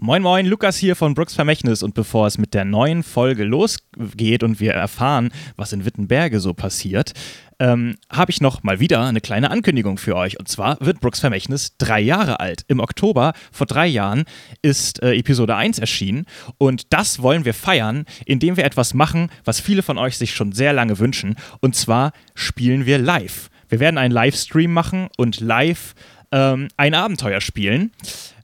[0.00, 4.44] Moin Moin, Lukas hier von Brooks Vermächtnis und bevor es mit der neuen Folge losgeht
[4.44, 7.14] und wir erfahren, was in Wittenberge so passiert,
[7.58, 10.38] ähm, habe ich noch mal wieder eine kleine Ankündigung für euch.
[10.38, 12.64] Und zwar wird Brooks Vermächtnis drei Jahre alt.
[12.68, 14.22] Im Oktober vor drei Jahren
[14.62, 16.26] ist äh, Episode 1 erschienen
[16.58, 20.52] und das wollen wir feiern, indem wir etwas machen, was viele von euch sich schon
[20.52, 21.34] sehr lange wünschen.
[21.60, 23.50] Und zwar spielen wir live.
[23.68, 25.96] Wir werden einen Livestream machen und live
[26.30, 27.90] ähm, ein Abenteuer spielen.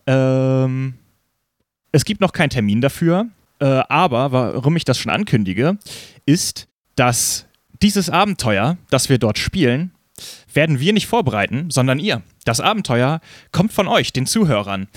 [0.08, 0.94] Ähm
[1.94, 3.28] es gibt noch keinen Termin dafür,
[3.60, 5.78] äh, aber warum ich das schon ankündige,
[6.26, 7.46] ist, dass
[7.82, 9.92] dieses Abenteuer, das wir dort spielen,
[10.52, 12.22] werden wir nicht vorbereiten, sondern ihr.
[12.44, 13.20] Das Abenteuer
[13.52, 14.88] kommt von euch, den Zuhörern.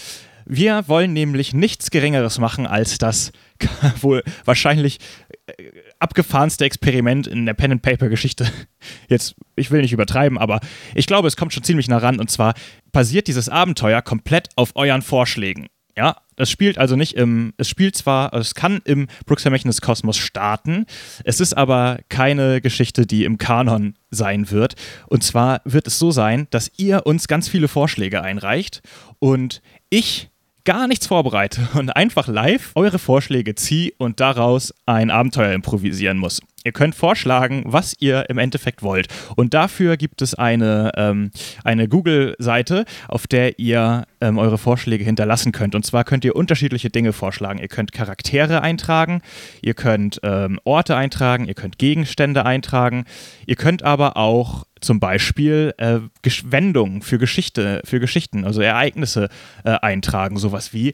[0.45, 3.31] Wir wollen nämlich nichts Geringeres machen als das
[4.01, 4.97] wohl wahrscheinlich
[5.45, 5.69] äh,
[5.99, 8.51] abgefahrenste Experiment in der Pen-and-Paper-Geschichte.
[9.07, 10.61] Jetzt, ich will nicht übertreiben, aber
[10.95, 12.19] ich glaube, es kommt schon ziemlich nah ran.
[12.19, 12.55] Und zwar
[12.91, 15.67] basiert dieses Abenteuer komplett auf euren Vorschlägen.
[15.97, 20.15] Ja, es spielt also nicht im, es spielt zwar, es kann im Brooks Vermächtnis Kosmos
[20.15, 20.85] starten,
[21.23, 24.75] es ist aber keine Geschichte, die im Kanon sein wird.
[25.07, 28.83] Und zwar wird es so sein, dass ihr uns ganz viele Vorschläge einreicht
[29.17, 30.29] und ich
[30.65, 36.41] gar nichts vorbereite und einfach live eure Vorschläge ziehe und daraus ein Abenteuer improvisieren muss.
[36.67, 39.07] Ihr könnt vorschlagen, was ihr im Endeffekt wollt.
[39.37, 41.31] Und dafür gibt es eine, ähm,
[41.63, 45.75] eine Google-Seite, auf der ihr ähm, eure Vorschläge hinterlassen könnt.
[45.75, 47.59] Und zwar könnt ihr unterschiedliche Dinge vorschlagen.
[47.59, 49.21] Ihr könnt Charaktere eintragen,
[49.61, 53.05] ihr könnt ähm, Orte eintragen, ihr könnt Gegenstände eintragen,
[53.45, 55.99] ihr könnt aber auch zum Beispiel äh,
[56.43, 59.29] Wendungen für Geschichte, für Geschichten, also Ereignisse
[59.63, 60.93] äh, eintragen, sowas wie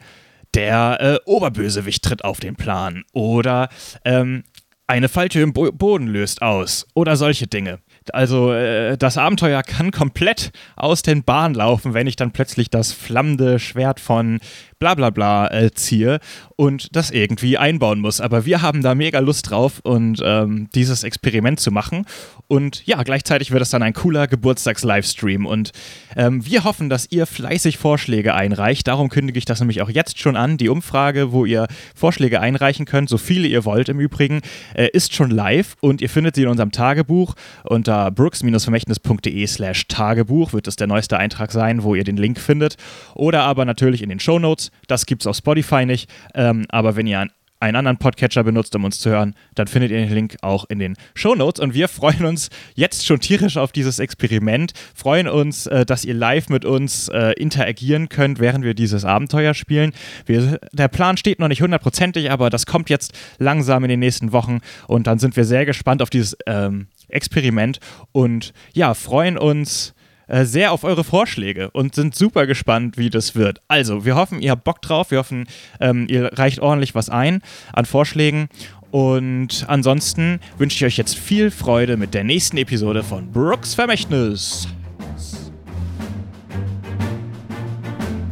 [0.54, 3.70] der äh, Oberbösewicht tritt auf den Plan oder
[4.06, 4.44] ähm,
[4.88, 7.80] eine Falltür im Bo Boden löst aus oder solche Dinge.
[8.12, 12.92] Also äh, das Abenteuer kann komplett aus den Bahnen laufen, wenn ich dann plötzlich das
[12.92, 14.40] flammende Schwert von
[14.84, 16.20] bla bla bla äh, ziehe
[16.58, 18.20] und das irgendwie einbauen muss.
[18.20, 22.06] Aber wir haben da mega Lust drauf und ähm, dieses Experiment zu machen.
[22.50, 25.46] Und ja, gleichzeitig wird es dann ein cooler Geburtstags-Livestream.
[25.46, 25.72] Und
[26.18, 28.86] ähm, wir hoffen, dass ihr fleißig Vorschläge einreicht.
[28.90, 30.58] Darum kündige ich das nämlich auch jetzt schon an.
[30.58, 34.42] Die Umfrage, wo ihr Vorschläge einreichen könnt, so viele ihr wollt im Übrigen,
[34.76, 40.52] äh, ist schon live und ihr findet sie in unserem Tagebuch unter brooks-vermächtnis.de slash Tagebuch
[40.52, 42.76] wird es der neueste Eintrag sein, wo ihr den Link findet.
[43.16, 46.10] Oder aber natürlich in den Show Notes das gibt es auf Spotify nicht.
[46.34, 47.28] Ähm, aber wenn ihr
[47.60, 50.80] einen, anderen Podcatcher benutzt, um uns zu hören, dann findet ihr den Link auch in
[50.80, 51.62] den Show Notes.
[51.62, 56.14] Und wir freuen uns jetzt schon tierisch auf dieses Experiment, freuen uns, äh, dass ihr
[56.14, 59.94] live mit uns äh, interagieren könnt, während wir dieses Abenteuer spielen.
[60.26, 64.34] Wir, der Plan steht noch nicht hundertprozentig, aber das kommt jetzt langsam in den nächsten
[64.34, 64.60] Wochen.
[64.88, 67.80] Und dann sind wir sehr gespannt auf dieses ähm, Experiment
[68.12, 69.94] und ja, freuen uns
[70.34, 73.62] äh, sehr auf eure Vorschläge und sind super gespannt, wie das wird.
[73.68, 75.12] Also, wir hoffen, ihr habt Bock drauf.
[75.12, 75.46] Wir hoffen,
[75.80, 78.50] ähm, ihr reicht ordentlich was ein an Vorschlägen.
[78.90, 84.68] Und ansonsten wünsche ich euch jetzt viel Freude mit der nächsten Episode von Brooks Vermächtnis.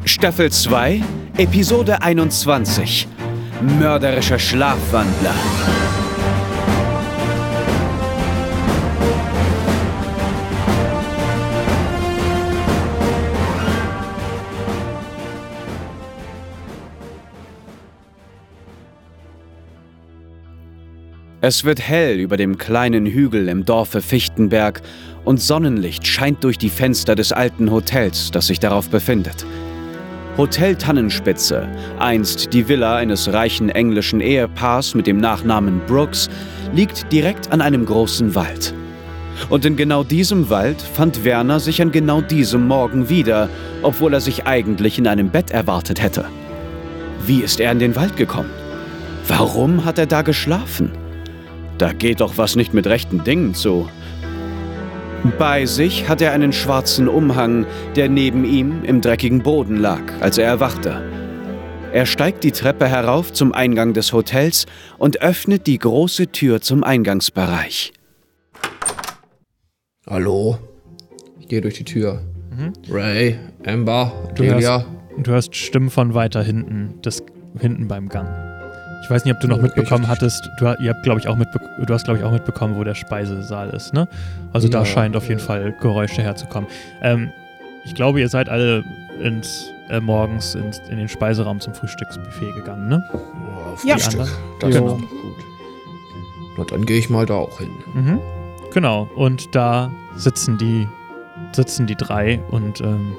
[0.03, 1.03] Staffel 2,
[1.37, 3.07] Episode 21.
[3.79, 5.35] Mörderischer Schlafwandler.
[21.43, 24.79] Es wird hell über dem kleinen Hügel im Dorfe Fichtenberg
[25.25, 29.43] und Sonnenlicht scheint durch die Fenster des alten Hotels, das sich darauf befindet.
[30.37, 36.29] Hotel Tannenspitze, einst die Villa eines reichen englischen Ehepaars mit dem Nachnamen Brooks,
[36.75, 38.75] liegt direkt an einem großen Wald.
[39.49, 43.49] Und in genau diesem Wald fand Werner sich an genau diesem Morgen wieder,
[43.81, 46.25] obwohl er sich eigentlich in einem Bett erwartet hätte.
[47.25, 48.51] Wie ist er in den Wald gekommen?
[49.27, 51.00] Warum hat er da geschlafen?
[51.81, 53.89] Da geht doch was nicht mit rechten Dingen zu.
[55.39, 57.65] Bei sich hat er einen schwarzen Umhang,
[57.95, 61.01] der neben ihm im dreckigen Boden lag, als er erwachte.
[61.91, 64.67] Er steigt die Treppe herauf zum Eingang des Hotels
[64.99, 67.93] und öffnet die große Tür zum Eingangsbereich.
[70.07, 70.59] Hallo?
[71.39, 72.21] Ich gehe durch die Tür.
[72.55, 72.73] Mhm.
[72.91, 74.85] Ray, Amber, du hörst,
[75.17, 77.23] du hörst Stimmen von weiter hinten, das
[77.59, 78.50] hinten beim Gang.
[79.01, 80.49] Ich weiß nicht, ob du noch mitbekommen hattest.
[80.57, 83.71] Du, ihr habt, glaube ich, auch du hast, glaube ich, auch mitbekommen, wo der Speisesaal
[83.71, 84.07] ist, ne?
[84.53, 86.69] Also ja, da scheint auf jeden Fall Geräusche herzukommen.
[87.01, 87.31] Ähm,
[87.83, 88.83] ich glaube, ihr seid alle
[89.21, 93.03] ins, äh, morgens ins, in den Speiseraum zum Frühstücksbuffet gegangen, ne?
[93.83, 94.27] Ja, Frühstück.
[94.59, 94.95] Das genau.
[94.95, 95.45] ist gut.
[96.57, 97.71] Na, dann gehe ich mal da auch hin.
[97.93, 98.19] Mhm.
[98.71, 99.09] Genau.
[99.15, 100.87] Und da sitzen die,
[101.53, 103.15] sitzen die drei und ähm,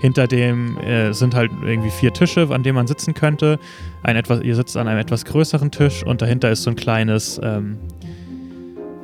[0.00, 3.58] Hinter dem äh, sind halt irgendwie vier Tische, an denen man sitzen könnte.
[4.02, 7.40] Ein etwas, ihr sitzt an einem etwas größeren Tisch und dahinter ist so ein kleines,
[7.42, 7.78] ähm,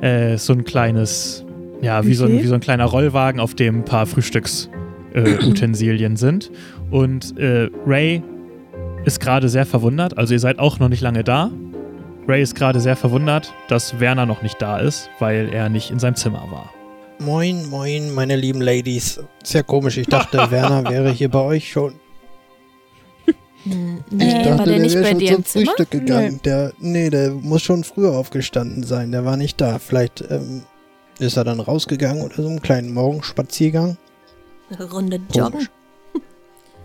[0.01, 1.43] äh, so ein kleines,
[1.81, 6.17] ja, wie so, ein, wie so ein kleiner Rollwagen, auf dem ein paar Frühstücksutensilien äh,
[6.17, 6.51] sind.
[6.91, 8.23] Und äh, Ray
[9.03, 11.51] ist gerade sehr verwundert, also ihr seid auch noch nicht lange da.
[12.27, 15.99] Ray ist gerade sehr verwundert, dass Werner noch nicht da ist, weil er nicht in
[15.99, 16.74] seinem Zimmer war.
[17.19, 19.19] Moin, moin, meine lieben Ladies.
[19.43, 21.93] Sehr komisch, ich dachte, Werner wäre hier bei euch schon.
[23.63, 25.65] Hm, Ich nee, dachte, war der nicht wäre bei schon dir zum im Zimmer?
[25.65, 26.39] Frühstück gegangen.
[26.43, 29.11] Der, nee, der muss schon früher aufgestanden sein.
[29.11, 29.79] Der war nicht da.
[29.79, 30.63] Vielleicht ähm,
[31.19, 33.97] ist er dann rausgegangen oder so einen kleinen Morgenspaziergang.
[34.69, 35.67] Eine Runde joggen.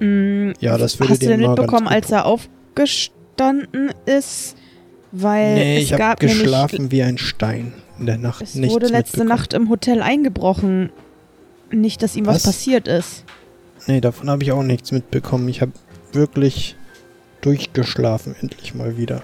[0.02, 4.56] Mm, Ja, das würde Hast du denn mitbekommen, als er aufgestanden ist?
[5.12, 8.42] Weil Nee, es ich habe gab geschlafen wie ein Stein in der Nacht.
[8.42, 9.24] es Nichts wurde letzte.
[9.24, 10.90] Nacht im Hotel eingebrochen.
[11.70, 12.42] Nicht, dass ihm was, Was?
[12.44, 13.24] passiert ist.
[13.86, 15.48] Nee, davon habe ich auch nichts mitbekommen.
[15.48, 15.72] Ich habe
[16.12, 16.76] wirklich
[17.42, 19.22] durchgeschlafen, endlich mal wieder.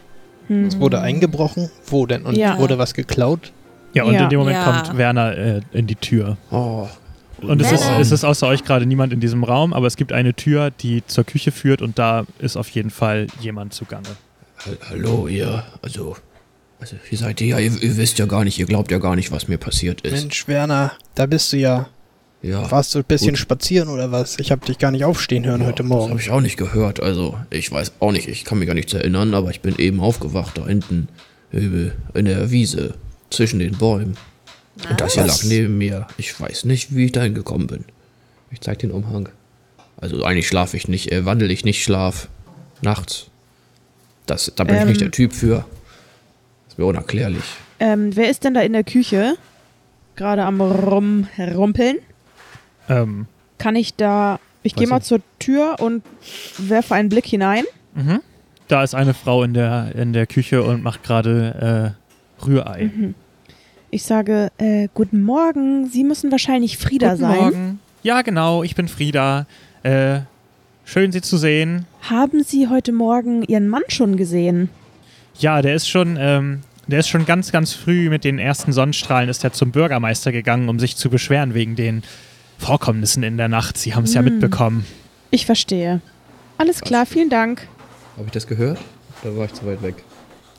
[0.49, 0.67] Hm.
[0.67, 1.71] Es wurde eingebrochen.
[1.87, 2.25] Wo denn?
[2.25, 2.59] Und Ja.
[2.59, 3.53] wurde was geklaut?
[3.93, 4.25] Ja, und Ja.
[4.25, 4.65] in dem Moment Ja.
[4.83, 6.37] kommt Werner äh, in die Tür.
[6.51, 6.87] Oh.
[7.43, 10.13] Und es ist, es ist außer euch gerade niemand in diesem Raum, aber es gibt
[10.13, 14.09] eine Tür, die zur Küche führt und da ist auf jeden Fall jemand zugange.
[14.65, 15.63] Ha- Hallo, ihr.
[15.83, 16.17] Also,
[16.79, 19.33] also, ihr seid ja, ihr, ihr wisst ja gar nicht, ihr glaubt ja gar nicht,
[19.33, 20.13] was mir passiert ist.
[20.13, 21.89] Mensch, Werner, da bist du ja.
[22.43, 22.71] ja.
[22.71, 23.39] Warst du ein bisschen gut.
[23.39, 24.39] spazieren oder was?
[24.39, 26.11] Ich habe dich gar nicht aufstehen hören ja, heute Das Morgen.
[26.11, 27.01] habe ich auch nicht gehört.
[27.01, 30.01] Also, ich weiß auch nicht, ich kann mich gar nichts erinnern, aber ich bin eben
[30.01, 31.09] aufgewacht, da hinten
[31.53, 32.95] in der Wiese,
[33.31, 34.17] zwischen den Bäumen.
[34.91, 36.07] Und das hier lag neben mir.
[36.19, 37.85] Ich weiß nicht, wie ich dahin gekommen bin.
[38.51, 39.29] Ich zeig den Umhang.
[39.97, 42.29] Also eigentlich schlafe ich nicht, äh, wandel ich nicht Schlaf
[42.83, 43.29] nachts.
[44.27, 44.89] Das, da bin ich Ähm.
[44.89, 45.65] nicht der Typ für.
[46.77, 47.45] Mir unerklärlich.
[47.81, 49.35] Ähm, wer ist denn da in der Küche?
[50.15, 51.99] Gerade am Rumrumpeln?
[52.89, 53.27] Ähm,
[53.59, 54.39] Kann ich da.
[54.63, 56.03] Ich gehe mal zur Tür und
[56.59, 57.65] werfe einen Blick hinein.
[57.95, 58.21] mhm.
[58.69, 61.95] Da ist eine Frau in der, in der Küche und macht gerade
[62.41, 62.91] äh, Rührei.
[62.93, 63.15] Mhm.
[63.93, 65.87] Ich sage, äh, guten Morgen.
[65.89, 67.37] Sie müssen wahrscheinlich Frieda Guten sein.
[67.37, 67.81] Morgen.
[68.03, 69.47] Ja, genau, ich bin Frieda.
[69.85, 70.21] Äh,
[70.85, 71.87] schön, Sie zu sehen.
[72.11, 74.69] Haben Sie heute Morgen Ihren Mann schon gesehen?
[75.39, 79.29] Ja, der ist schon, ähm, der ist schon ganz, ganz früh mit den ersten Sonnenstrahlen
[79.29, 82.03] ist er zum Bürgermeister gegangen, um sich zu beschweren wegen den
[82.59, 83.77] Vorkommnissen in der Nacht.
[83.77, 84.27] Sie haben es ja Hm.
[84.33, 84.87] mitbekommen.
[85.31, 86.01] Ich verstehe.
[86.59, 87.67] Alles klar, vielen Dank.
[88.17, 88.79] Habe ich das gehört?
[89.23, 89.97] Da war ich zu weit weg.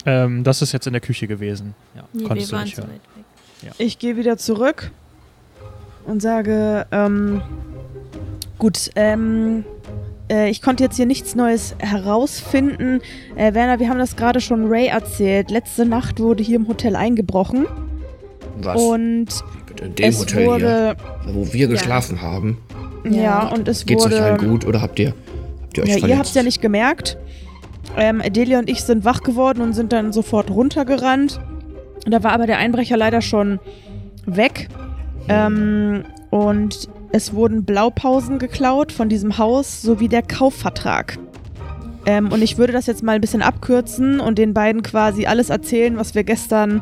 [0.06, 1.74] Ähm, das ist jetzt in der Küche gewesen.
[1.96, 2.92] Ja, Nee, konntest wir du nicht zu hören.
[2.92, 3.74] weit weg.
[3.80, 4.92] Ich gehe wieder zurück
[6.06, 7.42] und sage, ähm,
[8.60, 9.66] gut, ähm,
[10.32, 13.02] äh, ich konnte jetzt hier nichts Neues herausfinden.
[13.36, 15.52] Äh, Werner, wir haben das gerade schon Ray erzählt.
[15.52, 17.66] Letzte Nacht wurde hier im Hotel eingebrochen
[18.62, 18.82] Was?
[18.82, 19.28] und
[19.82, 22.58] in dem es Hotel wurde, hier, wo wir geschlafen haben.
[23.04, 23.48] ja, Ja.
[23.50, 25.14] und es Geht's wurde, euch allen gut oder habt ihr,
[25.64, 26.10] habt ihr euch ja, verletzt?
[26.10, 27.18] ihr habt es ja nicht gemerkt.
[27.96, 31.40] Ähm, Delia und ich sind wach geworden und sind dann sofort runtergerannt.
[32.06, 33.60] Da war aber der Einbrecher leider schon
[34.26, 34.68] weg.
[35.30, 41.18] Ähm, und es wurden Blaupausen geklaut von diesem Haus sowie der Kaufvertrag.
[42.06, 45.50] Ähm, und ich würde das jetzt mal ein bisschen abkürzen und den beiden quasi alles
[45.50, 46.82] erzählen, was wir gestern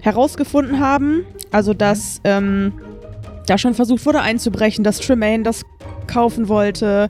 [0.00, 1.24] herausgefunden haben.
[1.50, 2.72] Also, dass ähm,
[3.46, 5.62] da schon versucht wurde einzubrechen, dass Tremaine das
[6.06, 7.08] kaufen wollte.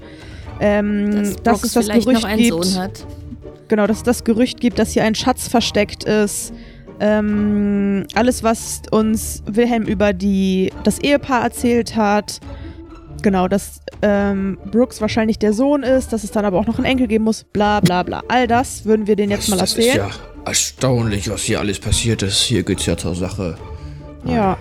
[0.60, 3.06] Ähm, Dass, dass es das Gerücht gibt, Sohn hat.
[3.68, 6.52] genau, dass es das Gerücht gibt, dass hier ein Schatz versteckt ist.
[7.04, 12.38] Ähm, alles, was uns Wilhelm über die, das Ehepaar erzählt hat.
[13.22, 16.84] Genau, dass ähm, Brooks wahrscheinlich der Sohn ist, dass es dann aber auch noch einen
[16.84, 18.22] Enkel geben muss, bla bla bla.
[18.28, 20.08] All das würden wir denen jetzt mal das erzählen.
[20.08, 22.40] ist ja erstaunlich, was hier alles passiert ist.
[22.40, 23.56] Hier geht's ja zur Sache.
[24.24, 24.56] Ja.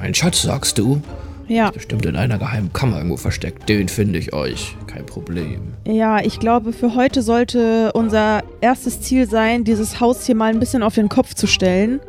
[0.00, 1.02] Ein Schatz, sagst du?
[1.48, 3.68] Ja, Bestimmt in einer geheimen Kammer irgendwo versteckt.
[3.68, 4.76] Den finde ich euch.
[4.86, 5.60] Kein Problem.
[5.86, 10.60] ja, ich glaube, für heute sollte unser erstes Ziel sein, dieses Haus hier mal ein
[10.60, 12.00] bisschen auf den Kopf zu stellen,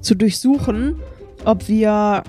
[0.00, 0.96] zu durchsuchen,
[1.44, 2.22] ob wir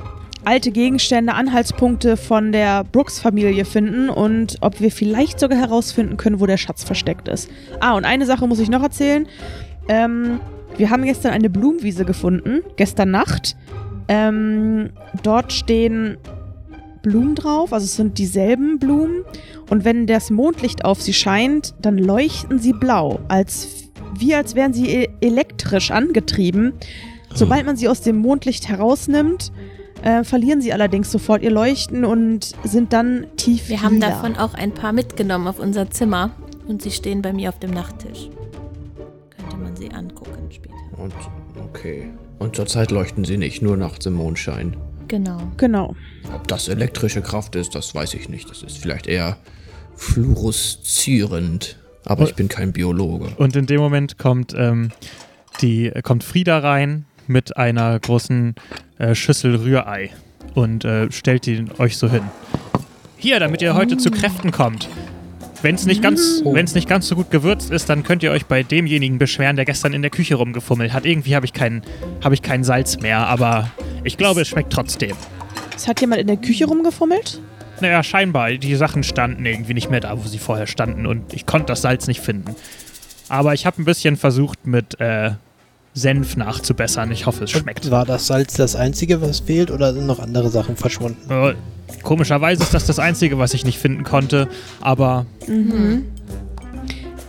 [0.46, 6.46] alte Gegenstände, Anhaltspunkte von der Brooks-Familie finden und ob wir vielleicht sogar herausfinden können, wo
[6.46, 7.50] der Schatz versteckt ist.
[7.82, 9.28] Ah, und eine Sache muss ich noch erzählen.
[9.90, 10.40] Ähm,
[10.78, 13.58] wir haben gestern eine Blumenwiese gefunden, gestern Nacht.
[14.08, 14.92] Ähm,
[15.24, 16.18] dort stehen
[17.02, 19.24] Blumen drauf, also es sind dieselben Blumen.
[19.70, 24.74] Und wenn das Mondlicht auf sie scheint, dann leuchten sie blau, als wie als wären
[24.74, 26.74] sie e elektrisch angetrieben.
[27.34, 29.52] Sobald man sie aus dem Mondlicht herausnimmt,
[30.02, 34.10] äh, verlieren sie allerdings sofort ihr Leuchten und sind dann tief Wir haben lila.
[34.10, 36.32] davon auch ein paar mitgenommen auf unser Zimmer
[36.68, 38.30] und sie stehen bei mir auf dem Nachttisch.
[39.36, 40.74] Könnte man sie angucken später.
[40.98, 41.14] Und,
[41.64, 42.10] okay.
[42.40, 44.78] Und zurzeit leuchten sie nicht, nur nachts im Mondschein.
[45.08, 45.52] Genau.
[45.58, 45.96] Genau.
[46.34, 48.50] Ob das elektrische Kraft ist, das weiß ich nicht.
[48.50, 49.38] Das ist vielleicht eher
[49.96, 51.78] fluoreszierend.
[52.06, 53.28] Aber ich bin kein Biologe.
[53.38, 54.92] Und in dem Moment kommt, ähm,
[55.62, 58.56] die, kommt Frieda rein mit einer großen
[58.98, 60.12] äh, Schüssel Rührei
[60.54, 62.24] und äh, stellt die euch so hin.
[63.18, 64.88] Hier, damit ihr heute zu Kräften kommt.
[65.64, 68.46] Wenn es nicht, ganz, wenn's nicht ganz so gut gewürzt ist, dann könnt ihr euch
[68.46, 71.06] bei demjenigen beschweren, der gestern in der Küche rumgefummelt hat.
[71.06, 71.82] Irgendwie habe ich, kein,
[72.24, 73.72] hab ich kein Salz mehr, aber
[74.04, 75.16] ich glaube, es schmeckt trotzdem.
[75.76, 77.42] Es hat jemand in der Küche rumgefummelt?
[77.82, 78.52] Naja, scheinbar.
[78.52, 81.82] Die Sachen standen irgendwie nicht mehr da, wo sie vorher standen und ich konnte das
[81.82, 82.56] Salz nicht finden.
[83.28, 85.32] Aber ich habe ein bisschen versucht, mit äh,
[85.98, 87.12] Senf nachzubessern.
[87.12, 87.90] Ich hoffe, es schmeckt.
[87.90, 91.30] War das Salz das Einzige, was fehlt, oder sind noch andere Sachen verschwunden?
[91.32, 91.56] Äh,
[92.04, 94.48] komischerweise ist das das Einzige, was ich nicht finden konnte,
[94.80, 95.26] aber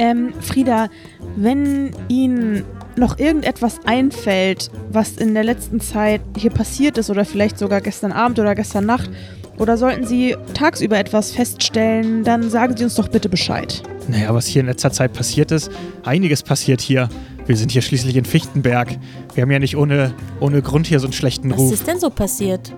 [0.01, 0.89] Ähm, Frieda,
[1.37, 2.65] wenn Ihnen
[2.97, 8.13] noch irgendetwas einfällt, was in der letzten Zeit hier passiert ist oder vielleicht sogar gestern
[8.13, 9.11] Abend oder gestern Nacht,
[9.57, 13.83] oder sollten Sie tagsüber etwas feststellen, dann sagen Sie uns doch bitte Bescheid.
[14.09, 15.71] naja, was hier in letzter Zeit passiert ist,
[16.05, 17.09] einiges passiert hier.
[17.49, 18.99] Wir sind hier schließlich in Fichtenberg.
[19.35, 21.73] Wir haben ja nicht ohne, ohne Grund hier so einen schlechten Was Ruf.
[21.73, 22.75] ist denn so passiert?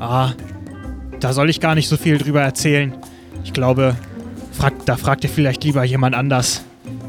[0.00, 0.32] Ah,
[1.20, 2.94] da soll ich gar nicht so viel drüber erzählen.
[3.44, 3.94] Ich glaube,
[4.52, 6.62] frag, da fragt ihr vielleicht lieber jemand anders.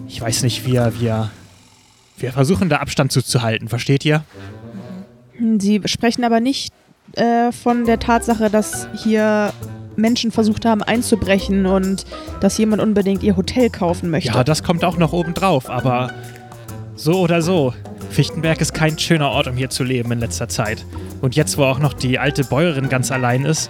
[0.10, 1.32] Ich weiß nicht, wir, wir,
[2.18, 4.26] wir versuchen da Abstand zuzuhalten, versteht ihr?
[5.60, 6.74] Sie sprechen aber nicht
[7.14, 9.54] äh, von der Tatsache, dass hier
[9.96, 12.04] Menschen versucht haben einzubrechen und
[12.42, 14.34] dass jemand unbedingt ihr Hotel kaufen möchte.
[14.34, 16.12] Ja, das kommt auch noch oben drauf, aber
[16.98, 17.74] so oder so.
[18.10, 20.86] Fichtenberg ist kein schöner Ort, um hier zu leben in letzter Zeit.
[21.22, 23.70] Und jetzt, wo auch noch die alte Bäuerin ganz allein ist,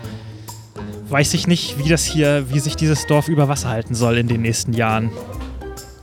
[1.09, 4.27] weiß ich nicht, wie das hier, wie sich dieses Dorf über Wasser halten soll in
[4.27, 5.11] den nächsten Jahren.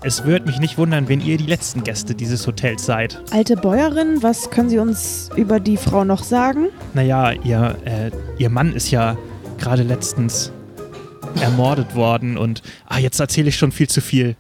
[0.03, 3.23] Es würde mich nicht wundern, wenn ihr die letzten Gäste dieses Hotels seid.
[3.31, 6.69] Alte Bäuerin, was können Sie uns über die Frau noch sagen?
[6.93, 9.17] Naja, ihr, äh, ihr Mann ist ja
[9.59, 10.53] gerade letztens
[11.41, 12.63] ermordet worden und.
[12.87, 14.37] Ah, jetzt erzähle ich schon viel zu viel.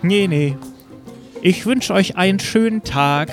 [0.00, 0.56] Nee, nee.
[1.46, 3.28] Ich wünsche euch einen schönen Tag.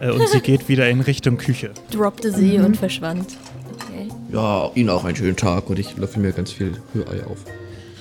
[0.00, 1.72] Äh, und sie geht wieder in Richtung Küche.
[1.90, 3.36] Droppte sie und verschwand.
[3.74, 4.08] Okay.
[4.32, 7.36] Ja, Ihnen auch einen schönen Tag und ich löffel mir ganz viel Rührei auf.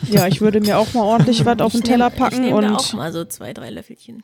[0.10, 2.52] Ja, ich würde mir auch mal ordentlich was auf den Ich Teller nehm- packen ich
[2.52, 4.24] nehm da und auch mal so zwei, drei Löffelchen.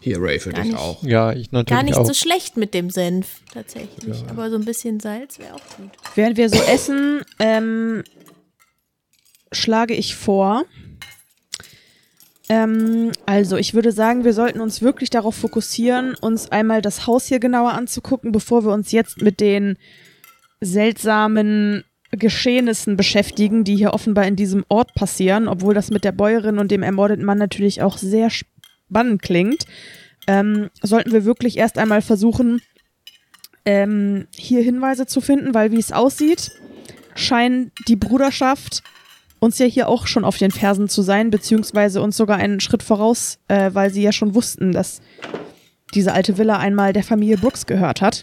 [0.00, 0.80] Hier, Ray, für Gar dich nicht.
[0.80, 1.02] auch.
[1.02, 2.06] Ja, ich natürlich Gar nicht auch.
[2.06, 4.22] so schlecht mit dem Senf, tatsächlich.
[4.28, 5.90] Aber so ein bisschen Salz wäre auch gut.
[6.14, 8.04] während wir so essen, ähm,
[9.50, 10.64] schlage ich vor.
[12.52, 17.24] Ähm, also, ich würde sagen, wir sollten uns wirklich darauf fokussieren, uns einmal das Haus
[17.24, 19.78] hier genauer anzugucken, bevor wir uns jetzt mit den
[20.60, 26.58] seltsamen Geschehnissen beschäftigen, die hier offenbar in diesem Ort passieren, obwohl das mit der Bäuerin
[26.58, 29.64] und dem ermordeten Mann natürlich auch sehr spannend klingt.
[30.26, 32.60] Ähm, sollten wir wirklich erst einmal versuchen,
[33.64, 36.52] ähm, hier Hinweise zu finden, weil wie es aussieht,
[37.14, 38.82] scheint die Bruderschaft
[39.42, 42.84] uns ja hier auch schon auf den Fersen zu sein, beziehungsweise uns sogar einen Schritt
[42.84, 45.00] voraus, äh, weil sie ja schon wussten, dass
[45.94, 48.22] diese alte Villa einmal der Familie Brooks gehört hat.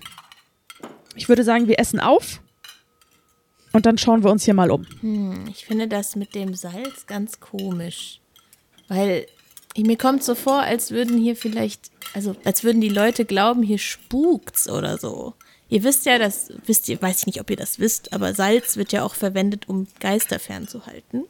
[1.16, 2.40] Ich würde sagen, wir essen auf
[3.74, 4.86] und dann schauen wir uns hier mal um.
[5.02, 8.22] Hm, ich finde das mit dem Salz ganz komisch.
[8.88, 9.26] Weil
[9.76, 13.78] mir kommt so vor, als würden hier vielleicht, also als würden die Leute glauben, hier
[13.78, 15.34] spukt's oder so.
[15.70, 18.76] Ihr wisst ja, das wisst ihr, weiß ich nicht, ob ihr das wisst, aber Salz
[18.78, 21.24] wird ja auch verwendet, um Geister fernzuhalten.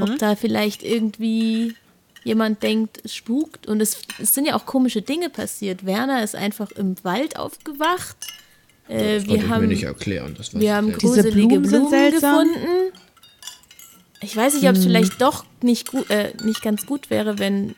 [0.00, 1.74] Ob da vielleicht irgendwie
[2.22, 5.84] jemand denkt, es spukt und es, es sind ja auch komische Dinge passiert.
[5.84, 8.16] Werner ist einfach im Wald aufgewacht.
[8.86, 10.34] Äh, Das wir haben mir nicht erklären.
[10.38, 12.46] Das wir haben gruselige Blumen Blumen, sind seltsam.
[12.46, 12.92] gefunden.
[14.20, 17.74] Ich weiß nicht, ob es vielleicht doch nicht, gut, äh, nicht ganz gut wäre, wenn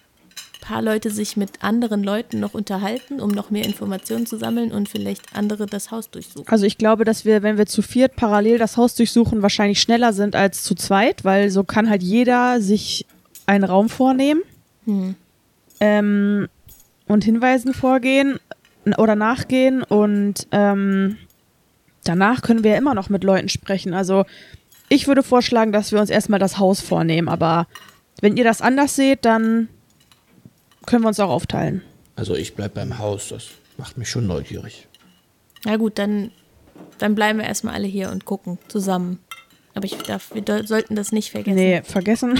[0.64, 4.88] paar Leute sich mit anderen Leuten noch unterhalten, um noch mehr Informationen zu sammeln und
[4.88, 6.48] vielleicht andere das Haus durchsuchen.
[6.48, 10.12] Also ich glaube, dass wir, wenn wir zu viert parallel das Haus durchsuchen, wahrscheinlich schneller
[10.12, 13.06] sind als zu zweit, weil so kann halt jeder sich
[13.46, 14.40] einen Raum vornehmen
[14.86, 15.14] Hm.
[15.80, 16.48] ähm,
[17.06, 18.38] und Hinweisen vorgehen
[18.98, 21.16] oder nachgehen und ähm,
[22.04, 23.94] danach können wir ja immer noch mit Leuten sprechen.
[23.94, 24.24] Also
[24.88, 27.66] ich würde vorschlagen, dass wir uns erstmal das Haus vornehmen, aber
[28.20, 29.68] wenn ihr das anders seht, dann
[30.86, 31.82] können wir uns auch aufteilen.
[32.16, 34.86] Also ich bleib beim Haus, das macht mich schon neugierig.
[35.64, 36.30] Na gut, dann,
[36.98, 39.18] dann bleiben wir erstmal alle hier und gucken zusammen.
[39.74, 41.56] Aber ich darf, wir do- sollten das nicht vergessen.
[41.56, 42.38] Nee, vergessen.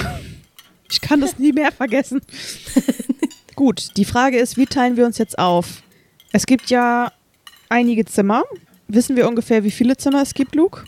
[0.91, 2.21] Ich kann das nie mehr vergessen.
[3.57, 5.83] Gut, die Frage ist, wie teilen wir uns jetzt auf?
[6.33, 7.13] Es gibt ja
[7.69, 8.43] einige Zimmer.
[8.89, 10.85] Wissen wir ungefähr, wie viele Zimmer es gibt, Luke?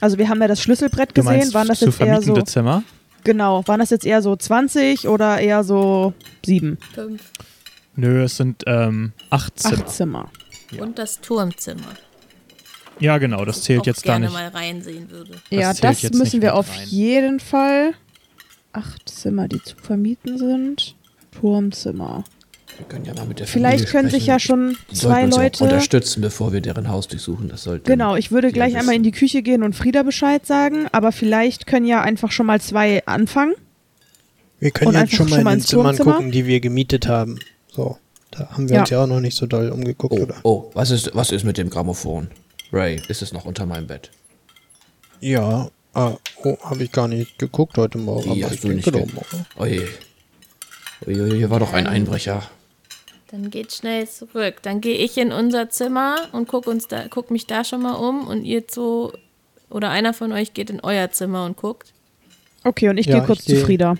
[0.00, 1.38] Also wir haben ja das Schlüsselbrett Du gesehen.
[1.38, 2.82] meinst Waren das zu jetzt eher so Zimmer?
[3.24, 3.66] Genau?
[3.66, 6.12] Waren das jetzt eher so 20 oder eher so
[6.44, 7.22] sieben, Fünf.
[7.94, 9.78] Nö, es sind ähm, acht Zimmer.
[9.82, 10.30] acht Zimmer?
[10.78, 11.94] Und das Turmzimmer.
[12.98, 14.34] Ja, genau, das zählt auch jetzt da gerne nicht.
[14.34, 15.32] mal reinsehen würde.
[15.50, 16.88] ja, zählt das jetzt müssen wir auf rein.
[16.88, 17.92] jeden Fall.
[18.72, 20.94] Acht Zimmer, die zu vermieten sind.
[21.38, 22.24] Turmzimmer.
[22.78, 24.74] Wir können ja mal mit der Vielleicht Familie können sich ja sprechen.
[24.74, 25.64] schon Die zwei uns Leute.
[25.64, 27.48] unterstützen, bevor wir deren Haus durchsuchen.
[27.48, 27.90] Das sollte.
[27.90, 29.12] Genau, ich würde gleich ja einmal in wissen.
[29.12, 33.04] die Küche gehen und Frieda Bescheid sagen, aber vielleicht können ja einfach schon mal zwei
[33.06, 33.54] anfangen.
[34.58, 37.38] Wir können jetzt schon mal in den ins Zimmern gucken, die wir gemietet haben.
[37.68, 37.98] So,
[38.30, 38.80] da haben wir Ja.
[38.82, 40.34] uns ja auch noch nicht so doll umgeguckt, Oh, oder?
[40.44, 42.28] oh, was ist, was ist mit dem Grammophon?
[42.72, 44.10] Ray, ist es noch unter meinem Bett?
[45.20, 46.14] Ja, ah,
[46.44, 48.34] oh, habe ich gar nicht geguckt heute Morgen.
[48.34, 49.46] Wie, aber hast ich du nicht denke ge- morgen.
[49.56, 49.88] Oje.
[51.06, 52.42] Oje, hier war doch ein Einbrecher.
[53.32, 54.56] Dann geht schnell zurück.
[54.62, 57.94] Dann gehe ich in unser Zimmer und guck uns da, guck mich da schon mal
[57.94, 59.12] um und ihr so
[59.70, 61.92] oder einer von euch geht in euer Zimmer und guckt.
[62.62, 63.96] Okay, und ich Ja, gehe kurz ich zu geh- Frieda.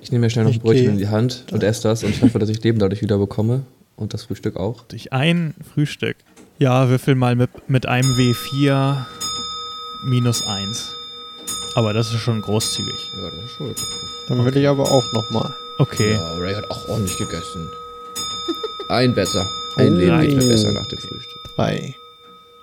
[0.00, 2.20] Ich nehme mir schnell noch ein Brötchen in die Hand und esse das und ich
[2.22, 3.62] hoffe, dass ich Leben dadurch wieder bekomme.
[3.94, 4.82] Und das Frühstück auch.
[4.88, 6.16] Durch ein Frühstück.
[6.58, 8.96] Ja, würfel mal mit, mit einem W4
[10.06, 10.90] minus 1.
[11.76, 12.92] Aber das ist schon großzügig.
[13.16, 13.82] Ja, das ist schon okay.
[14.28, 15.54] Dann will ich aber auch noch mal.
[15.78, 16.14] Okay.
[16.14, 17.70] Ja, Ray hat auch ordentlich gegessen.
[18.92, 19.48] Ein besser.
[19.76, 19.96] Ein Oh.
[19.96, 20.48] Leben geht mir Drei.
[20.48, 21.56] besser nach dem Frühstück.
[21.56, 21.94] Drei.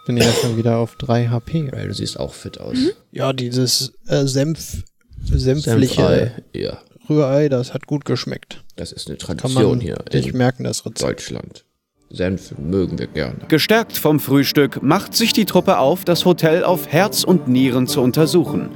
[0.06, 1.70] Bin ja schon wieder auf 3 HP.
[1.72, 2.78] Ray, du siehst auch fit aus.
[3.12, 4.84] Ja, dieses äh, Senf,
[5.24, 6.32] senfliche.
[6.54, 6.78] Ja,
[7.10, 8.64] Rührei, das hat gut geschmeckt.
[8.76, 11.02] das ist eine Kann Tradition man hier sich in merken, das Rezept.
[11.10, 11.66] Deutschland.
[12.12, 13.36] Senf mögen wir gerne.
[13.48, 18.02] Gestärkt vom Frühstück macht sich die Truppe auf, das Hotel auf Herz und Nieren zu
[18.02, 18.70] untersuchen.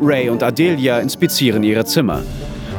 [0.00, 2.22] Ray und Adelia inspizieren ihre Zimmer.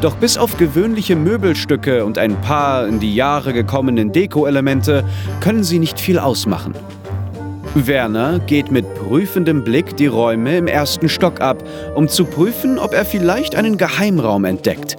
[0.01, 5.03] Doch bis auf gewöhnliche Möbelstücke und ein paar in die Jahre gekommenen Deko-Elemente
[5.39, 6.73] können sie nicht viel ausmachen.
[7.73, 11.63] Werner geht mit prüfendem Blick die Räume im ersten Stock ab,
[11.95, 14.97] um zu prüfen, ob er vielleicht einen Geheimraum entdeckt.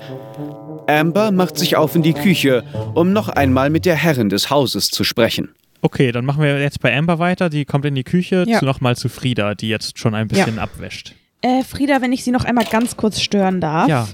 [0.88, 2.64] Amber macht sich auf in die Küche,
[2.94, 5.50] um noch einmal mit der Herrin des Hauses zu sprechen.
[5.80, 7.50] Okay, dann machen wir jetzt bei Amber weiter.
[7.50, 8.58] Die kommt in die Küche, Ja.
[8.58, 11.14] zu, nochmal zu Frieda, die jetzt schon ein bisschen abwäscht.
[11.42, 13.88] Äh, Frieda, wenn ich Sie noch einmal ganz kurz stören darf.
[13.88, 14.08] Ja,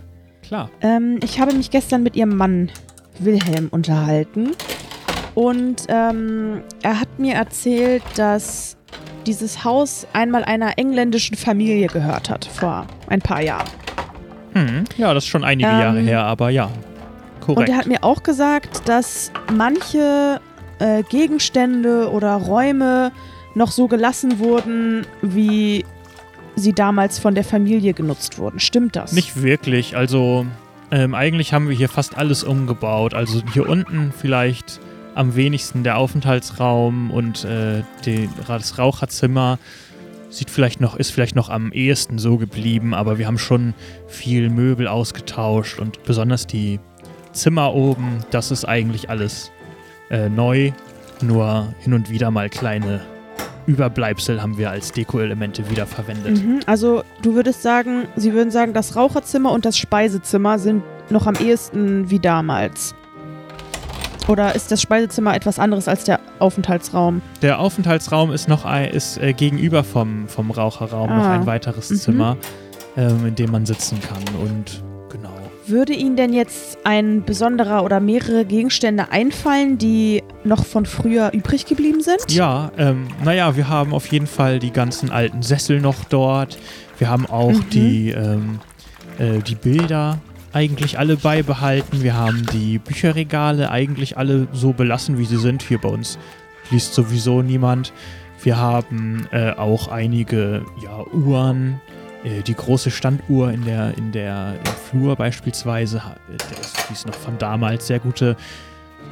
[0.46, 0.70] klar.
[0.80, 2.70] Ähm, ich habe mich gestern mit Ihrem Mann
[3.18, 4.52] Wilhelm unterhalten.
[5.34, 8.76] Und ähm, er hat mir erzählt, dass
[9.26, 13.68] dieses Haus einmal einer engländischen Familie gehört hat, vor ein paar Jahren.
[14.52, 14.84] Hm.
[14.96, 16.70] Ja, das ist schon einige Ähm, Jahre her, aber ja.
[17.40, 17.68] Korrekt.
[17.68, 20.40] Und er hat mir auch gesagt, dass manche
[20.78, 23.12] äh, Gegenstände oder Räume
[23.54, 25.84] noch so gelassen wurden, wie
[26.56, 28.60] sie damals von der Familie genutzt wurden.
[28.60, 29.12] Stimmt das?
[29.12, 29.96] Nicht wirklich.
[29.96, 30.46] Also,
[30.90, 33.14] ähm, eigentlich haben wir hier fast alles umgebaut.
[33.14, 34.80] Also hier unten vielleicht
[35.14, 37.82] am wenigsten der Aufenthaltsraum und äh,
[38.46, 39.58] das Raucherzimmer
[40.28, 43.74] sieht vielleicht noch, ist vielleicht noch am ehesten so geblieben, aber wir haben schon
[44.08, 46.80] viel Möbel ausgetauscht und besonders die
[47.32, 49.50] Zimmer oben, das ist eigentlich alles
[50.10, 50.72] äh, neu.
[51.22, 53.00] Nur hin und wieder mal kleine
[53.66, 56.44] Überbleibsel haben wir als Deko-Elemente wiederverwendet.
[56.44, 61.26] Mhm, also du würdest sagen, Sie würden sagen, das Raucherzimmer und das Speisezimmer sind noch
[61.26, 62.94] am ehesten wie damals.
[64.28, 67.20] Oder ist das Speisezimmer etwas anderes als der Aufenthaltsraum?
[67.42, 71.34] Der Aufenthaltsraum ist noch ein, ist äh, gegenüber vom, vom Raucherraum noch Ah.
[71.34, 71.96] ein weiteres Mhm.
[71.96, 72.36] Zimmer,
[72.96, 74.22] ähm, in dem man sitzen kann.
[74.42, 74.83] Und.
[75.66, 81.64] Würde Ihnen denn jetzt ein besonderer oder mehrere Gegenstände einfallen, die noch von früher übrig
[81.64, 82.30] geblieben sind?
[82.30, 86.58] Ja, ähm, naja, wir haben auf jeden Fall die ganzen alten Sessel noch dort.
[86.98, 87.70] Wir haben auch Mhm.
[87.70, 88.58] die, ähm,
[89.18, 90.18] äh, die Bilder
[90.52, 92.02] eigentlich alle beibehalten.
[92.02, 95.62] Wir haben die Bücherregale eigentlich alle so belassen, wie sie sind.
[95.62, 96.18] Hier bei uns
[96.70, 97.92] liest sowieso niemand.
[98.42, 101.80] Wir haben äh, auch einige ja, Uhren.
[102.24, 106.36] Äh, die große Standuhr in der, in der im Flur beispielsweise, äh,
[106.88, 107.86] die ist noch von damals.
[107.86, 108.36] Sehr gute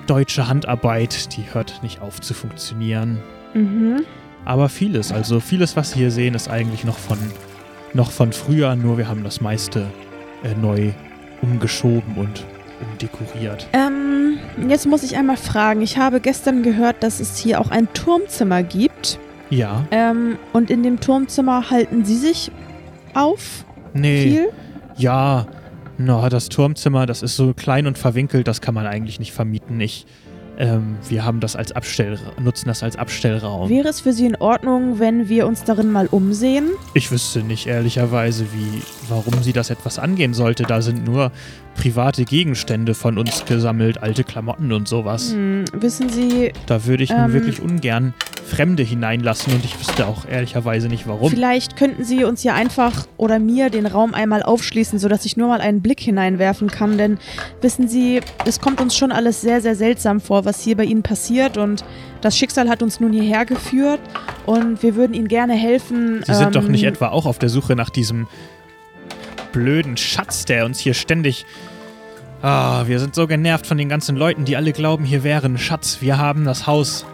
[0.07, 3.19] deutsche Handarbeit, die hört nicht auf zu funktionieren.
[3.55, 4.05] Mhm.
[4.45, 7.19] Aber vieles, also vieles, was Sie hier sehen, ist eigentlich noch von,
[7.95, 9.87] noch von früher, nur wir haben das meiste
[10.43, 10.93] äh, neu
[11.43, 12.45] umgeschoben und
[12.91, 13.69] umdekoriert.
[13.73, 15.83] Ähm, jetzt muss ich einmal fragen.
[15.83, 19.19] Ich habe gestern gehört, dass es hier auch ein Turmzimmer gibt.
[19.51, 22.51] Ja, Ähm, und in dem Turmzimmer halten Sie sich
[23.15, 23.65] auf?
[23.95, 24.49] nee, Viel?
[24.97, 25.47] ja,
[25.99, 29.81] no, das Turmzimmer, das ist so klein und verwinkelt, das kann man eigentlich nicht vermieten.
[29.81, 30.07] Ich,
[30.59, 33.69] ähm, wir haben das als Abstell, nutzen das als Abstellraum.
[33.69, 36.71] Wäre es für Sie in Ordnung, wenn wir uns darin mal umsehen?
[36.95, 40.65] Ich wüsste nicht ehrlicherweise, wie, warum sie das etwas angehen sollte.
[40.65, 41.33] Da sind nur
[41.75, 45.33] private Gegenstände von uns gesammelt, alte Klamotten und sowas.
[45.33, 47.33] Hm, wissen Sie, Da würde ich nun Ähm.
[47.33, 48.15] wirklich ungern
[48.47, 51.31] Fremde hineinlassen und ich wüsste auch ehrlicherweise nicht warum.
[51.31, 55.49] Vielleicht könnten Sie uns ja einfach oder mir den Raum einmal aufschließen, sodass ich nur
[55.49, 56.99] mal einen Blick hineinwerfen kann.
[56.99, 57.19] Denn
[57.63, 61.03] wissen Sie, es kommt uns schon alles sehr, sehr seltsam vor, was hier bei Ihnen
[61.03, 61.57] passiert.
[61.57, 61.83] Und
[62.21, 64.01] das Schicksal hat uns nun hierher geführt.
[64.45, 66.23] Und wir würden Ihnen gerne helfen.
[66.27, 68.27] Sie sind doch nicht ähm, etwa auch auf der Suche nach diesem
[69.53, 71.45] blöden Schatz, der uns hier ständig.
[72.43, 75.59] Ah, wir sind so genervt von den ganzen Leuten, die alle glauben, hier wäre ein
[75.59, 75.99] Schatz.
[76.01, 77.07] Wir haben das Haus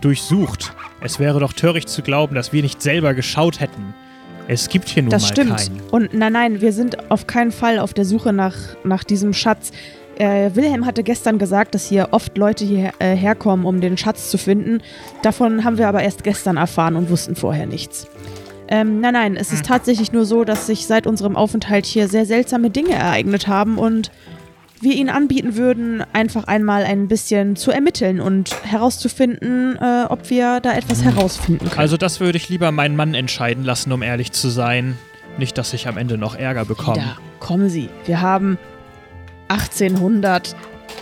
[0.00, 0.72] durchsucht.
[1.00, 3.94] Es wäre doch töricht zu glauben, dass wir nicht selber geschaut hätten.
[4.46, 5.56] Es gibt hier nun Das mal stimmt.
[5.56, 5.80] keinen.
[5.90, 9.72] Und nein, nein, wir sind auf keinen Fall auf der Suche nach, nach diesem Schatz.
[10.16, 14.30] Äh, Wilhelm hatte gestern gesagt, dass hier oft Leute hierher äh, herkommen, um den Schatz
[14.30, 14.82] zu finden.
[15.22, 18.08] Davon haben wir aber erst gestern erfahren und wussten vorher nichts.
[18.68, 22.26] Ähm, nein, nein, es ist tatsächlich nur so, dass sich seit unserem Aufenthalt hier sehr
[22.26, 24.10] seltsame Dinge ereignet haben und
[24.80, 30.60] wir Ihnen anbieten würden, einfach einmal ein bisschen zu ermitteln und herauszufinden, äh, ob wir
[30.60, 31.80] da etwas herausfinden können.
[31.80, 34.96] Also das würde ich lieber meinen Mann entscheiden lassen, um ehrlich zu sein.
[35.38, 36.98] Nicht, dass ich am Ende noch Ärger bekomme.
[36.98, 37.88] Da, kommen Sie.
[38.06, 38.58] Wir haben
[39.48, 40.54] 1800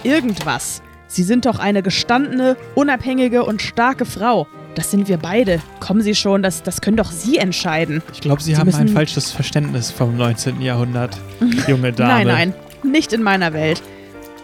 [0.03, 0.83] irgendwas.
[1.07, 4.47] Sie sind doch eine gestandene, unabhängige und starke Frau.
[4.77, 5.61] Das sind wir beide.
[5.81, 8.03] Kommen Sie schon, das, das können doch Sie entscheiden.
[8.13, 10.61] Ich glaube, Sie, Sie haben ein falsches Verständnis vom 19.
[10.61, 11.19] Jahrhundert,
[11.67, 12.13] junge Dame.
[12.13, 12.55] Nein, nein,
[12.93, 13.83] nicht in meiner Welt.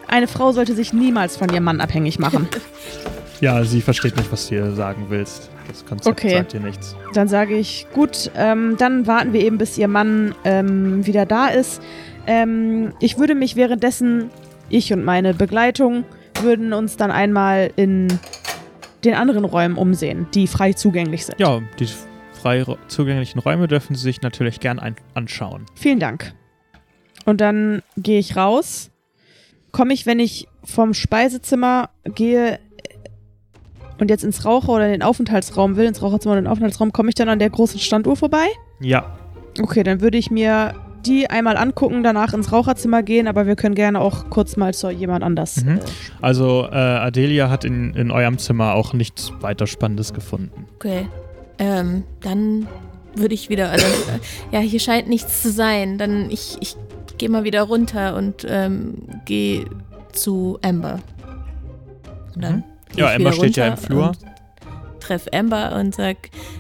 [0.08, 2.48] Eine Frau sollte sich niemals von ihrem Mann abhängig machen.
[3.40, 5.50] Ja, sie versteht nicht, was du ihr sagen willst.
[5.66, 6.36] Das Konzept Okay.
[6.36, 6.94] sagt ihr nichts.
[7.12, 11.48] Dann sage ich, gut, ähm, dann warten wir eben, bis Ihr Mann ähm, wieder da
[11.48, 11.82] ist.
[12.28, 14.30] Ähm, ich würde mich währenddessen,
[14.68, 16.04] ich und meine Begleitung,
[16.40, 18.06] würden uns dann einmal in
[19.04, 21.38] den anderen Räumen umsehen, die frei zugänglich sind.
[21.38, 21.88] Ja, die
[22.32, 24.80] frei zugänglichen Räume dürfen Sie sich natürlich gern
[25.14, 25.66] anschauen.
[25.74, 26.34] Vielen Dank.
[27.24, 28.90] Und dann gehe ich raus.
[29.70, 32.58] Komme ich, wenn ich vom Speisezimmer gehe
[33.98, 37.08] und jetzt ins Raucher- oder in den Aufenthaltsraum will, ins Raucherzimmer oder den Aufenthaltsraum, komme
[37.08, 38.46] ich dann an der großen Standuhr vorbei?
[38.80, 39.18] Ja,
[39.60, 40.74] Okay, dann würde ich mir
[41.06, 44.90] die einmal angucken, danach ins Raucherzimmer gehen, aber wir können gerne auch kurz mal zu
[44.90, 45.64] jemand anders.
[45.64, 45.78] Mhm.
[45.78, 45.80] Äh,
[46.20, 50.66] also äh, Adelia hat in, in eurem Zimmer auch nichts weiter Spannendes gefunden.
[50.76, 51.08] Okay.
[51.58, 52.66] Ähm, dann
[53.14, 53.86] würde ich wieder, also,
[54.52, 55.98] ja, hier scheint nichts zu sein.
[55.98, 56.76] Dann ich, ich
[57.18, 59.66] gehe mal wieder runter und ähm, gehe
[60.12, 61.00] zu Amber.
[62.34, 62.98] Und dann Mhm.
[62.98, 64.12] Ja, Amber steht ja im Flur.
[65.00, 66.16] Treff Amber und sag,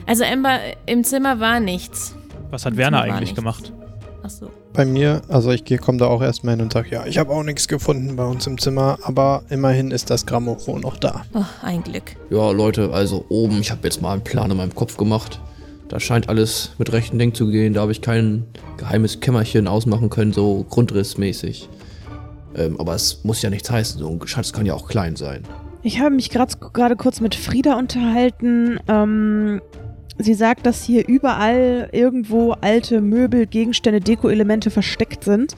[0.06, 2.16] also Amber, im Zimmer war nichts.
[2.50, 3.72] Was hat Im Werner Zimmer eigentlich nichts.
[4.22, 4.34] Gemacht?
[4.42, 4.50] Achso.
[4.72, 7.42] Bei mir, also ich komme da auch erstmal hin und sage, ja, ich habe auch
[7.42, 11.24] nichts gefunden bei uns im Zimmer, aber immerhin ist das Grammophon noch da.
[11.34, 12.16] Oh, ein Glück.
[12.30, 15.40] Ja, Leute, also oben, ich habe jetzt mal einen Plan in meinem Kopf gemacht.
[15.88, 17.74] Da scheint alles mit rechten Dingen zu gehen.
[17.74, 18.46] Da habe ich kein
[18.78, 21.68] geheimes Kämmerchen ausmachen können, so grundrissmäßig.
[22.56, 23.98] Ähm, aber es muss ja nichts heißen.
[23.98, 25.42] So ein Schatz kann ja auch klein sein.
[25.82, 28.78] Ich habe mich gerade kurz mit Frieda unterhalten.
[28.88, 29.60] Ähm,
[30.18, 35.56] sie sagt, dass hier überall irgendwo alte Möbel, Gegenstände, Deko-Elemente versteckt sind.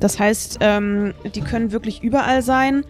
[0.00, 2.84] Das heißt, ähm, die können wirklich überall sein.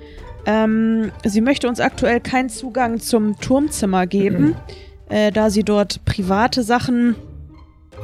[0.47, 4.57] Ähm, sie möchte uns aktuell keinen Zugang zum Turmzimmer geben,
[5.09, 7.17] äh, da sie dort private Sachen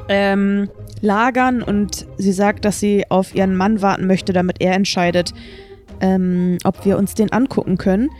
[0.09, 0.69] ähm,
[1.01, 5.33] lagern und sie sagt, dass sie auf ihren Mann warten möchte, damit er entscheidet,
[6.01, 8.11] ähm, ob wir uns den angucken können.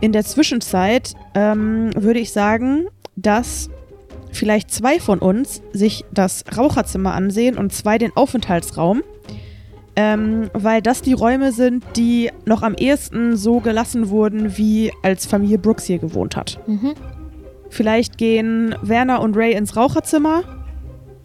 [0.00, 3.70] In der Zwischenzeit ähm, würde ich sagen, dass
[4.36, 9.02] vielleicht zwei von uns sich das Raucherzimmer ansehen und zwei den Aufenthaltsraum.
[9.98, 15.24] Ähm, weil das die Räume sind, die noch am ehesten so gelassen wurden, wie als
[15.24, 16.58] Familie Brooks hier gewohnt hat.
[16.66, 16.92] Mhm.
[17.70, 20.42] Vielleicht gehen Werner und Ray ins Raucherzimmer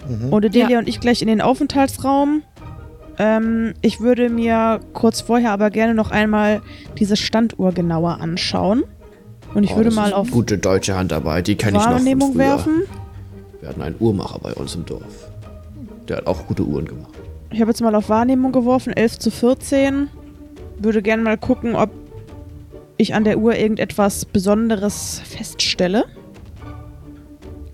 [0.07, 0.31] Mhm.
[0.31, 0.79] und Adelia Ja.
[0.79, 2.43] und ich gleich in den Aufenthaltsraum.
[3.19, 6.61] Ähm, ich würde mir kurz vorher aber gerne noch einmal
[6.97, 8.83] diese Standuhr genauer anschauen.
[9.53, 12.37] Und ich Oh, würde mal auf Gute deutsche Handarbeit, die kenne ich noch von Wahrnehmung
[12.37, 12.83] werfen.
[13.59, 15.29] Wir hatten einen Uhrmacher bei uns im Dorf.
[16.07, 17.13] Der hat auch gute Uhren gemacht.
[17.51, 20.07] Ich habe jetzt mal auf Wahrnehmung geworfen, 11 zu 14.
[20.79, 21.89] Würde gerne mal gucken, ob
[22.97, 26.05] ich an der Uhr irgendetwas Besonderes feststelle.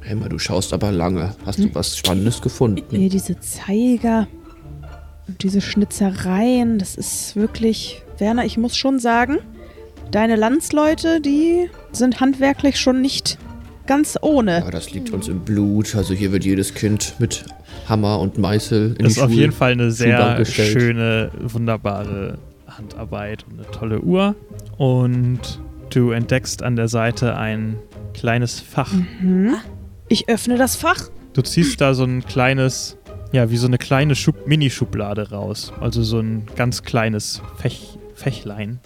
[0.03, 1.35] Emma, du schaust aber lange.
[1.45, 2.81] Hast du was Spannendes gefunden?
[2.91, 4.27] Nee, diese Zeiger
[5.27, 8.01] und diese Schnitzereien, das ist wirklich.
[8.17, 9.37] Werner, ich muss schon sagen,
[10.11, 13.37] deine Landsleute, die sind handwerklich schon nicht
[13.85, 14.59] ganz ohne.
[14.59, 15.95] Ja, das liegt uns im Blut.
[15.95, 17.45] Also hier wird jedes Kind mit
[17.87, 23.45] Hammer und Meißel in Das die ist auf jeden Fall eine sehr schöne, wunderbare Handarbeit
[23.49, 24.35] und eine tolle Uhr.
[24.77, 25.39] Und
[25.89, 27.77] du entdeckst an der Seite ein
[28.13, 28.91] kleines Fach.
[29.21, 29.55] Mhm.
[30.09, 31.09] Ich öffne das Fach.
[31.33, 32.97] Du ziehst da so ein kleines,
[33.31, 35.71] ja, wie so eine kleine Schub Minischublade raus.
[35.79, 38.79] Also so ein ganz kleines Fech Fächlein,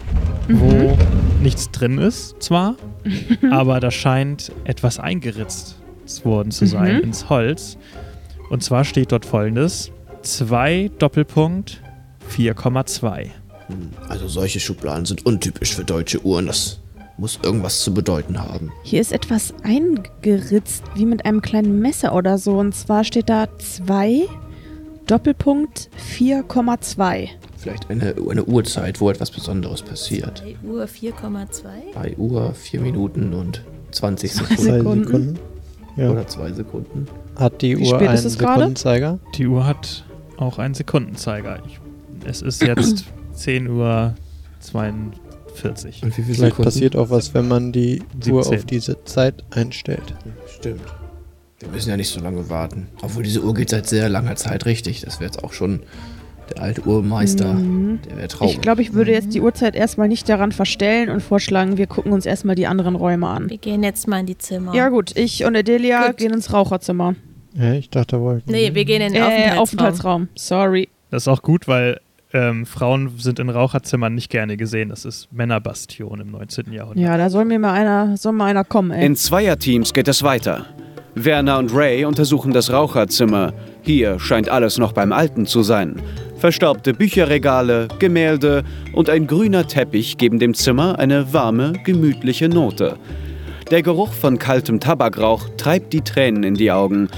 [0.48, 0.96] wo
[1.42, 2.76] nichts drin ist, zwar,
[3.50, 5.76] aber da scheint etwas eingeritzt
[6.24, 7.02] worden zu sein Mhm.
[7.04, 7.78] ins Holz.
[8.50, 9.90] Und zwar steht dort folgendes:
[10.22, 11.80] 2 Doppelpunkt
[12.30, 13.22] 4,2.
[13.68, 16.46] Hm, Also solche Schubladen sind untypisch für deutsche Uhren.
[16.46, 16.80] Das
[17.16, 18.70] muss irgendwas zu bedeuten haben.
[18.82, 22.58] Hier ist etwas eingeritzt, wie mit einem kleinen Messer oder so.
[22.58, 24.26] Und zwar steht da 2
[25.06, 27.28] Doppelpunkt 4,2.
[27.56, 30.42] Vielleicht eine, eine Uhrzeit, wo etwas Besonderes passiert.
[30.62, 31.62] 3 Uhr 4,2?
[31.94, 33.62] 3 Uhr, 4 Minuten und
[33.92, 34.64] 20 Zwei Sekunden.
[34.64, 35.04] Zwei Sekunden.
[35.04, 35.38] Sekunden.
[35.96, 36.10] Ja.
[36.10, 37.06] Oder 2 Sekunden.
[37.36, 38.60] Hat die Wie Uhr spät einen ist es gerade?
[38.60, 39.18] Sekundenzeiger?
[39.36, 40.04] Die Uhr hat
[40.38, 41.60] auch einen Sekundenzeiger.
[41.66, 41.80] Ich,
[42.24, 44.14] es ist jetzt 10 Uhr
[44.60, 46.02] 42.
[46.02, 48.58] Und wie viele Vielleicht passiert auch was, wenn man die Uhr 17.
[48.58, 50.14] auf diese Zeit einstellt.
[50.46, 50.80] Stimmt.
[51.62, 52.88] Wir müssen ja nicht so lange warten.
[53.02, 55.00] Obwohl diese Uhr geht seit sehr langer Zeit richtig.
[55.02, 55.80] Das wäre jetzt auch schon
[56.54, 57.54] der alte Uhrmeister.
[57.54, 58.00] Mhm.
[58.08, 58.54] Der wäre traurig.
[58.54, 62.12] Ich glaube, ich würde jetzt die Uhrzeit erstmal nicht daran verstellen und vorschlagen, wir gucken
[62.12, 63.48] uns erstmal die anderen Räume an.
[63.48, 64.74] Wir gehen jetzt mal in die Zimmer.
[64.74, 66.16] Ja gut, ich und Adelia Gut.
[66.18, 67.14] gehen ins Raucherzimmer.
[67.54, 69.58] Ja, ich dachte, da wollten Nee, wir gehen in den Äh, Aufenthaltsraum.
[69.58, 70.28] Aufenthaltsraum.
[70.34, 70.88] Sorry.
[71.10, 72.00] Das ist auch gut, weil
[72.34, 74.88] ähm, Frauen sind in Raucherzimmern nicht gerne gesehen.
[74.88, 76.72] Das ist Männerbastion im 19.
[76.72, 76.98] Jahrhundert.
[77.04, 79.04] Ja, da soll mir mal einer, soll mal einer kommen, ey.
[79.04, 80.64] In Zweierteams geht es weiter.
[81.14, 83.52] Werner und Ray untersuchen das Raucherzimmer.
[83.82, 86.00] Hier scheint alles noch beim Alten zu sein.
[86.38, 92.96] Verstaubte Bücherregale, Gemälde und ein grüner Teppich geben dem Zimmer eine warme, gemütliche Note.
[93.70, 97.08] Der Geruch von kaltem Tabakrauch treibt die Tränen in die Augen.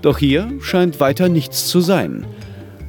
[0.00, 2.26] Doch hier scheint weiter nichts zu sein.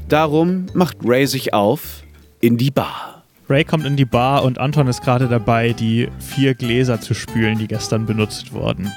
[0.10, 2.04] Darum macht Ray sich auf
[2.42, 3.24] in die Bar.
[3.50, 7.60] Ray kommt in die Bar und Anton ist gerade dabei, die vier Gläser zu spülen,
[7.60, 8.92] die gestern benutzt wurden.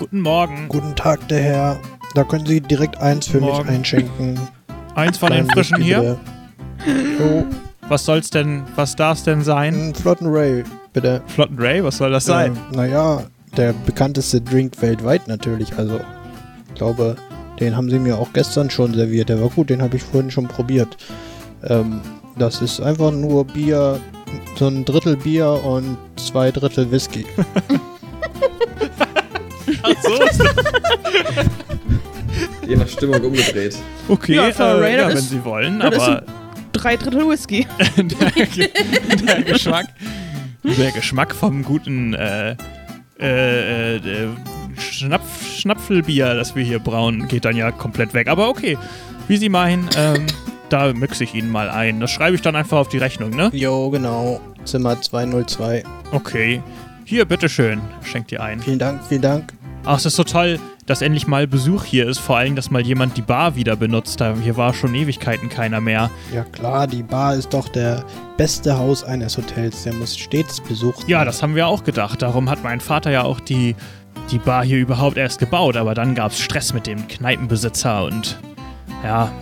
[0.00, 0.66] Guten Morgen.
[0.68, 1.78] Guten Tag, der Herr.
[2.14, 3.66] Da können Sie direkt eins für Morgen.
[3.66, 4.40] mich einschenken.
[4.94, 6.18] Eins von den frischen hier.
[7.18, 7.44] So,
[7.86, 9.94] Was soll's denn, was darf's denn sein?
[9.94, 11.20] flotten Ray, bitte.
[11.26, 12.56] Flotten Ray, was soll das sein?
[12.70, 13.24] Ähm, naja,
[13.58, 15.76] der bekannteste Drink weltweit natürlich.
[15.76, 16.00] Also,
[16.68, 17.16] ich glaube,
[17.60, 19.28] den haben Sie mir auch gestern schon serviert.
[19.28, 20.96] Der war gut, den habe ich vorhin schon probiert.
[21.64, 22.00] Ähm,
[22.38, 24.00] das ist einfach nur Bier,
[24.56, 27.26] so ein Drittel Bier und zwei Drittel Whisky.
[29.96, 30.44] Ach so,
[32.66, 33.76] Je nach Stimmung umgedreht.
[34.08, 36.22] okay, Ja, äh, ja, wenn ist- Sie wollen, aber
[36.72, 37.66] Drei Drittel Whisky.
[37.96, 38.30] der,
[39.26, 39.86] der Geschmack,
[40.62, 42.54] der Geschmack vom guten äh,
[43.18, 44.28] äh, äh,
[44.78, 48.28] Schnapf, Schnapfelbier, das wir hier brauen, geht dann ja komplett weg.
[48.28, 48.78] Aber okay,
[49.28, 50.26] wie Sie meinen, ähm,
[50.68, 51.98] da mixe ich Ihnen mal ein.
[52.00, 53.50] Das schreibe ich dann einfach auf die Rechnung, ne?
[53.52, 54.40] Jo, genau.
[54.64, 55.82] Zimmer 202.
[56.12, 56.62] Okay.
[57.04, 57.80] Hier, bitteschön.
[58.04, 58.60] Schenkt ihr ein.
[58.60, 59.52] Vielen Dank, vielen Dank.
[59.84, 62.18] Ach, es ist so toll, dass endlich mal Besuch hier ist.
[62.18, 64.22] Vor allem, dass mal jemand die Bar wieder benutzt.
[64.42, 66.10] Hier war schon Ewigkeiten keiner mehr.
[66.32, 68.04] Ja klar, die Bar ist doch der
[68.36, 69.82] beste Haus eines Hotels.
[69.84, 71.26] Der muss stets besucht Ja, werden.
[71.26, 72.20] das haben wir auch gedacht.
[72.22, 73.74] Darum hat mein Vater ja auch die,
[74.30, 75.76] die Bar hier überhaupt erst gebaut.
[75.76, 78.38] Aber dann gab es Stress mit dem Kneipenbesitzer und
[79.02, 79.32] ja,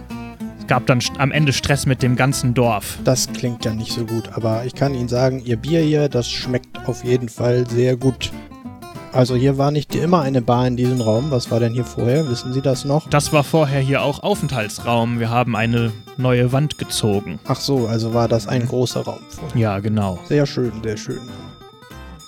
[0.60, 2.98] es gab dann am Ende Stress mit dem ganzen Dorf.
[3.02, 6.30] Das klingt ja nicht so gut, aber ich kann Ihnen sagen, Ihr Bier hier, das
[6.30, 8.30] schmeckt auf jeden Fall sehr gut.
[9.12, 11.30] Also hier war nicht immer eine Bar in diesem Raum.
[11.30, 12.28] Was war denn hier vorher?
[12.28, 13.08] Wissen Sie das noch?
[13.08, 15.18] Das war vorher hier auch Aufenthaltsraum.
[15.18, 17.40] Wir haben eine neue Wand gezogen.
[17.46, 19.56] Ach so, also war das ein großer Raum vorher.
[19.58, 20.18] Ja, genau.
[20.26, 21.20] Sehr schön, sehr schön.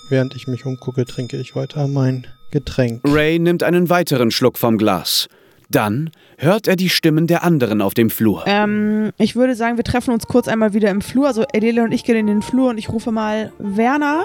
[0.08, 3.02] Während ich mich umgucke, trinke ich weiter mein Getränk.
[3.04, 5.28] Ray nimmt einen weiteren Schluck vom Glas.
[5.68, 8.42] Dann hört er die Stimmen der anderen auf dem Flur.
[8.46, 11.28] Ähm, ich würde sagen, wir treffen uns kurz einmal wieder im Flur.
[11.28, 14.24] Also Adelia und ich gehen in den Flur und ich rufe mal Werner,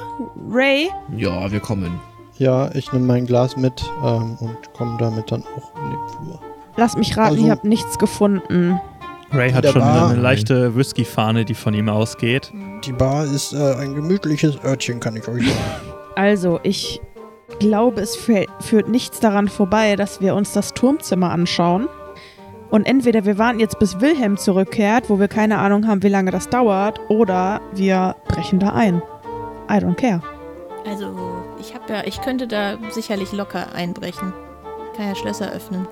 [0.50, 0.89] Ray.
[1.15, 2.00] Ja, wir kommen.
[2.38, 6.39] Ja, ich nehme mein Glas mit ähm, und komme damit dann auch in den Flur.
[6.76, 8.80] Lasst mich raten, Also- ihr habt nichts gefunden.
[9.32, 12.52] Ray hat schon Bar- eine leichte Whisky-Fahne, die von ihm ausgeht.
[12.86, 15.60] Die Bar ist äh, ein gemütliches Örtchen, kann ich euch sagen.
[16.15, 17.02] Also, ich
[17.60, 21.88] glaube, es führt nichts daran vorbei, dass wir uns das Turmzimmer anschauen.
[22.69, 26.32] Und entweder wir warten jetzt, bis Wilhelm zurückkehrt, wo wir keine Ahnung haben, wie lange
[26.32, 29.02] das dauert, oder wir brechen da ein.
[29.69, 30.21] I don't care.
[30.88, 31.08] Also,
[31.60, 34.34] ich habe ja, ich könnte da sicherlich locker einbrechen.
[34.95, 35.88] Kann ja Schlösser öffnen.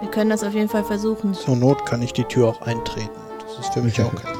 [0.00, 1.34] Wir können das auf jeden Fall versuchen.
[1.34, 3.10] Zur Not kann ich die Tür auch eintreten.
[3.40, 4.34] Das ist für mich auch kein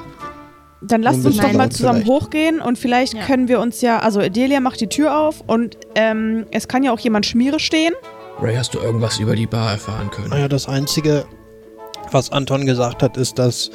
[0.81, 2.23] Dann lasst uns doch mal zusammen vielleicht.
[2.23, 3.25] hochgehen und vielleicht Ja.
[3.25, 6.93] können wir uns ja, also Delia macht die Tür auf und ähm, es kann ja
[6.93, 7.93] auch jemand Schmiere stehen.
[8.41, 10.29] Ray, hast du irgendwas über die Bar erfahren können?
[10.29, 11.25] Naja, das Einzige,
[12.13, 13.71] was Anton gesagt hat, ist, dass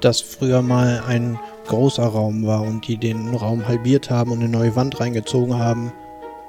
[0.00, 4.48] das früher mal ein großer Raum war und die den Raum halbiert haben und eine
[4.48, 5.92] neue Wand reingezogen haben.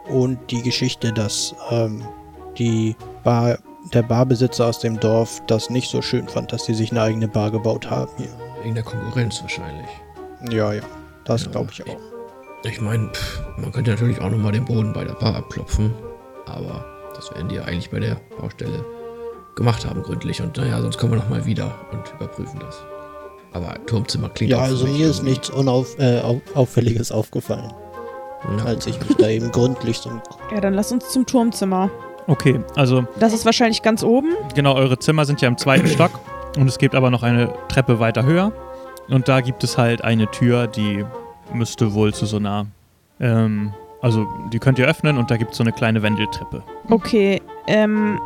[0.10, 2.04] Und die Geschichte, dass ähm,
[2.58, 3.60] die Bar,
[3.94, 7.28] der Barbesitzer aus dem Dorf das nicht so schön fand, dass sie sich eine eigene
[7.28, 8.30] Bar gebaut haben hier.
[8.64, 9.88] Wegen der Konkurrenz wahrscheinlich.
[10.52, 10.82] Ja, ja,
[11.26, 11.52] das Ja.
[11.52, 11.98] glaube ich auch.
[12.64, 13.10] Ich meine,
[13.58, 15.94] man könnte natürlich auch nochmal den Boden bei der Bar abklopfen,
[16.46, 16.84] aber
[17.16, 18.84] das werden die ja eigentlich bei der Baustelle
[19.56, 20.42] gemacht haben, gründlich.
[20.42, 22.82] Und naja, sonst kommen wir nochmal wieder und überprüfen das.
[23.54, 27.74] Aber Turmzimmer klingt Ja, also mir ist nichts Unauf, äh, au- Auffälliges aufgefallen,
[28.58, 30.12] Ja, als ich mich da eben gründlich so
[30.54, 31.90] Ja, dann lass uns zum Turmzimmer.
[32.28, 34.30] Okay, also Das ist wahrscheinlich ganz oben.
[34.54, 36.12] genau, eure Zimmer sind ja im zweiten Stock
[36.58, 38.52] und es gibt aber noch eine Treppe weiter höher.
[39.10, 41.04] Und da gibt es halt eine Tür, die
[41.52, 42.68] müsste wohl zu so einer,
[43.20, 46.62] ähm, also die könnt ihr öffnen und da gibt es so eine kleine Wendeltreppe.
[46.92, 48.20] Okay, ähm,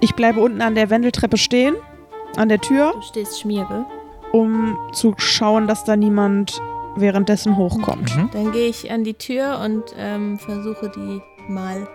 [0.00, 1.76] ich bleibe unten an der Wendeltreppe stehen,
[2.36, 3.86] an der Tür, Du stehst Schmiere.
[4.32, 6.60] Um zu schauen, dass da niemand
[6.96, 8.16] währenddessen hochkommt.
[8.16, 8.30] Mhm.
[8.32, 11.86] Dann gehe ich an die Tür und ähm, versuche die mal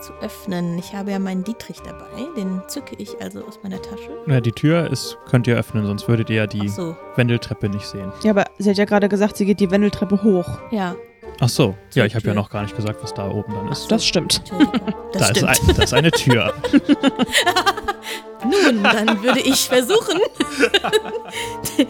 [0.00, 0.78] zu öffnen.
[0.78, 2.06] Ich habe ja meinen Dietrich dabei.
[2.36, 4.10] Den zücke ich also aus meiner Tasche.
[4.26, 7.86] Ja, die Tür ist, könnt ihr öffnen, sonst würdet ihr ja die so, Wendeltreppe nicht
[7.86, 8.12] sehen.
[8.22, 10.48] Ja, aber sie hat ja gerade gesagt, sie geht die Wendeltreppe hoch.
[10.70, 10.94] ja.
[11.40, 13.90] Ach so, ja, ich habe ja noch gar nicht gesagt, was da oben dann ist.
[13.90, 14.42] Das stimmt.
[15.12, 15.68] Das da, ist stimmt.
[15.70, 16.52] ein, da ist eine Tür.
[18.42, 20.18] Nun, dann würde ich versuchen,
[21.78, 21.86] die-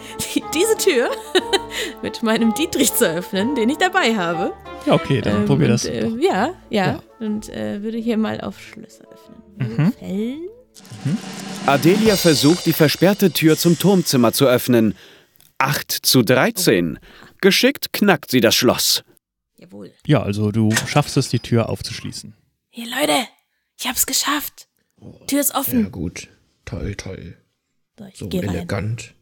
[0.55, 1.09] diese Tür
[2.03, 4.53] mit meinem Dietrich zu öffnen, den ich dabei habe.
[4.87, 5.85] Ja, okay, dann Ähm, probier und, das.
[5.87, 7.03] Äh, ja, ja, Ja.
[7.19, 9.77] Und äh, würde hier mal auf Schlösser öffnen.
[9.77, 9.93] Mhm.
[9.99, 10.49] Fällen.
[11.67, 14.95] Adelia versucht, die versperrte Tür zum Turmzimmer zu öffnen.
[15.59, 16.99] 8 zu 13.
[17.41, 19.03] Geschickt knackt sie das Schloss.
[19.75, 19.93] Jawohl.
[20.07, 22.35] Ja, also du schaffst es, die Tür aufzuschließen.
[22.71, 23.27] Hier, Leute,
[23.79, 24.69] ich hab's geschafft.
[25.27, 25.91] Tür ist offen.
[25.91, 26.29] gut.
[26.65, 27.37] Toll, toll.
[27.99, 28.51] So, ich So geh rein.
[28.55, 29.15] elegant.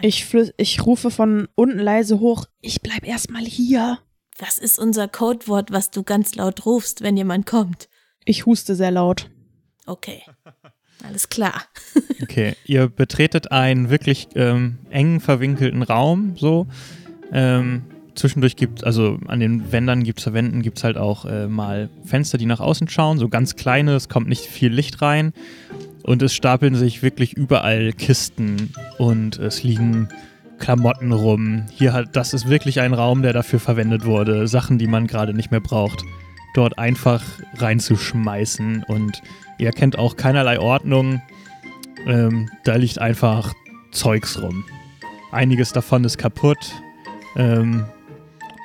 [0.00, 3.98] Ich, flü- ich rufe von unten leise hoch, ich bleib erstmal hier.
[4.38, 7.88] Was ist unser Codewort, was du ganz laut rufst, wenn jemand kommt?
[8.24, 9.28] Ich huste sehr laut.
[9.86, 10.22] Okay.
[11.04, 11.62] Alles klar.
[12.22, 16.66] Okay, ihr betretet einen wirklich ähm, eng verwinkelten Raum, so.
[17.32, 17.84] Ähm,
[18.18, 21.88] zwischendurch gibt also an den Wändern gibt es Wänden gibt es halt auch äh, mal
[22.04, 25.32] Fenster, die nach außen schauen, so ganz kleine, es kommt nicht viel Licht rein.
[26.02, 30.08] Und es stapeln sich wirklich überall Kisten und es liegen
[30.58, 31.66] Klamotten rum.
[31.70, 35.34] Hier hat, das ist wirklich ein Raum, der dafür verwendet wurde, Sachen, die man gerade
[35.34, 36.02] nicht mehr braucht,
[36.54, 37.22] dort einfach
[37.58, 38.84] reinzuschmeißen.
[38.84, 39.22] Und
[39.58, 41.20] ihr kennt auch keinerlei Ordnung.
[42.06, 43.52] Ähm, da liegt einfach
[43.92, 44.64] Zeugs rum.
[45.30, 46.72] Einiges davon ist kaputt.
[47.36, 47.84] Ähm,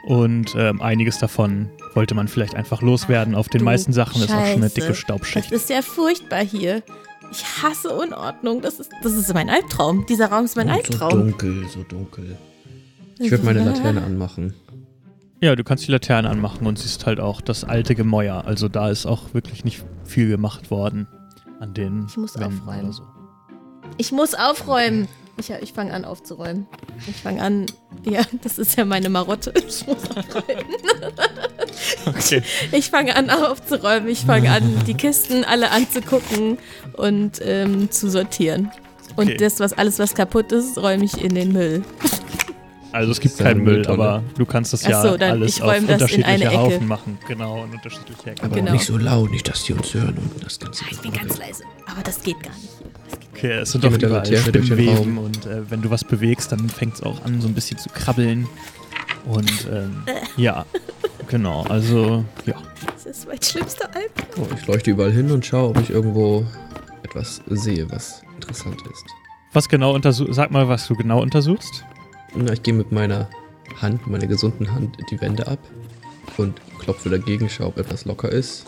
[0.03, 3.35] und ähm, einiges davon wollte man vielleicht einfach loswerden.
[3.35, 4.75] Auf den du meisten Sachen ist auch schon eine Scheiße.
[4.75, 5.51] dicke Das Staubschicht.
[5.51, 6.83] ist ja furchtbar hier.
[7.31, 8.61] Ich hasse Unordnung.
[8.61, 10.05] Das ist, das ist mein Albtraum.
[10.07, 11.19] Dieser Raum ist mein Und so Albtraum.
[11.31, 12.37] dunkel, so dunkel.
[13.19, 14.53] Ich würde meine Laterne anmachen.
[15.41, 18.45] Ja, du kannst die Laterne anmachen und siehst halt auch das alte Gemäuer.
[18.45, 21.07] Also da ist auch wirklich nicht viel gemacht worden
[21.59, 22.83] an den Ich muss Wänden aufräumen.
[22.85, 23.03] oder so.
[23.97, 25.07] Ich muss aufräumen.
[25.37, 26.67] Ich, ich fange an aufzuräumen.
[27.07, 27.65] Ich fange an.
[28.03, 29.51] Ja, das ist ja meine Marotte.
[29.67, 30.65] Ich muss aufräumen.
[32.05, 32.43] Okay.
[32.71, 34.07] Ich fange an aufzuräumen.
[34.09, 36.57] Ich fange an, die Kisten alle anzugucken
[36.93, 38.71] und ähm, zu sortieren.
[39.15, 39.37] Und Okay.
[39.37, 41.83] das, was alles, was kaputt ist, räume ich in den Müll.
[42.91, 45.55] Also es gibt ja keinen Müll, aber du kannst das Ach ja so, dann alles
[45.57, 46.57] ich auf räume das in unterschiedliche eine Ecke.
[46.57, 47.17] Haufen machen.
[47.27, 48.45] Genau, und unterschiedliche Ecken.
[48.45, 48.71] Aber Genau.
[48.71, 50.85] nicht so laut, nicht, dass die uns hören und das Ganze.
[50.91, 51.63] Ich bin ganz leise.
[51.91, 52.69] Aber das geht gar nicht
[53.43, 55.17] Okay, es sind doch überall Raum.
[55.17, 57.89] und äh, wenn du was bewegst, dann fängt es auch an, so ein bisschen zu
[57.89, 58.47] krabbeln.
[59.25, 60.03] Und ähm,
[60.37, 60.65] ja,
[61.27, 62.55] genau, also ja.
[62.93, 64.47] Das ist mein schlimmster Albtraum.
[64.49, 66.45] Oh, ich leuchte überall hin und schaue, ob ich irgendwo
[67.03, 69.05] etwas sehe, was interessant ist.
[69.51, 71.83] Was genau untersuchst, sag mal, was du genau untersuchst.
[72.33, 73.27] Na, ich gehe mit meiner
[73.81, 75.59] Hand, meiner gesunden Hand die Wände ab
[76.37, 78.67] und klopfe dagegen, schaue, ob etwas locker ist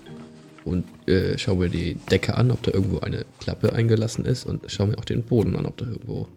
[0.66, 4.70] und äh, schaue mir die Decke an, ob da irgendwo eine Klappe eingelassen ist und
[4.70, 6.28] schaue mir auch den Boden an, ob da irgendwo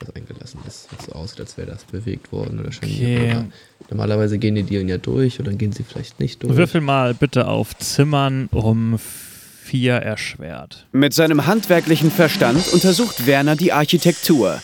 [0.00, 0.88] was eingelassen ist.
[0.96, 2.88] Was so aussieht, als wäre das bewegt worden oder schon.
[2.88, 3.44] Okay.
[3.90, 6.56] Normalerweise gehen die Dielen ja durch oder gehen sie vielleicht nicht durch.
[6.56, 10.86] Würfel mal bitte auf Zimmern um vier erschwert.
[10.92, 14.60] Mit seinem handwerklichen Verstand untersucht Werner die Architektur.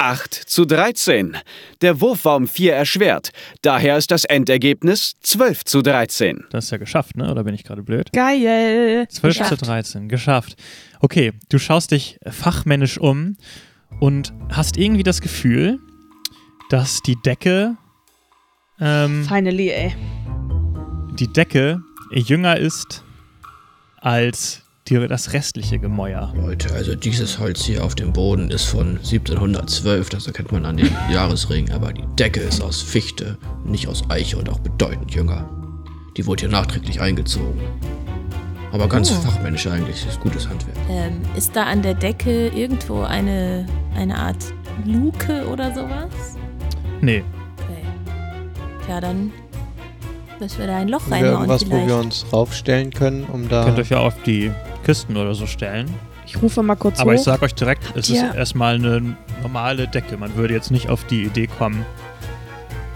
[0.00, 1.36] 8 zu 13.
[1.82, 3.30] Der Wurf war um 4 erschwert.
[3.60, 6.44] Daher ist das Endergebnis 12 zu 13.
[6.50, 7.30] Das ist ja geschafft, ne?
[7.30, 8.10] Oder bin ich gerade blöd?
[8.12, 9.06] Geil.
[9.10, 9.66] 12 zu Geschafft.
[9.66, 10.56] 13, geschafft.
[11.00, 13.36] Okay, du schaust dich fachmännisch um
[14.00, 15.78] und hast irgendwie das Gefühl,
[16.70, 17.76] dass die Decke,
[18.80, 19.94] ähm, Finally, ey.
[21.18, 23.04] die Decke jünger ist
[24.00, 24.59] als
[24.90, 26.32] die, das restliche Gemäuer.
[26.36, 30.76] Leute, also dieses Holz hier auf dem Boden ist von 1712, das erkennt man an
[30.76, 35.48] den Jahresringen, aber die Decke ist aus Fichte, nicht aus Eiche und auch bedeutend jünger.
[36.16, 37.60] Die wurde hier nachträglich eingezogen.
[38.72, 39.14] Aber ganz Oh.
[39.20, 40.76] fachmännisch eigentlich, ist gutes Handwerk.
[40.88, 43.66] Ähm, ist da an der Decke irgendwo eine,
[43.96, 44.44] eine Art
[44.84, 46.36] Luke oder sowas?
[47.00, 47.24] Nee,
[47.56, 47.84] Okay.
[48.88, 49.32] Ja, dann
[50.40, 51.86] müssen wir da ein Loch reinhauen irgendwas, wo vielleicht.
[51.88, 53.64] wir uns raufstellen können, um da.
[53.64, 54.50] Könnt euch ja auf die
[54.90, 55.88] Kisten oder so stellen.
[56.26, 57.16] Ich rufe mal kurz Aber hoch.
[57.16, 60.16] ich sag euch direkt, es ist ihr- erstmal eine normale Decke.
[60.16, 61.86] Man würde jetzt nicht auf die Idee kommen,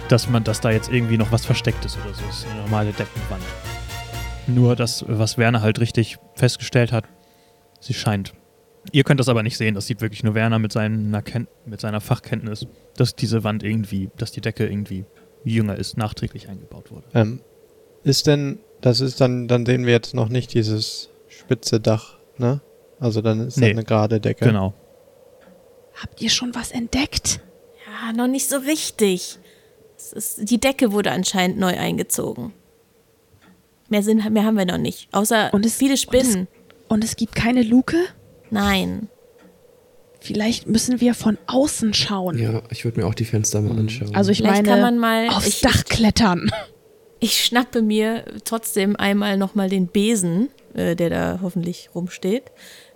[0.09, 2.22] dass man, dass da jetzt irgendwie noch was versteckt ist oder so.
[2.28, 3.45] Es ist eine normale Deckenwand.
[4.49, 7.05] Nur das, was Werner halt richtig festgestellt hat,
[7.78, 8.32] sie scheint.
[8.90, 9.76] Ihr könnt das aber nicht sehen.
[9.76, 12.66] Das sieht wirklich nur Werner mit, seiner, Ken mit seiner Fachkenntnis,
[12.97, 15.05] dass diese Wand irgendwie, dass die Decke irgendwie
[15.45, 17.05] jünger ist, nachträglich eingebaut wurde.
[17.14, 17.40] Ähm,
[18.03, 21.09] ist denn, das ist dann, dann sehen wir jetzt noch nicht dieses
[21.45, 22.61] spitze Dach, ne?
[23.01, 23.68] Also dann ist Nee.
[23.70, 24.45] das eine gerade Decke.
[24.47, 24.72] Genau.
[26.01, 27.40] Habt ihr schon was entdeckt?
[27.86, 29.38] Ja, noch nicht so richtig.
[29.97, 32.53] Es ist, die Decke wurde anscheinend neu eingezogen.
[33.88, 35.09] Mehr, Sinn, mehr haben wir noch nicht.
[35.12, 36.49] Außer Und es- viele und es- Spinnen.
[36.88, 37.97] Und es gibt keine Luke?
[38.51, 39.09] Nein.
[40.20, 42.38] Vielleicht müssen wir von außen schauen.
[42.38, 44.14] Ja, ich würde mir auch die Fenster mal anschauen.
[44.14, 45.28] Also ich Vielleicht meine, kann man mal.
[45.28, 46.51] aufs ich, Dach klettern.
[47.20, 52.45] Ich schnappe mir trotzdem einmal nochmal den Besen, äh, der da hoffentlich rumsteht,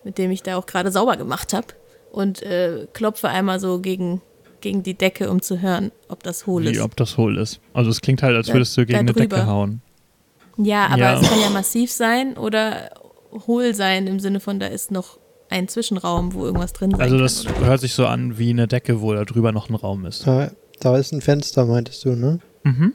[0.04, 1.68] mit dem ich da auch gerade sauber gemacht habe.
[2.12, 4.22] Und äh, klopfe einmal so gegen,
[4.60, 6.80] gegen die Decke, um zu hören, ob das hohl Wie ist.
[6.80, 7.60] ob das hohl ist.
[7.74, 9.82] Also es klingt halt, als würdest du gegen eine Decke hauen.
[10.56, 11.20] Ja, aber Ja.
[11.20, 12.90] es kann ja massiv sein oder
[13.46, 15.18] hohl sein im Sinne von, da ist noch
[15.50, 17.22] ein Zwischenraum, wo irgendwas drin sein Also kann.
[17.22, 17.66] das oder?
[17.66, 20.26] hört sich so an wie eine Decke, wo da drüber noch ein Raum ist.
[20.26, 20.50] Da,
[20.80, 22.40] da ist ein Fenster, meintest du, ne?
[22.64, 22.94] Mhm.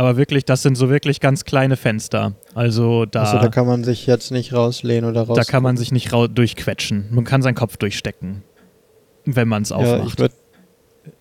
[0.00, 2.32] Aber wirklich, das sind so wirklich ganz kleine Fenster.
[2.54, 5.36] Also da, Also da kann man sich jetzt nicht rauslehnen oder raus.
[5.36, 7.08] da kann man sich nicht durchquetschen.
[7.10, 8.42] Man kann seinen Kopf durchstecken,
[9.26, 10.06] wenn man es Ja, aufmacht.
[10.14, 10.32] ich, würd,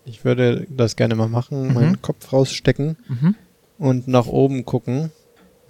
[0.05, 1.73] ich würde das gerne mal machen, Mhm.
[1.73, 3.35] meinen Kopf rausstecken mhm.
[3.79, 5.11] und nach oben gucken,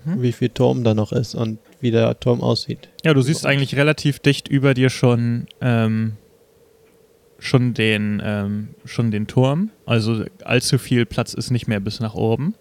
[0.06, 0.22] Mhm.
[0.22, 2.90] wie viel Turm da noch ist und wie der Turm aussieht.
[3.04, 6.14] Ja, du siehst eigentlich relativ dicht über dir schon, ähm,
[7.40, 9.72] schon, den, ähm, schon den Turm.
[9.88, 12.54] Also allzu viel Platz ist nicht mehr bis nach oben.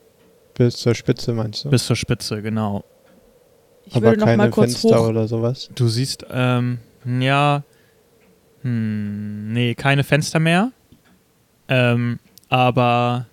[0.58, 1.70] Bis zur Spitze meinst du?
[1.70, 2.84] Bis zur Spitze, genau.
[3.86, 5.08] Ich Aber würde noch keine mal kurz Fenster hoch.
[5.08, 5.70] oder sowas.
[5.74, 7.62] Du siehst, ähm, ja,
[8.62, 10.72] hm, nee, keine Fenster mehr.
[11.68, 13.26] Ähm, aber,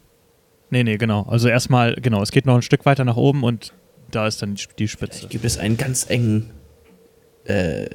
[0.70, 1.24] nee, nee, genau.
[1.24, 3.74] Also erstmal, genau, es geht noch ein Stück weiter nach oben und
[4.12, 5.18] da ist dann die, Spitze.
[5.18, 6.52] Vielleicht gibt es einen ganz engen,
[7.46, 7.88] äh,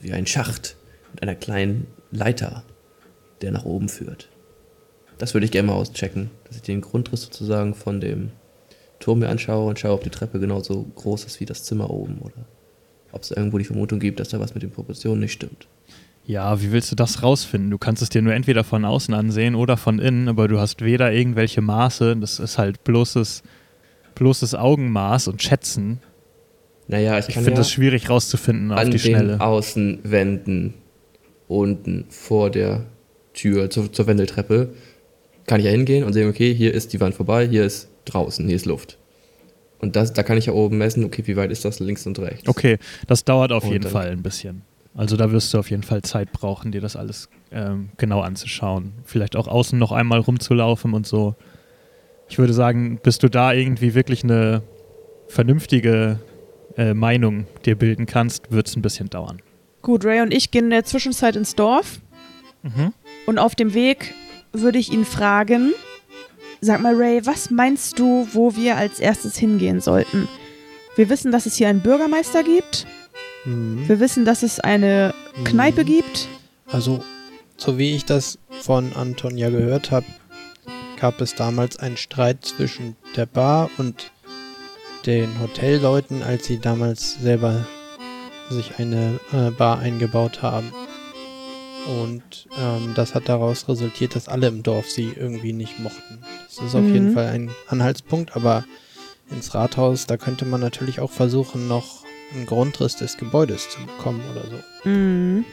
[0.00, 0.76] wie ein Schacht
[1.12, 2.64] mit einer kleinen Leiter,
[3.42, 4.30] der nach oben führt.
[5.18, 8.30] Das würde ich gerne mal auschecken, dass ich den Grundriss sozusagen von dem
[9.04, 12.20] Turm mir anschaue und schaue, ob die Treppe genauso groß ist wie das Zimmer oben
[12.20, 12.46] oder
[13.12, 15.68] ob es irgendwo die Vermutung gibt, dass da was mit den Proportionen nicht stimmt.
[16.24, 17.70] Ja, wie willst du das rausfinden?
[17.70, 20.82] Du kannst es dir nur entweder von außen ansehen oder von innen, aber du hast
[20.82, 23.42] weder irgendwelche Maße, das ist halt bloßes,
[24.14, 26.00] bloßes Augenmaß und Schätzen.
[26.88, 29.38] Naja, ich Ich finde ja es schwierig rauszufinden auf an die den Schnelle.
[29.38, 30.72] Außenwänden
[31.46, 32.86] unten vor der
[33.34, 34.70] Tür zur, zur Wendeltreppe
[35.46, 38.46] kann ich ja hingehen und sehen, okay, hier ist die Wand vorbei, hier ist draußen,
[38.46, 38.98] hier ist Luft.
[39.78, 42.18] Und das, da kann ich ja oben messen, okay, wie weit ist das links und
[42.18, 42.48] rechts.
[42.48, 44.62] Okay, das dauert auf Und jeden Fall ein bisschen.
[44.94, 48.92] Also da wirst du auf jeden Fall Zeit brauchen, dir das alles ähm, genau anzuschauen.
[49.04, 51.34] Vielleicht auch außen noch einmal rumzulaufen und so.
[52.28, 54.62] Ich würde sagen, bis du da irgendwie wirklich eine
[55.28, 56.20] vernünftige
[56.76, 59.42] äh, Meinung dir bilden kannst, wird es ein bisschen dauern.
[59.82, 62.00] Gut, Ray und ich gehen in der Zwischenzeit ins Dorf.
[62.62, 62.92] Mhm.
[63.26, 64.14] Und auf dem Weg
[64.54, 65.72] würde ich ihn fragen,
[66.60, 70.28] sag mal Ray, was meinst du, wo wir als erstes hingehen sollten?
[70.96, 72.86] Wir wissen, dass es hier einen Bürgermeister gibt.
[73.44, 73.88] Mhm.
[73.88, 76.28] Wir wissen, dass es eine Kneipe gibt.
[76.66, 77.04] Also,
[77.56, 80.06] so wie ich das von Anton ja gehört habe,
[80.98, 84.12] gab es damals einen Streit zwischen der Bar und
[85.06, 87.66] den Hotelleuten, als sie damals selber
[88.50, 90.72] sich eine äh, Bar eingebaut haben.
[91.86, 96.18] Und ähm, das hat daraus resultiert, dass alle im Dorf sie irgendwie nicht mochten.
[96.46, 96.94] Das ist auf Mhm.
[96.94, 98.64] jeden Fall ein Anhaltspunkt, aber
[99.30, 102.04] ins Rathaus, da könnte man natürlich auch versuchen, noch
[102.34, 105.44] einen Grundriss des Gebäudes zu bekommen oder so, Mhm.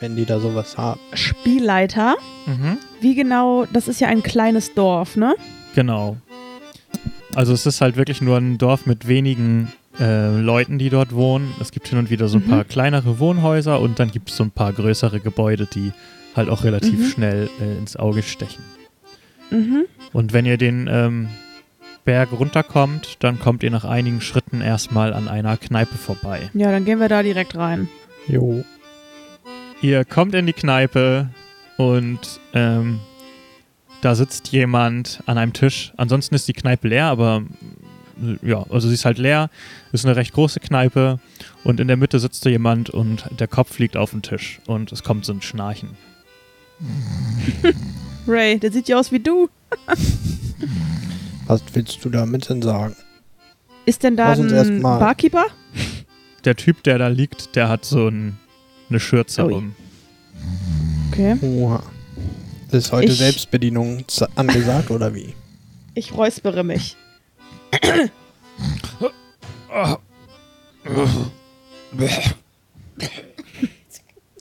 [0.00, 1.00] wenn die da sowas haben.
[1.12, 2.16] Spielleiter.
[2.46, 2.78] Mhm.
[3.00, 5.34] Wie genau, das ist ja ein kleines Dorf, ne?
[5.74, 6.16] Genau.
[7.34, 11.52] Also es ist halt wirklich nur ein Dorf mit wenigen äh, Leuten, die dort wohnen.
[11.60, 12.50] Es gibt hin und wieder so ein Mhm.
[12.50, 15.92] paar kleinere Wohnhäuser und dann gibt es so ein paar größere Gebäude, die
[16.34, 17.04] halt auch relativ Mhm.
[17.10, 18.62] schnell äh, ins Auge stechen.
[19.50, 19.84] Mhm.
[20.12, 21.28] Und wenn ihr den ähm,
[22.04, 26.50] Berg runterkommt, dann kommt ihr nach einigen Schritten erstmal an einer Kneipe vorbei.
[26.54, 27.88] Ja, dann gehen wir da direkt rein.
[28.28, 28.64] Jo.
[29.82, 31.28] Ihr kommt in die Kneipe
[31.76, 33.00] und ähm,
[34.02, 35.92] da sitzt jemand an einem Tisch.
[35.96, 37.42] Ansonsten ist die Kneipe leer, aber
[38.42, 39.50] ja, also sie ist halt leer.
[39.92, 41.18] Ist eine recht große Kneipe
[41.64, 44.92] und in der Mitte sitzt da jemand und der Kopf liegt auf dem Tisch und
[44.92, 45.90] es kommt so ein Schnarchen.
[48.26, 49.48] Ray, der sieht ja aus wie du.
[51.46, 52.96] Was willst du damit denn sagen?
[53.84, 55.46] Ist denn da ein Barkeeper?
[56.44, 58.38] Der Typ, der da liegt, der hat so ein,
[58.88, 59.52] eine Schürze Ui.
[59.52, 59.74] um.
[61.10, 61.36] Okay.
[61.42, 61.82] Oha.
[62.70, 64.04] Ist heute Ich- Selbstbedienung
[64.36, 65.34] angesagt oder wie?
[65.94, 66.96] Ich räuspere mich.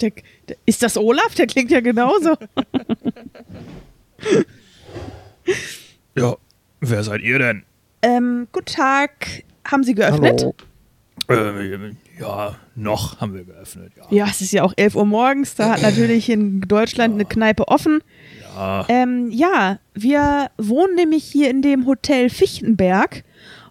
[0.01, 0.11] Der,
[0.49, 1.35] der, ist das Olaf?
[1.35, 2.35] Der klingt ja genauso.
[6.15, 6.35] Ja,
[6.81, 7.63] wer seid ihr denn?
[8.05, 9.43] ähm, guten Tag.
[9.65, 10.45] Haben Sie geöffnet?
[11.27, 11.59] Hallo.
[11.59, 14.03] Äh, ja, noch haben wir geöffnet, ja.
[14.11, 15.55] Ja, es ist ja auch 11 Uhr morgens.
[15.55, 18.01] Da hat natürlich in Deutschland eine Kneipe offen.
[18.55, 23.23] Ja, Ähm, ja, wir wohnen nämlich hier in dem Hotel Fichtenberg.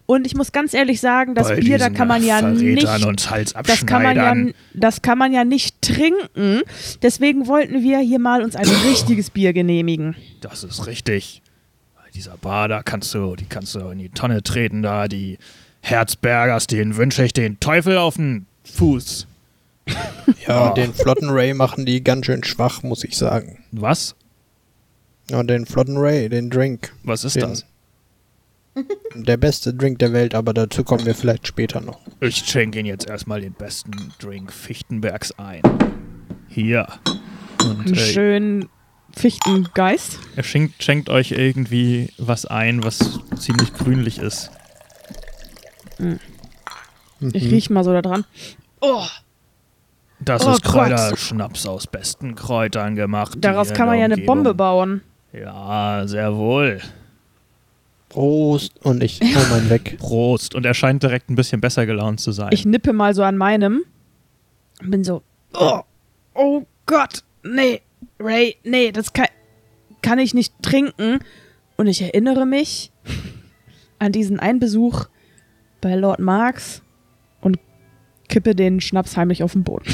[0.06, 3.06] Und ich muss ganz ehrlich sagen, das bei Bier, da kann man ja Verrätern nicht.
[3.06, 3.30] und
[3.66, 4.34] Das kann, man ja,
[4.74, 6.60] das kann man ja nicht trinken.
[7.02, 10.14] Deswegen wollten wir hier mal uns ein richtiges Bier genehmigen.
[10.42, 11.40] Das ist richtig.
[11.96, 15.38] Bei dieser Bar, da kannst du, die kannst du in die Tonne treten, da die
[15.80, 19.26] Herzbergers, denen wünsche ich den Teufel auf den Fuß.
[20.46, 20.74] Ja, Oh.
[20.74, 23.58] den flotten Ray machen die ganz schön schwach, muss ich sagen.
[23.72, 24.14] Was?
[25.30, 26.92] Ja, den flotten Ray, den Drink.
[27.02, 27.64] Was ist Den- das?
[29.14, 32.00] Der beste Drink der Welt, aber dazu kommen wir vielleicht später noch.
[32.20, 35.62] Ich schenke Ihnen jetzt erstmal den besten Drink Fichtenbergs ein.
[36.48, 36.88] Hier.
[37.62, 38.68] Und Einen äh, schönen
[39.16, 40.18] Fichtengeist.
[40.34, 44.50] er schenkt, schenkt euch irgendwie was ein, was ziemlich grünlich ist.
[47.20, 48.24] Ich riech mal so da dran.
[48.80, 49.04] Oh,
[50.18, 50.64] Das Oh ist.
[50.64, 53.38] Kräuterschnaps aus besten Kräutern gemacht.
[53.40, 55.02] daraus kann man ja eine Bombe bauen.
[55.34, 56.80] Ja, sehr wohl.
[58.08, 59.96] Prost und ich hol meinen weg.
[59.98, 60.54] Prost.
[60.54, 62.50] Und er scheint direkt ein bisschen besser gelaunt zu sein.
[62.52, 63.82] Ich nippe mal so an meinem.
[64.80, 65.22] und Bin so,
[65.54, 65.80] oh,
[66.34, 67.80] oh Gott, nee,
[68.20, 69.26] Ray, nee, das kann,
[70.02, 71.18] kann ich nicht trinken.
[71.76, 72.92] Und ich erinnere mich
[73.98, 75.06] an diesen Einbesuch
[75.80, 76.82] bei Lord Marx
[77.40, 77.58] und
[78.28, 79.92] kippe den Schnaps heimlich auf den Boden.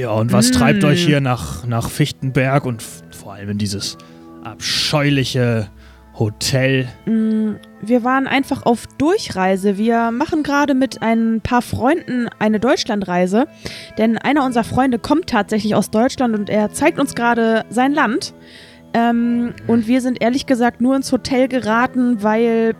[0.00, 0.52] Ja, und was Mm.
[0.54, 3.96] treibt euch hier nach, nach Fichtenberg und vor allem in dieses
[4.44, 5.68] abscheuliche
[6.18, 6.88] Hotel?
[7.06, 9.78] Mm, Wir waren einfach auf Durchreise.
[9.78, 13.46] Wir machen gerade mit ein paar Freunden eine Deutschlandreise.
[13.96, 18.34] Denn einer unserer Freunde kommt tatsächlich aus Deutschland und er zeigt uns gerade sein Land.
[18.92, 22.74] Ähm, und wir sind ehrlich gesagt nur ins Hotel geraten, weil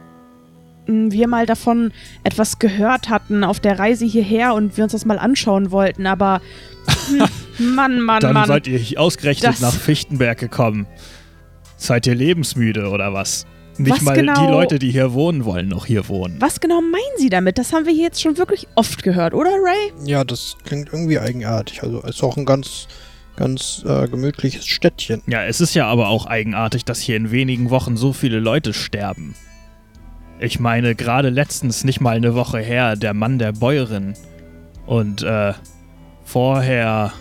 [0.87, 1.93] wir mal davon
[2.25, 6.07] etwas gehört hatten auf der Reise hierher und wir uns das mal anschauen wollten.
[6.07, 6.41] Aber
[7.09, 7.25] hm,
[7.75, 8.47] Mann, Mann, Dann Mann.
[8.49, 10.87] seid ihr ausgerechnet nach Fichtenberg gekommen.
[11.77, 13.47] Seid ihr lebensmüde oder was?
[13.79, 16.37] Nicht Was mal die genau- Leute, die hier wohnen, wollen noch hier wohnen.
[16.39, 17.57] Was genau meinen Sie damit?
[17.57, 19.93] Das haben wir hier jetzt schon wirklich oft gehört, oder Ray?
[20.05, 21.83] Ja, das klingt irgendwie eigenartig.
[21.83, 22.89] Also ist auch ein ganz,
[23.37, 25.23] ganz äh, gemütliches Städtchen.
[25.27, 28.75] Ja, es ist ja aber auch eigenartig, dass hier in wenigen Wochen so viele Leute
[28.75, 29.35] sterben.
[30.41, 34.15] Ich meine, gerade letztens, nicht mal eine Woche her, der Mann der Bäuerin.
[34.87, 35.53] Und äh,
[36.25, 37.13] vorher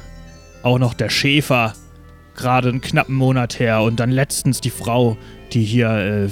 [0.64, 1.74] auch noch der Schäfer,
[2.36, 3.82] gerade einen knappen Monat her.
[3.82, 5.18] Und dann letztens die Frau,
[5.52, 6.30] die hier äh,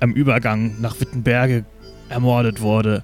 [0.00, 1.64] am Übergang nach Wittenberge
[2.08, 3.02] ermordet wurde.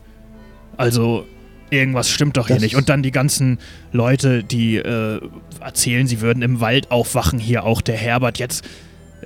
[0.77, 1.25] Also,
[1.71, 2.77] irgendwas stimmt doch hier Das- nicht.
[2.77, 3.59] Und dann die ganzen
[3.91, 5.21] Leute, die äh,
[5.61, 8.65] erzählen, sie würden im Wald aufwachen, hier auch der Herbert jetzt.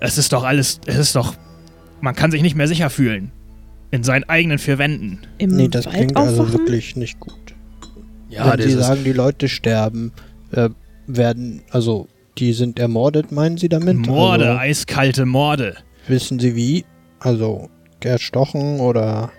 [0.00, 1.34] Es ist doch alles, es ist doch,
[2.00, 3.32] man kann sich nicht mehr sicher fühlen.
[3.92, 5.20] In seinen eigenen vier Wänden.
[5.38, 6.58] Im Nee, das Wald klingt also aufwachen?
[6.58, 7.54] wirklich nicht gut.
[8.28, 10.12] Ja, Wenn Sie sagen, die Leute sterben,
[10.50, 10.70] äh,
[11.06, 13.96] werden, also die sind ermordet, meinen Sie damit?
[13.98, 15.76] Morde, Also, eiskalte Morde.
[16.08, 16.84] wissen Sie wie?
[17.20, 17.68] Also
[18.00, 19.30] erstochen oder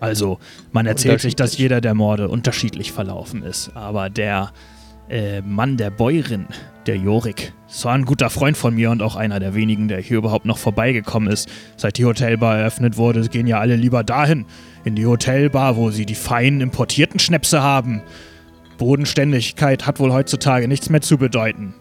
[0.00, 0.38] Also,
[0.72, 3.70] man erzählt sich, dass jeder der Morde unterschiedlich verlaufen ist.
[3.74, 4.50] Aber der
[5.08, 6.46] äh, Mann der Bäuerin,
[6.86, 10.00] der Jorik, ist zwar ein guter Freund von mir und auch einer der wenigen, der
[10.00, 11.48] hier überhaupt noch vorbeigekommen ist.
[11.76, 14.46] Seit die Hotelbar eröffnet wurde, gehen ja alle lieber dahin,
[14.84, 18.02] in die Hotelbar, wo sie die feinen importierten Schnäpse haben.
[18.78, 21.74] Bodenständigkeit hat wohl heutzutage nichts mehr zu bedeuten.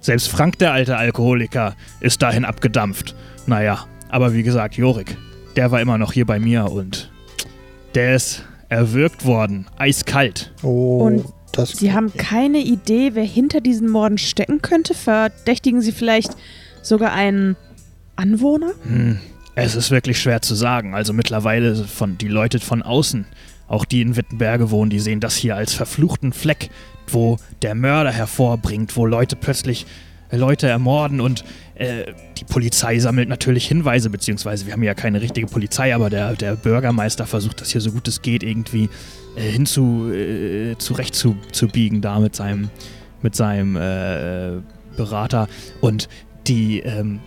[0.00, 3.16] Selbst Frank, der alte Alkoholiker, ist dahin abgedampft.
[3.46, 5.16] Naja, aber wie gesagt, Jorik,
[5.56, 7.10] der war immer noch hier bei mir und
[7.94, 10.52] der ist erwürgt worden, eiskalt.
[10.62, 14.94] oh, Und das Sie haben keine Idee, wer hinter diesen Morden stecken könnte?
[14.94, 16.32] Verdächtigen Sie vielleicht
[16.82, 17.56] sogar einen
[18.16, 18.72] Anwohner?
[18.84, 19.18] Hm,
[19.54, 20.94] es ist wirklich schwer zu sagen.
[20.94, 23.26] Also mittlerweile von die Leute von außen,
[23.66, 26.70] auch die in Wittenberge wohnen, die sehen das hier als verfluchten Fleck,
[27.08, 29.86] wo der Mörder hervorbringt, wo Leute plötzlich
[30.30, 31.44] äh, Leute ermorden und
[31.74, 36.34] äh, die Polizei sammelt natürlich Hinweise, beziehungsweise wir haben ja keine richtige Polizei, aber der,
[36.34, 38.88] der Bürgermeister versucht das hier so gut es geht irgendwie
[39.38, 42.70] äh, hinzu äh, zurecht zu, zu biegen da mit seinem
[43.22, 44.60] mit seinem äh,
[44.96, 45.48] Berater
[45.80, 46.08] und
[46.46, 47.20] die ähm,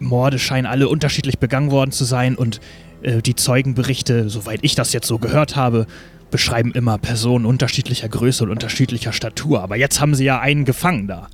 [0.00, 2.60] Morde scheinen alle unterschiedlich begangen worden zu sein und
[3.02, 5.86] äh, die Zeugenberichte, soweit ich das jetzt so gehört habe,
[6.30, 9.62] beschreiben immer Personen unterschiedlicher Größe und unterschiedlicher Statur.
[9.62, 11.28] Aber jetzt haben sie ja einen gefangen da.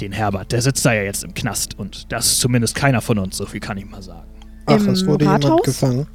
[0.00, 3.18] Den Herbert, der sitzt da ja jetzt im Knast und das ist zumindest keiner von
[3.18, 4.28] uns, so viel kann ich mal sagen.
[4.66, 5.62] Ach, Im es wurde jemand Rathaus?
[5.62, 6.06] gefangen.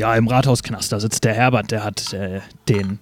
[0.00, 2.40] Ja, im Rathausknast, da sitzt der Herbert, der hat äh,
[2.70, 3.00] den.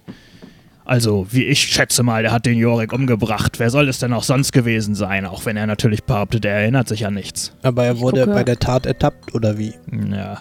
[0.83, 3.57] Also, wie ich schätze mal, der hat den Jorik umgebracht.
[3.57, 5.25] Wer soll es denn auch sonst gewesen sein?
[5.25, 7.55] Auch wenn er natürlich behauptet, er erinnert sich an nichts.
[7.63, 9.75] Aber er Ich wurde bei der Tat ertappt, oder wie?
[10.11, 10.39] Ja.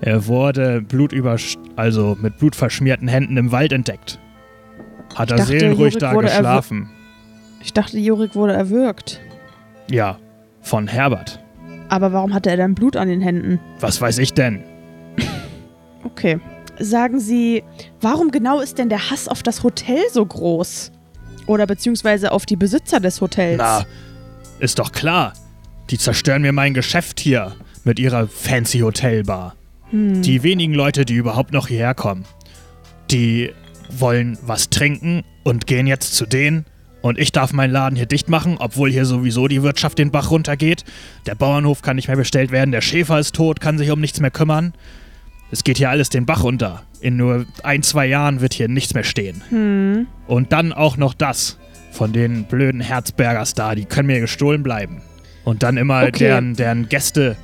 [0.00, 1.36] Er wurde blutüber,
[1.76, 4.18] also mit blutverschmierten Händen im Wald entdeckt.
[5.14, 6.88] Hat er dachte, seelenruhig Jorik da geschlafen.
[7.62, 9.20] Ich dachte, Jorik wurde erwürgt.
[9.90, 10.16] Ja,
[10.62, 11.40] von Herbert.
[11.90, 13.60] Aber warum hatte er dann Blut an den Händen?
[13.80, 14.64] Was weiß ich denn?
[16.04, 16.40] Okay.
[16.78, 17.62] Sagen Sie,
[18.00, 20.92] warum genau ist denn der Hass auf das Hotel so groß?
[21.46, 23.58] Oder beziehungsweise auf die Besitzer des Hotels?
[23.58, 23.84] Na,
[24.60, 25.34] ist doch klar.
[25.90, 29.56] Die zerstören mir mein Geschäft hier mit ihrer fancy Hotelbar.
[29.90, 30.22] Hm.
[30.22, 32.24] Die wenigen Leute, die überhaupt noch hierher kommen,
[33.10, 33.52] die
[33.90, 36.64] wollen was trinken und gehen jetzt zu denen.
[37.02, 40.30] Und ich darf meinen Laden hier dicht machen, obwohl hier sowieso die Wirtschaft den Bach
[40.30, 40.84] runtergeht.
[41.26, 44.20] Der Bauernhof kann nicht mehr bestellt werden, der Schäfer ist tot, kann sich um nichts
[44.20, 44.74] mehr kümmern.
[45.50, 46.82] Es geht hier alles den Bach runter.
[47.00, 49.42] In nur ein, zwei Jahren wird hier nichts mehr stehen.
[49.48, 50.06] Hm.
[50.26, 51.58] Und dann auch noch das
[51.92, 55.02] von den blöden Herzbergers da, die können mir gestohlen bleiben.
[55.44, 56.18] Und dann immer Okay.
[56.18, 57.36] deren, deren Gäste,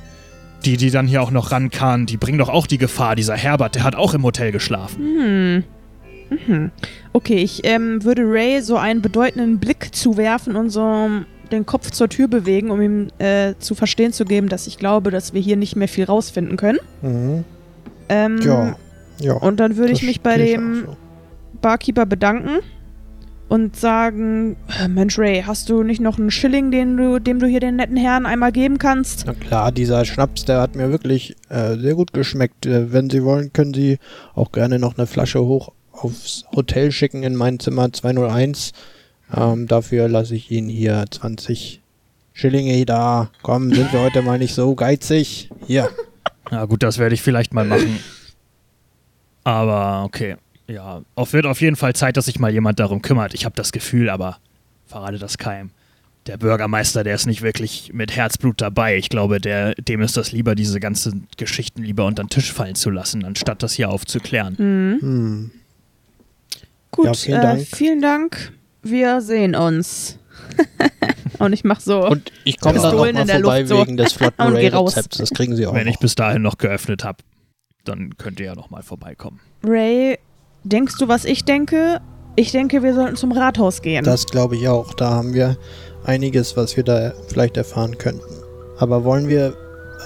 [0.63, 3.15] die die dann hier auch noch rankamen, die bringen doch auch die Gefahr.
[3.15, 4.97] Dieser Herbert, der hat auch im Hotel geschlafen.
[4.99, 5.63] Hm.
[6.29, 6.71] Mhm.
[7.13, 11.09] Okay, ich ähm, würde Ray so einen bedeutenden Blick zuwerfen und so
[11.51, 15.11] den Kopf zur Tür bewegen, um ihm äh, zu verstehen zu geben, dass ich glaube,
[15.11, 16.79] dass wir hier nicht mehr viel rausfinden können.
[17.01, 17.45] Mhm.
[18.09, 18.75] Ähm, Ja.
[19.19, 19.33] Ja.
[19.33, 20.97] Und dann würde ich mich bei dem so.
[21.61, 22.59] Barkeeper bedanken
[23.49, 27.47] und sagen, "Äh, Mensch Ray, hast du nicht noch einen Schilling, den du, dem du
[27.47, 29.23] hier den netten Herrn einmal geben kannst?
[29.25, 32.65] Na klar, dieser Schnaps, der hat mir wirklich äh, sehr gut geschmeckt.
[32.67, 33.97] Äh, wenn Sie wollen, können Sie
[34.35, 38.71] auch gerne noch eine Flasche hoch aufs Hotel schicken in mein Zimmer 201.
[39.35, 41.81] Ähm, dafür lasse ich Ihnen hier 20
[42.33, 43.31] Schillinge da.
[43.41, 45.49] Komm, sind wir heute mal nicht so geizig.
[45.65, 45.89] Hier.
[46.51, 47.99] Ja gut, das werde ich vielleicht mal machen.
[49.43, 50.35] Aber okay.
[50.67, 53.33] Ja, auf, wird auf jeden Fall Zeit, dass sich mal jemand darum kümmert.
[53.33, 54.37] Ich habe das Gefühl, aber
[54.85, 55.71] verrate das keinem.
[56.25, 58.97] Der Bürgermeister, der ist nicht wirklich mit Herzblut dabei.
[58.97, 62.75] Ich glaube, der, dem ist das lieber, diese ganzen Geschichten lieber unter den Tisch fallen
[62.75, 64.55] zu lassen, anstatt das hier aufzuklären.
[64.57, 65.01] Mhm.
[65.01, 65.51] Hm.
[66.91, 67.67] Gut, Ja, vielen äh, Dank.
[67.67, 68.51] vielen Dank.
[68.83, 70.19] Wir sehen uns.
[71.39, 72.07] und ich mach so.
[72.07, 73.81] Und ich komme dann noch Pistolen mal in der vorbei Luft so.
[73.81, 74.53] wegen des flotten raus.
[74.53, 75.17] Ray-Rezepts.
[75.17, 77.19] Das kriegen Sie auch Wenn ich bis dahin noch geöffnet habe,
[77.83, 79.39] dann könnt ihr ja noch mal vorbeikommen.
[79.63, 80.19] Ray,
[80.63, 82.01] denkst du, was ich denke?
[82.35, 84.03] Ich denke, wir sollten zum Rathaus gehen.
[84.03, 84.93] Das glaube ich auch.
[84.93, 85.57] Da haben wir
[86.05, 88.21] einiges, was wir da vielleicht erfahren könnten.
[88.77, 89.55] Aber wollen wir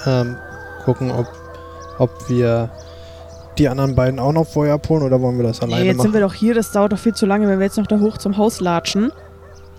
[0.06, 0.38] ähm,
[0.86, 1.28] gucken, ob,
[1.98, 2.72] ob wir
[3.58, 5.98] die anderen beiden auch noch vorher abholen oder wollen wir das nee, alleine jetzt sind
[5.98, 6.14] machen?
[6.14, 8.18] wir doch hier, das dauert doch viel zu lange, wenn wir jetzt noch da hoch
[8.18, 9.12] zum Haus latschen.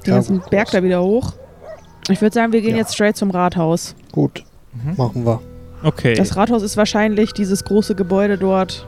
[0.02, 0.50] Den Ja, ganzen gut.
[0.50, 1.32] Berg da wieder hoch.
[2.08, 2.78] Ich würde sagen, wir gehen Ja.
[2.78, 3.94] jetzt straight zum Rathaus.
[4.12, 4.94] Gut, Mhm.
[4.96, 5.40] machen wir.
[5.84, 6.14] Okay.
[6.14, 8.86] Das Rathaus ist wahrscheinlich dieses große Gebäude dort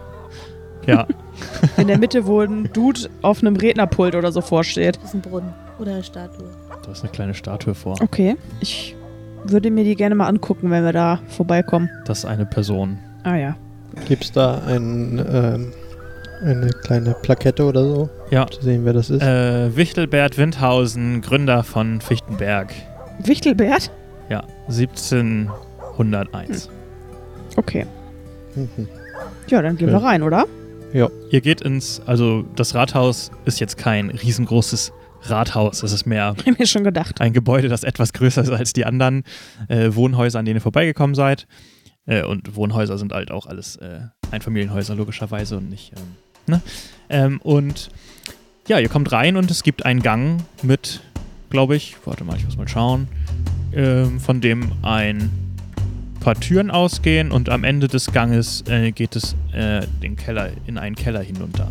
[0.86, 1.06] ja.
[1.76, 4.96] in der Mitte, wo ein Dude auf einem Rednerpult oder so vorsteht.
[4.96, 6.46] Das ist ein Brunnen oder eine Statue.
[6.84, 7.96] Da ist eine kleine Statue vor.
[8.02, 8.94] Okay, ich
[9.44, 11.88] würde mir die gerne mal angucken, wenn wir da vorbeikommen.
[12.06, 12.98] Das ist eine Person.
[13.24, 13.56] Ah ja.
[14.08, 15.72] Gibt es da ein, ähm,
[16.44, 18.08] eine kleine Plakette oder so?
[18.30, 18.46] Ja.
[18.46, 19.22] Zu sehen, wer das ist?
[19.22, 22.72] Äh, Wichtelbert Windhausen, Gründer von Fichtenberg.
[23.22, 23.90] Wichtelbert?
[24.28, 26.68] Ja, 1701.
[27.56, 27.86] Okay.
[28.54, 28.88] Mhm.
[29.48, 30.00] Ja, dann gehen Ja.
[30.00, 30.46] wir rein, oder?
[31.30, 34.92] Ihr geht ins, also das Rathaus ist jetzt kein riesengroßes
[35.22, 35.82] Rathaus.
[35.82, 37.20] Es ist mehr mir schon gedacht.
[37.20, 39.24] ein Gebäude, das etwas größer ist als die anderen
[39.68, 41.48] äh, Wohnhäuser, an denen ihr vorbeigekommen seid.
[42.06, 45.92] Äh, und Wohnhäuser sind halt auch alles äh, Einfamilienhäuser, logischerweise, und nicht.
[45.96, 46.02] Ähm,
[46.46, 46.60] ne?
[47.08, 47.90] ähm, und
[48.68, 51.00] ja, ihr kommt rein und es gibt einen Gang mit,
[51.50, 53.08] glaube ich, warte mal, ich muss mal schauen,
[53.74, 55.30] ähm, von dem ein
[56.20, 60.78] paar Türen ausgehen und am Ende des Ganges äh, geht es äh, den Keller in
[60.78, 61.70] einen Keller hinunter.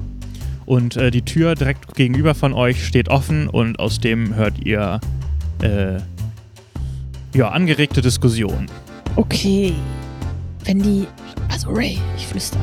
[0.65, 5.01] Und äh, die Tür direkt gegenüber von euch steht offen und aus dem hört ihr
[5.61, 5.97] äh,
[7.33, 8.67] ja, angeregte Diskussion.
[9.15, 9.73] Okay.
[10.65, 11.07] Wenn die.
[11.49, 12.59] Also Ray, ich flüster.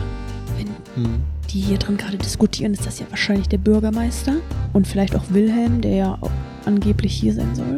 [0.56, 1.22] Wenn Hm.
[1.52, 4.34] Die hier drin gerade diskutieren, ist das ja wahrscheinlich der Bürgermeister.
[4.72, 6.18] Und vielleicht auch Wilhelm, der ja
[6.64, 7.76] angeblich hier sein soll.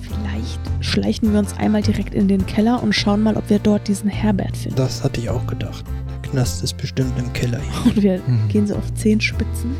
[0.00, 3.88] Vielleicht schleichen wir uns einmal direkt in den Keller und schauen mal, ob wir dort
[3.88, 4.76] diesen Herbert finden.
[4.76, 5.84] Das hatte ich auch gedacht.
[6.24, 7.60] Der Knast ist bestimmt im Keller.
[7.60, 7.92] hier.
[7.92, 8.48] Und wir Mhm.
[8.48, 9.70] gehen so auf Zehenspitzen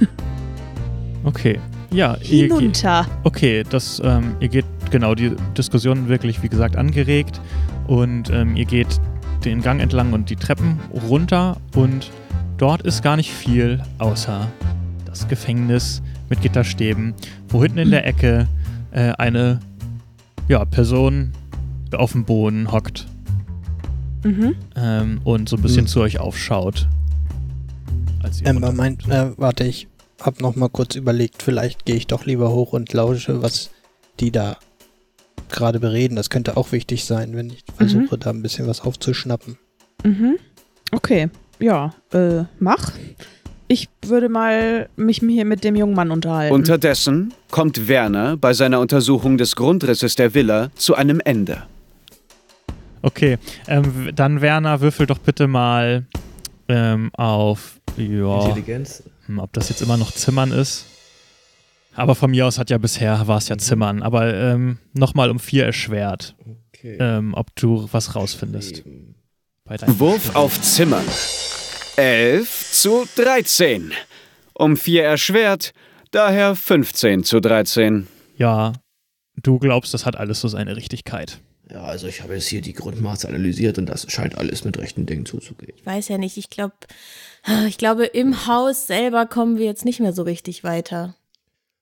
[1.24, 1.58] Okay.
[1.92, 3.06] Ja, ihr, hinunter.
[3.24, 7.40] okay, das, ähm, ihr geht genau, die Diskussion wirklich, wie gesagt, angeregt.
[7.88, 8.86] Und ähm, ihr geht
[9.44, 10.78] den Gang entlang und die Treppen
[11.08, 11.56] runter.
[11.74, 12.10] Und
[12.58, 14.46] dort ist gar nicht viel, außer
[15.04, 17.14] das Gefängnis mit Gitterstäben,
[17.48, 18.46] wo hinten in der Ecke
[18.92, 19.60] äh, eine
[20.48, 21.32] ja, Person
[21.96, 23.06] auf dem Boden hockt
[24.22, 24.54] Mhm.
[24.76, 25.86] ähm, und so ein bisschen Hm.
[25.86, 26.86] zu euch aufschaut.
[28.22, 29.88] Als ihr Amber runter- meint, äh, warte, ich
[30.20, 33.70] hab noch mal kurz überlegt, vielleicht gehe ich doch lieber hoch und lausche, was
[34.20, 34.56] die da
[35.50, 36.16] gerade bereden.
[36.16, 39.58] Das könnte auch wichtig sein, wenn ich versuche, da ein bisschen was aufzuschnappen.
[40.04, 40.36] Mhm.
[40.92, 41.28] Okay,
[41.58, 42.92] ja, äh, mach.
[43.68, 46.52] Ich würde mal mich hier mit dem jungen Mann unterhalten.
[46.52, 51.62] Unterdessen kommt Werner bei seiner Untersuchung des Grundrisses der Villa zu einem Ende.
[53.02, 53.38] Okay,
[53.68, 56.04] ähm, dann Werner, würfel doch bitte mal
[56.68, 59.04] ähm, auf, ja, Intelligenz.
[59.36, 60.86] ob das jetzt immer noch Zimmern ist.
[61.94, 64.02] Aber von mir aus hat ja bisher, war es ja Zimmern.
[64.02, 66.34] Aber ähm, nochmal um vier erschwert,
[66.72, 66.96] Okay.
[67.00, 68.78] ähm, ob du was rausfindest.
[68.78, 69.14] Eben.
[69.64, 71.04] Bei deinem Wurf auf Zimmern.
[71.96, 73.92] 11 zu 13.
[74.54, 75.72] Um 4 erschwert,
[76.10, 78.06] daher 15 zu 13.
[78.36, 78.72] Ja,
[79.36, 81.40] du glaubst, das hat alles so seine Richtigkeit.
[81.70, 85.06] Ja, also ich habe jetzt hier die Grundmaße analysiert und das scheint alles mit rechten
[85.06, 85.72] Dingen zuzugehen.
[85.76, 86.74] Ich weiß ja nicht, ich glaube,
[87.68, 91.14] ich glaube, im Haus selber kommen wir jetzt nicht mehr so richtig weiter.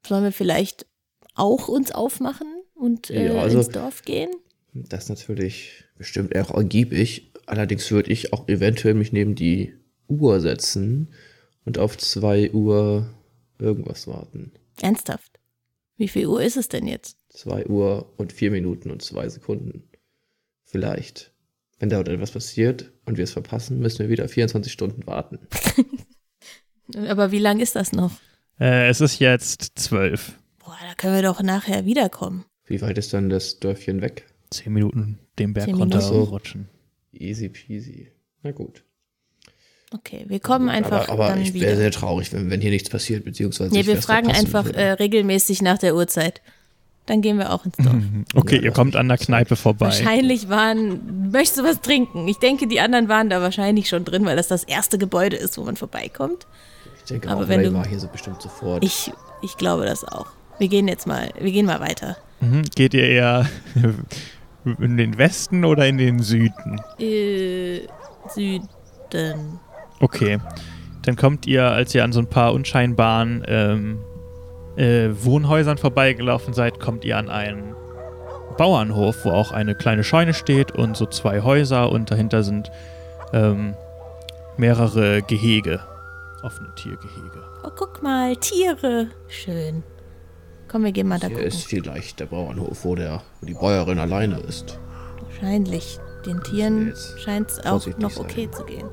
[0.08, 0.86] Sollen wir vielleicht
[1.34, 4.30] auch uns aufmachen und äh, Ja, also- ins Dorf gehen?
[4.72, 7.32] Das ist natürlich bestimmt auch ergiebig.
[7.46, 9.74] Allerdings würde ich auch eventuell mich neben die
[10.08, 11.12] Uhr setzen
[11.64, 13.08] und auf 2 Uhr
[13.58, 14.52] irgendwas warten.
[14.80, 15.40] Ernsthaft?
[15.96, 17.18] Wie viel Uhr ist es denn jetzt?
[17.30, 19.88] 2 Uhr und 4 Minuten und 2 Sekunden.
[20.64, 21.32] Vielleicht.
[21.78, 25.38] Wenn da etwas passiert und wir es verpassen, müssen wir wieder 24 Stunden warten.
[27.08, 28.12] Aber wie lang ist das noch?
[28.60, 30.32] Äh, es ist jetzt zwölf.
[30.58, 32.44] Boah, da können wir doch nachher wiederkommen.
[32.66, 34.26] Wie weit ist dann das Dörfchen weg?
[34.50, 36.68] Zehn Minuten den Berg runterrutschen.
[37.12, 38.12] Easy peasy.
[38.42, 38.84] Na gut.
[39.94, 42.90] Okay, wir kommen einfach aber aber dann ich wäre sehr traurig, wenn, wenn hier nichts
[42.90, 46.42] passiert, beziehungsweise nee, ich wir fragen einfach äh, regelmäßig nach der Uhrzeit.
[47.06, 47.94] Dann gehen wir auch ins Dorf.
[48.34, 49.86] Okay, Ja, ihr kommt an der Kneipe vorbei.
[49.86, 52.28] Wahrscheinlich waren, möchtest du was trinken?
[52.28, 55.56] Ich denke, die anderen waren da wahrscheinlich schon drin, weil das das erste Gebäude ist,
[55.56, 56.46] wo man vorbeikommt.
[57.14, 58.84] Ich denke aber auch, wenn Ray du- war hier so bestimmt sofort.
[58.84, 60.26] Ich, ich glaube das auch.
[60.58, 62.16] Wir gehen jetzt mal, wir gehen mal weiter.
[62.40, 62.62] Mhm.
[62.74, 63.46] Geht ihr eher
[64.80, 66.80] in den Westen oder in den Süden?
[66.98, 67.80] Äh,
[68.28, 68.68] Süden.
[70.00, 70.38] Okay.
[71.02, 73.98] Dann kommt ihr, als ihr an so ein paar unscheinbaren ähm,
[74.76, 77.74] äh, Wohnhäusern vorbeigelaufen seid, kommt ihr an einen
[78.58, 82.70] Bauernhof, wo auch eine kleine Scheune steht und so zwei Häuser und dahinter sind
[83.32, 83.74] ähm,
[84.56, 85.80] mehrere Gehege.
[86.42, 87.42] Offene Tiergehege.
[87.64, 89.08] Oh, guck mal, Tiere.
[89.28, 89.82] Schön.
[90.68, 91.48] Komm, wir gehen mal da hier gucken.
[91.48, 94.78] ist vielleicht der Bauernhof, wo, der, wo die Bäuerin alleine ist.
[95.22, 95.98] Wahrscheinlich.
[96.26, 98.24] Den Tieren scheint es auch noch sein.
[98.24, 98.88] okay zu gehen.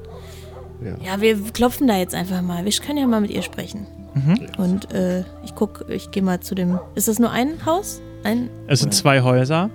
[0.81, 0.95] Ja.
[1.03, 2.63] Ja, wir klopfen da jetzt einfach mal.
[2.63, 3.87] Wir können ja mal mit ihr sprechen.
[4.13, 4.47] Mhm.
[4.57, 6.79] Und äh, ich guck, ich gehe mal zu dem.
[6.93, 8.01] Ist das nur ein Haus?
[8.23, 8.49] Ein.
[8.67, 9.69] Es sind zwei Häuser.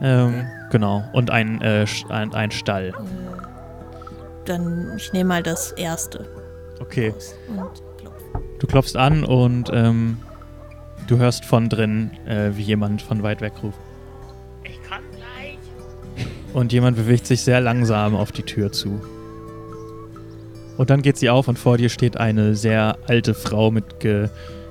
[0.00, 1.04] Ähm, Genau.
[1.12, 2.88] Und ein, äh, ein, ein Stall.
[2.88, 2.92] Äh,
[4.46, 6.26] dann, ich nehme mal das erste
[6.82, 7.14] Okay.
[8.58, 10.18] Du klopfst an und ähm,
[11.06, 13.78] du hörst von drin, äh, wie jemand von weit weg ruft.
[14.64, 15.58] Ich kann gleich.
[16.52, 19.00] Und jemand bewegt sich sehr langsam auf die Tür zu.
[20.76, 24.28] Und dann geht sie auf und vor dir steht eine sehr alte Frau mit, ge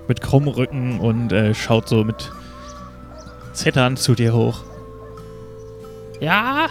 [0.07, 2.31] mit krummem Rücken und äh, schaut so mit
[3.53, 4.63] Zittern zu dir hoch.
[6.19, 6.67] Ja?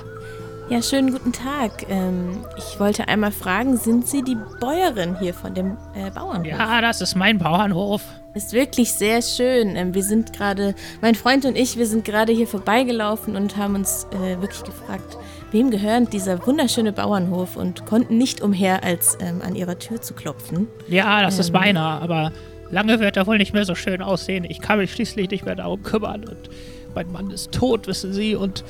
[0.71, 1.87] Ja, schönen guten Tag.
[1.89, 6.47] Ähm, ich wollte einmal fragen, sind Sie die Bäuerin hier von dem äh, Bauernhof?
[6.47, 8.03] Ja, das ist mein Bauernhof.
[8.35, 9.75] Ist wirklich sehr schön.
[9.75, 13.75] Ähm, wir sind gerade, mein Freund und ich, wir sind gerade hier vorbeigelaufen und haben
[13.75, 15.19] uns äh, wirklich gefragt,
[15.51, 20.15] wem gehört dieser wunderschöne Bauernhof und konnten nicht umher, als ähm, an ihrer Tür zu
[20.15, 20.69] klopfen.
[20.87, 21.55] Ja, das ist Ähm.
[21.55, 22.31] meiner, aber
[22.71, 24.45] lange wird er wohl nicht mehr so schön aussehen.
[24.49, 26.49] Ich kann mich schließlich nicht mehr darum kümmern und
[26.95, 28.63] mein Mann ist tot, wissen Sie, und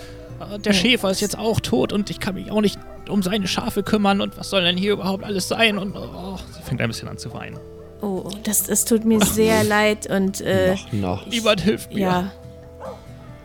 [0.64, 0.76] der Oh.
[0.76, 2.78] Schäfer ist jetzt auch tot und ich kann mich auch nicht
[3.09, 6.62] um seine Schafe kümmern und was soll denn hier überhaupt alles sein und oh, Sie
[6.62, 7.59] fängt ein bisschen an zu weinen.
[8.03, 12.01] Oh, das, das tut mir sehr leid und äh, Na, niemand hilft mir.
[12.01, 12.32] ja.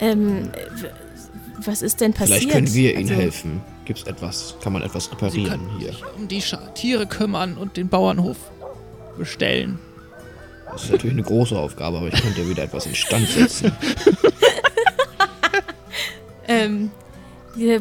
[0.00, 0.50] Ähm,
[1.64, 2.38] was ist denn passiert?
[2.40, 3.60] vielleicht können wir Ihnen Also, helfen.
[3.86, 4.54] Gibt's etwas?
[4.62, 5.92] Kann man etwas Sie reparieren können hier?
[5.92, 8.36] sich um die Scha Tiere kümmern und den Bauernhof
[9.18, 9.78] bestellen.
[10.70, 13.72] Das ist natürlich eine große Aufgabe, aber ich könnte wieder etwas instand setzen.
[16.48, 16.90] Ähm,
[17.54, 17.80] wir,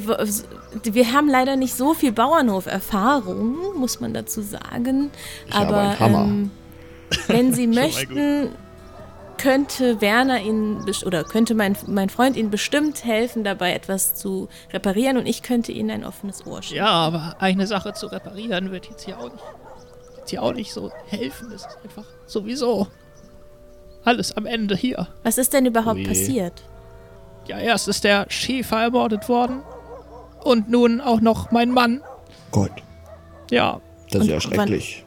[0.84, 5.12] wir haben leider nicht so viel Bauernhof-Erfahrung, muss man dazu sagen.
[5.48, 6.26] Ich habe aber.
[6.26, 6.52] Ähm,
[7.28, 8.50] wenn Sie möchten,
[9.38, 15.18] könnte Werner Ihnen oder könnte mein, mein Freund Ihnen bestimmt helfen, dabei etwas zu reparieren
[15.18, 16.78] und ich könnte Ihnen ein offenes Ohr schenken.
[16.78, 19.44] Ja, aber eine Sache zu reparieren wird jetzt hier auch nicht,
[20.18, 21.52] jetzt hier auch nicht so helfen.
[21.52, 22.88] Es ist einfach sowieso
[24.04, 25.08] alles am Ende hier.
[25.24, 26.08] Was ist denn überhaupt je.
[26.08, 26.64] passiert?
[27.48, 29.62] Ja, erst ist der Schäfer ermordet worden
[30.44, 32.02] und nun auch noch mein Mann.
[32.52, 32.72] Gott,
[33.52, 33.80] Ja,
[34.12, 35.04] das ist Und ja schrecklich.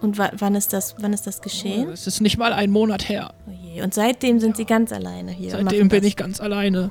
[0.00, 1.88] Und wa wann ist das, wann ist das geschehen?
[1.90, 3.32] es ist nicht mal ein Monat her.
[3.46, 3.82] Oh.
[3.82, 5.56] Und seitdem sind Sie ganz alleine hier.
[5.58, 6.90] und Seitdem bin ich ganz alleine.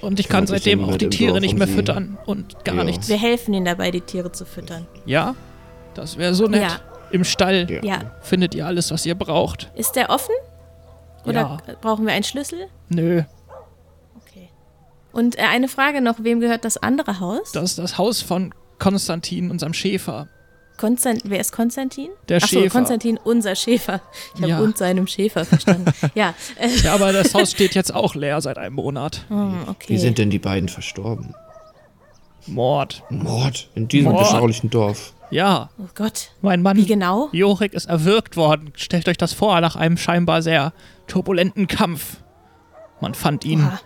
[0.00, 2.84] Und ich kann Kümmert sich seitdem auch die Tiere nicht mehr füttern und gar Ja.
[2.84, 3.08] nichts.
[3.08, 4.86] Wir helfen Ihnen dabei, die Tiere zu füttern.
[5.06, 5.34] Ja,
[5.94, 6.62] das wäre so nett.
[6.62, 6.80] Ja.
[7.10, 7.82] Im Stall Ja.
[7.84, 7.98] Ja.
[8.20, 9.70] findet ihr alles, was ihr braucht.
[9.76, 10.34] Ist der offen?
[11.24, 11.74] Oder Ja.
[11.80, 12.66] brauchen wir einen Schlüssel?
[12.88, 13.22] Nö.
[15.14, 17.52] Und äh, eine Frage noch, wem gehört das andere Haus?
[17.52, 20.28] das ist das Haus von Konstantin, unserem Schäfer.
[20.76, 22.08] Konstant wer ist Konstantin?
[22.28, 22.70] Der Ach so, Schäfer.
[22.76, 24.00] Konstantin, unser Schäfer.
[24.34, 24.58] Ich habe Ja.
[24.58, 25.92] und seinem Schäfer verstanden.
[26.16, 29.24] ja, äh, Ja, aber das Haus steht jetzt auch leer seit einem Monat.
[29.28, 29.86] hm, okay.
[29.94, 31.32] Wie sind denn die beiden verstorben?
[32.46, 33.04] Mord.
[33.08, 34.24] Mord in diesem Mord.
[34.24, 35.14] beschaulichen Dorf.
[35.30, 36.30] Ja, oh Gott.
[36.42, 37.28] mein Mann Wie genau?
[37.32, 38.72] Jorik ist erwürgt worden.
[38.76, 40.72] Stellt euch das vor, nach einem scheinbar sehr
[41.06, 42.18] turbulenten Kampf.
[43.00, 43.80] Man fand ihn Oha.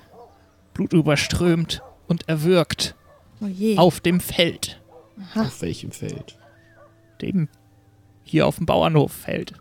[0.79, 2.95] Blutüberströmt und erwürgt
[3.43, 3.77] Oh je.
[3.77, 4.81] auf dem Feld.
[5.35, 6.39] Auf welchem Feld?
[7.21, 7.49] Dem
[8.23, 9.53] hier auf dem Bauernhof Feld.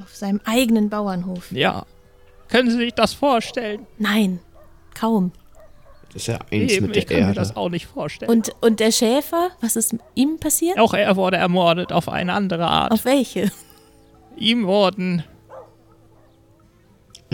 [0.00, 1.50] Auf seinem eigenen Bauernhof.
[1.50, 1.84] Ja.
[2.48, 3.86] Können Sie sich das vorstellen?
[3.98, 4.38] Nein,
[4.94, 5.32] kaum.
[6.12, 7.40] Das ist ja eins Eben, mit ich der kann mir Erde.
[7.40, 8.30] das auch nicht vorstellen.
[8.30, 10.78] Und, und der Schäfer, was ist ihm passiert?
[10.78, 12.92] auch er wurde ermordet auf eine andere Art.
[12.92, 13.50] Auf welche?
[14.36, 15.24] Ihm wurden.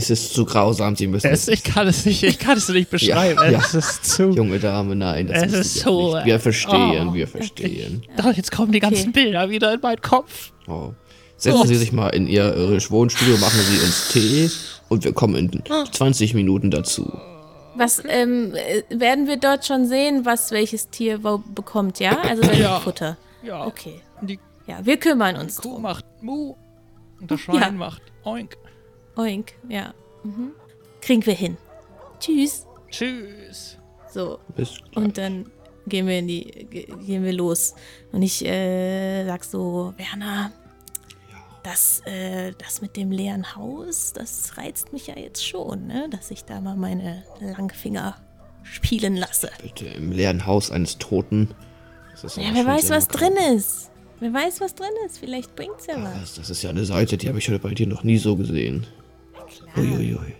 [0.03, 2.89] Es ist zu grausam, Sie müssen Es, ich kann es nicht, ich kann es nicht
[2.97, 3.39] beschreiben.
[3.53, 3.59] ja.
[3.59, 4.31] Es ist zu.
[4.31, 6.27] Junge Dame, nein, das Es ist so, Nicht.
[6.27, 7.15] Wir verstehen, oh.
[7.15, 8.03] wir verstehen.
[8.17, 10.53] Doch, jetzt kommen die ganzen Bilder wieder in meinen Kopf.
[10.67, 10.93] Oh.
[11.37, 14.51] Setzen Sie sich mal in Ihr Ihr Wohnstudio, machen Sie uns Tee
[14.89, 17.11] und wir kommen in 20 Minuten dazu.
[17.77, 22.19] Was, ähm, äh, werden wir dort schon sehen, was welches Tier wo bekommt, ja?
[22.23, 22.81] Also welches Ja.
[22.81, 23.17] Futter.
[23.43, 23.65] Ja.
[23.67, 24.01] Okay.
[24.23, 25.83] Die Ja, wir kümmern uns Kuh drum.
[25.83, 26.55] macht Mu
[27.21, 27.71] und das Schwein Ja.
[27.71, 28.57] macht Oink.
[29.17, 29.95] Oink, ja.
[30.25, 30.53] Mhm.
[31.01, 31.57] Kriegen wir hin.
[32.21, 32.67] Tschüss.
[32.91, 33.77] Tschüss.
[34.13, 35.51] So, Bis und dann
[35.87, 37.75] gehen wir in die, ge- gehen wir los.
[38.13, 40.53] Und ich äh, sag so, Werner,
[41.63, 46.09] das, äh, das mit dem leeren Haus, das reizt mich ja jetzt schon, ne?
[46.11, 48.17] Dass ich da mal meine Langfinger
[48.63, 49.51] spielen lasse.
[49.63, 51.55] bitte im leeren Haus eines Toten.
[52.13, 53.91] Das ist Ja, wer weiß, was drin ist.
[54.19, 55.19] Wer weiß, was drin ist.
[55.19, 56.21] Vielleicht bringt's ja was.
[56.21, 58.37] Das, das ist ja eine Seite, die habe ich heute bei dir noch nie so
[58.37, 58.87] gesehen.
[59.77, 60.35] Uiuiui.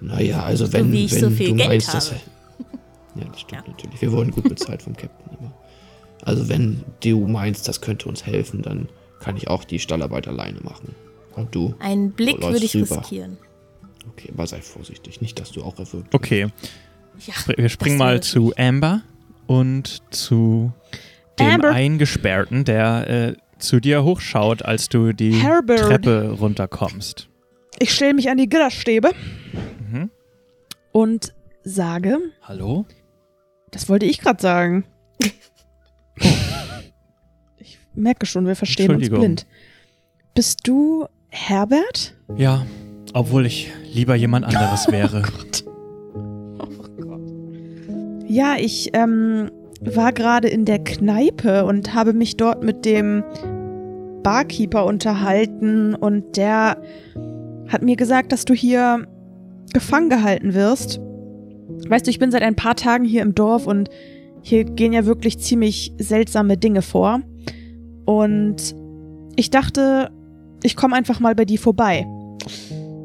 [0.00, 2.20] Naja, also wenn, wie ich wenn so viel du Geld meinst, dass habe.
[3.14, 4.00] Ja, das stimmt natürlich.
[4.00, 5.52] Wir wurden gut bezahlt vom Captain immer.
[6.24, 8.88] Also wenn du meinst, das könnte uns helfen, dann
[9.20, 10.94] kann ich auch die Stallarbeit alleine machen.
[11.36, 11.74] Und du?
[11.78, 12.98] Einen Blick würde ich rüber.
[12.98, 13.36] riskieren.
[14.08, 16.48] Okay, aber sei vorsichtig, nicht, dass du auch erwürgt Okay,
[17.26, 19.02] Ja, wir springen mal zu Amber
[19.46, 20.72] und zu
[21.38, 21.70] dem Amber.
[21.72, 25.80] Eingesperrten, der äh, zu dir hochschaut, als du die Herbert.
[25.80, 27.28] Treppe runterkommst.
[27.78, 29.10] Ich stelle mich an die Gitterstäbe
[29.90, 30.10] Mhm.
[30.92, 32.84] und sage, Hallo?
[33.70, 34.84] das wollte ich gerade sagen.
[37.58, 39.46] ich merke schon, wir verstehen uns blind.
[40.34, 42.14] Bist du Herbert?
[42.36, 42.64] Ja,
[43.14, 45.22] obwohl ich lieber jemand anderes wäre.
[48.26, 49.50] Ja, ich ähm,
[49.82, 53.22] war gerade in der Kneipe und habe mich dort mit dem
[54.22, 56.80] Barkeeper unterhalten und der
[57.72, 59.06] hat mir gesagt, dass du hier
[59.72, 61.00] gefangen gehalten wirst.
[61.88, 63.88] Weißt du, ich bin seit ein paar Tagen hier im Dorf und
[64.42, 67.20] hier gehen ja wirklich ziemlich seltsame Dinge vor.
[68.04, 68.74] Und
[69.36, 70.10] ich dachte,
[70.62, 72.06] ich komme einfach mal bei dir vorbei.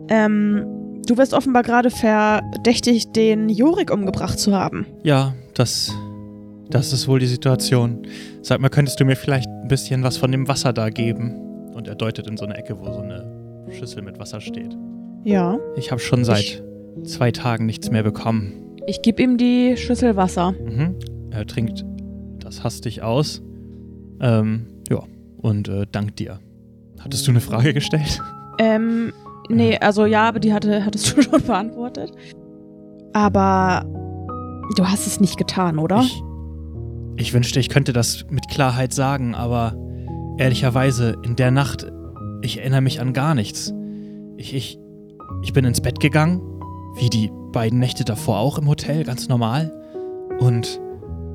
[0.09, 4.85] Ähm, du wirst offenbar gerade verdächtigt, den Jorik umgebracht zu haben.
[5.03, 5.93] Ja, das,
[6.69, 8.05] das ist wohl die Situation.
[8.41, 11.35] Sag mal, könntest du mir vielleicht ein bisschen was von dem Wasser da geben?
[11.73, 13.36] Und er deutet in so eine Ecke, wo so eine
[13.71, 14.75] Schüssel mit Wasser steht.
[15.23, 15.57] Ja.
[15.75, 16.63] Ich habe schon seit
[17.03, 18.53] zwei Tagen nichts mehr bekommen.
[18.85, 20.53] Ich gebe ihm die Schüssel Wasser.
[20.53, 20.95] Mhm.
[21.31, 21.85] Er trinkt
[22.39, 23.41] das hastig aus.
[24.19, 25.03] Ähm, ja,
[25.37, 26.39] und äh, dankt dir.
[26.99, 28.21] Hattest du eine Frage gestellt?
[28.59, 29.13] Ähm,
[29.49, 32.11] nee, also ja, aber die hatte, hattest du schon beantwortet.
[33.13, 33.85] Aber
[34.75, 35.99] du hast es nicht getan, oder?
[36.01, 36.23] Ich,
[37.17, 39.75] ich wünschte, ich könnte das mit Klarheit sagen, aber
[40.37, 41.87] ehrlicherweise, in der Nacht,
[42.41, 43.73] ich erinnere mich an gar nichts.
[44.37, 44.79] Ich, ich,
[45.43, 46.41] ich bin ins Bett gegangen,
[46.97, 49.71] wie die beiden Nächte davor auch im Hotel, ganz normal.
[50.39, 50.79] Und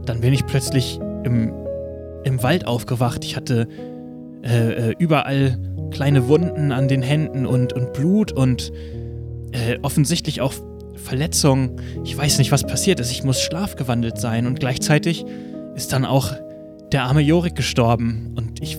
[0.05, 1.53] dann bin ich plötzlich im,
[2.25, 3.25] im Wald aufgewacht.
[3.25, 3.69] Ich hatte
[4.43, 5.59] äh, äh, überall
[5.91, 8.73] kleine Wunden an den Händen und, und Blut und
[9.53, 10.55] äh, offensichtlich auch
[10.97, 11.81] Verletzungen.
[12.05, 13.11] Ich weiß nicht, was passiert ist.
[13.11, 15.25] Ich muss schlafgewandelt sein und gleichzeitig
[15.75, 16.33] ist dann auch
[16.93, 18.79] der arme Jorik gestorben und ich.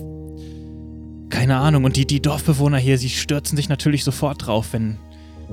[1.34, 1.84] Keine Ahnung.
[1.84, 4.98] Und die, die Dorfbewohner hier, sie stürzen sich natürlich sofort drauf, wenn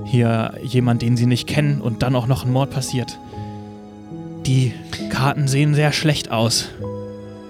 [0.05, 3.17] hier jemand, den sie nicht kennen und dann auch noch ein Mord passiert.
[4.45, 4.73] Die
[5.09, 6.69] Karten sehen sehr schlecht aus.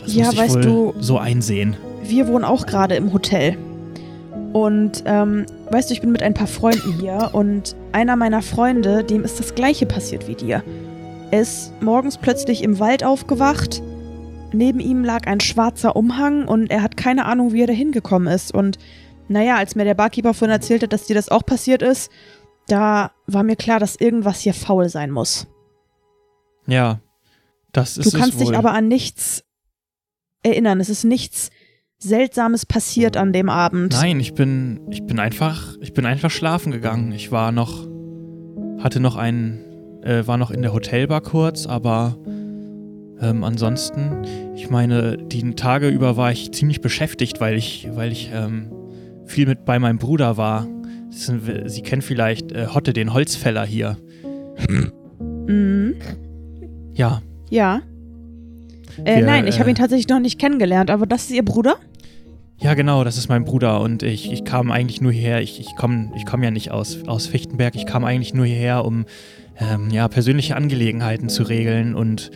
[0.01, 1.75] Das Ja, muss ich weißt wohl du- so einsehen.
[2.03, 3.57] Wir wohnen auch gerade im Hotel.
[4.53, 9.03] Und ähm, weißt du, ich bin mit ein paar Freunden hier und einer meiner Freunde,
[9.03, 10.63] dem ist das gleiche passiert wie dir.
[11.31, 13.81] Er ist morgens plötzlich im Wald aufgewacht.
[14.53, 18.31] Neben ihm lag ein schwarzer Umhang und er hat keine Ahnung, wie er da hingekommen
[18.33, 18.53] ist.
[18.53, 18.77] Und
[19.27, 22.11] naja, als mir der Barkeeper vorhin erzählt hat, dass dir das auch passiert ist,
[22.67, 25.47] da war mir klar, dass irgendwas hier faul sein muss.
[26.67, 26.99] Ja,
[27.71, 29.43] das ist Du kannst dich aber an nichts
[30.43, 30.79] erinnern.
[30.79, 31.49] Es ist nichts
[31.97, 33.93] Seltsames passiert an dem Abend.
[33.93, 37.11] Nein, ich bin, ich bin einfach, ich bin einfach schlafen gegangen.
[37.11, 37.87] Ich war noch,
[38.79, 42.17] hatte noch einen, äh, war noch in der Hotelbar kurz, aber
[43.21, 44.23] ähm, ansonsten,
[44.55, 48.71] ich meine, die Tage über war ich ziemlich beschäftigt, weil ich, weil ich ähm,
[49.25, 50.67] viel mit bei meinem Bruder war.
[51.09, 53.97] Sind, Sie kennen vielleicht äh, Hotte, den Holzfäller hier.
[55.47, 55.95] Mhm.
[56.93, 57.81] Ja, Ja.
[59.03, 61.45] Äh, Wir, nein, ich habe äh, ihn tatsächlich noch nicht kennengelernt, aber das ist Ihr
[61.45, 61.75] Bruder?
[62.57, 65.41] Ja, genau, das ist mein Bruder und ich, ich kam eigentlich nur hierher.
[65.41, 67.75] Ich, ich komme ich komm ja nicht aus, aus Fichtenberg.
[67.75, 69.05] Ich kam eigentlich nur hierher, um
[69.59, 72.29] ähm, ja, persönliche Angelegenheiten zu regeln und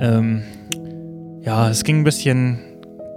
[0.00, 0.42] ähm,
[1.42, 2.58] ja, es ging ein bisschen,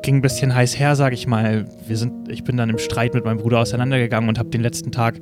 [0.04, 1.66] ging ein bisschen heiß her, sag ich mal.
[1.88, 4.92] Wir sind, ich bin dann im Streit mit meinem Bruder auseinandergegangen und habe den letzten
[4.92, 5.20] Tag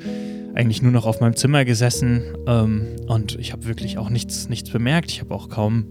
[0.53, 4.69] eigentlich nur noch auf meinem Zimmer gesessen ähm, und ich habe wirklich auch nichts, nichts
[4.69, 5.11] bemerkt.
[5.11, 5.87] Ich habe auch kaum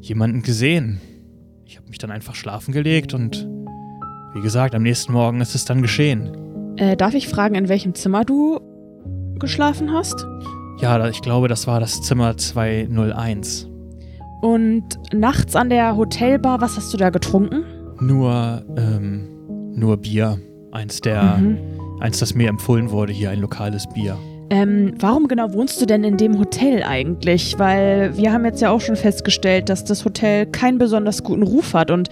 [0.00, 1.00] jemanden gesehen.
[1.64, 3.48] Ich habe mich dann einfach schlafen gelegt und
[4.34, 6.76] wie gesagt, am nächsten Morgen ist es dann geschehen.
[6.76, 8.60] Äh, darf ich fragen, in welchem Zimmer du
[9.38, 10.26] geschlafen hast?
[10.80, 13.69] Ja, ich glaube, das war das Zimmer 201.
[14.40, 17.64] Und nachts an der Hotelbar, was hast du da getrunken?
[18.00, 19.28] Nur, ähm,
[19.74, 20.38] nur Bier.
[20.72, 21.58] Eins der, Mhm.
[22.00, 24.16] eins, das mir empfohlen wurde, hier ein lokales Bier.
[24.52, 27.58] Ähm, warum genau wohnst du denn in dem Hotel eigentlich?
[27.58, 31.74] Weil wir haben jetzt ja auch schon festgestellt, dass das Hotel keinen besonders guten Ruf
[31.74, 31.90] hat.
[31.90, 32.08] Und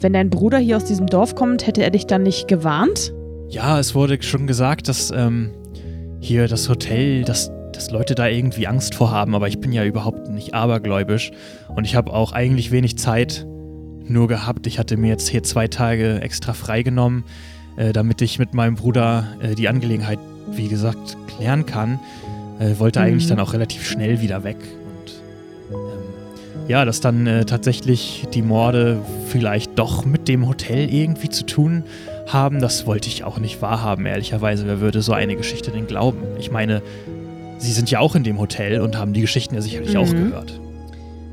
[0.00, 3.12] wenn dein Bruder hier aus diesem Dorf kommt, hätte er dich dann nicht gewarnt?
[3.48, 5.50] Ja, es wurde schon gesagt, dass ähm,
[6.20, 9.84] hier das Hotel, dass, dass Leute da irgendwie Angst vor haben, aber ich bin ja
[9.84, 11.30] überhaupt nicht abergläubisch
[11.68, 13.46] und ich habe auch eigentlich wenig Zeit
[14.06, 14.66] nur gehabt.
[14.66, 17.24] Ich hatte mir jetzt hier zwei Tage extra freigenommen,
[17.76, 20.18] äh, damit ich mit meinem Bruder äh, die Angelegenheit,
[20.50, 22.00] wie gesagt, klären kann.
[22.58, 23.06] Äh, wollte Mhm.
[23.06, 25.12] eigentlich dann auch relativ schnell wieder weg und
[25.76, 31.44] ähm, ja, dass dann äh, tatsächlich die Morde vielleicht doch mit dem Hotel irgendwie zu
[31.46, 31.84] tun
[32.28, 34.66] haben, das wollte ich auch nicht wahrhaben, ehrlicherweise.
[34.66, 36.18] Wer würde so eine Geschichte denn glauben?
[36.38, 36.80] Ich meine,
[37.62, 40.30] Sie sind ja auch in dem Hotel und haben die Geschichten ja sicherlich auch Mhm.
[40.30, 40.60] gehört.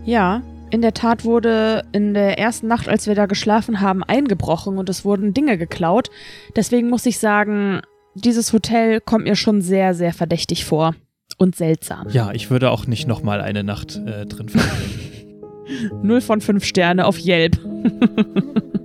[0.05, 4.77] Ja, in der Tat wurde in der ersten Nacht, als wir da geschlafen haben, eingebrochen
[4.77, 6.09] und es wurden Dinge geklaut.
[6.55, 7.81] Deswegen muss ich sagen,
[8.13, 10.95] dieses Hotel kommt mir schon sehr, sehr verdächtig vor.
[11.37, 12.07] Und seltsam.
[12.11, 16.01] Ja, ich würde auch nicht nochmal eine Nacht äh, drin verbringen.
[16.03, 17.57] Null von fünf Sterne auf Yelp.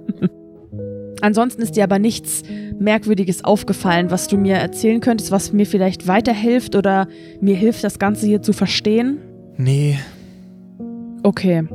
[1.21, 2.43] Ansonsten ist dir aber nichts
[2.79, 7.09] Merkwürdiges aufgefallen, was du mir erzählen könntest, was mir vielleicht weiterhilft oder
[7.41, 9.19] mir hilft, das Ganze hier zu verstehen?
[9.57, 9.99] nee,
[11.25, 11.67] Okay.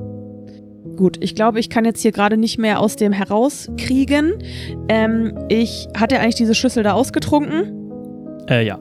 [0.96, 4.34] Gut, ich glaube, ich kann jetzt hier gerade nicht mehr aus dem herauskriegen.
[4.90, 8.44] Ähm, ich hatte eigentlich diese Schüssel da ausgetrunken.
[8.48, 8.78] äh, ja.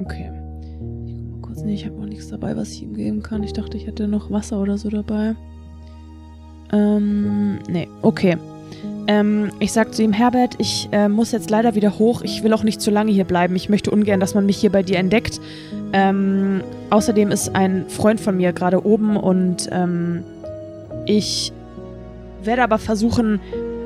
[0.00, 0.30] Okay.
[0.66, 1.62] Ich guck mal kurz.
[1.62, 3.42] Nee, ich habe auch nichts dabei, was ich ihm geben kann.
[3.42, 5.34] Ich dachte, ich hätte noch Wasser oder so dabei.
[6.72, 8.36] Ähm, nee, okay.
[9.08, 12.22] Ähm, ich sag zu ihm, Herbert, ich äh, muss jetzt leider wieder hoch.
[12.22, 13.56] Ich will auch nicht zu lange hier bleiben.
[13.56, 15.40] Ich möchte ungern, dass man mich hier bei dir entdeckt.
[15.92, 20.24] Ähm, außerdem ist ein Freund von mir gerade oben und ähm,
[21.06, 21.52] ich
[22.42, 23.40] werde aber versuchen,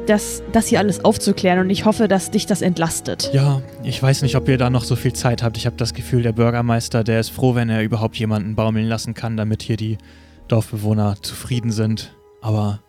[0.07, 3.31] das, das hier alles aufzuklären und ich hoffe, dass dich das entlastet.
[3.33, 5.57] Ja, ich weiß nicht, ob ihr da noch so viel Zeit habt.
[5.57, 9.14] Ich habe das Gefühl, der Bürgermeister, der ist froh, wenn er überhaupt jemanden baumeln lassen
[9.14, 9.99] kann, damit hier die
[10.49, 12.14] Dorfbewohner zufrieden sind.
[12.41, 12.81] Aber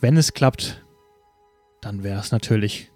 [0.00, 0.82] wenn es klappt,
[1.80, 2.90] dann wäre es natürlich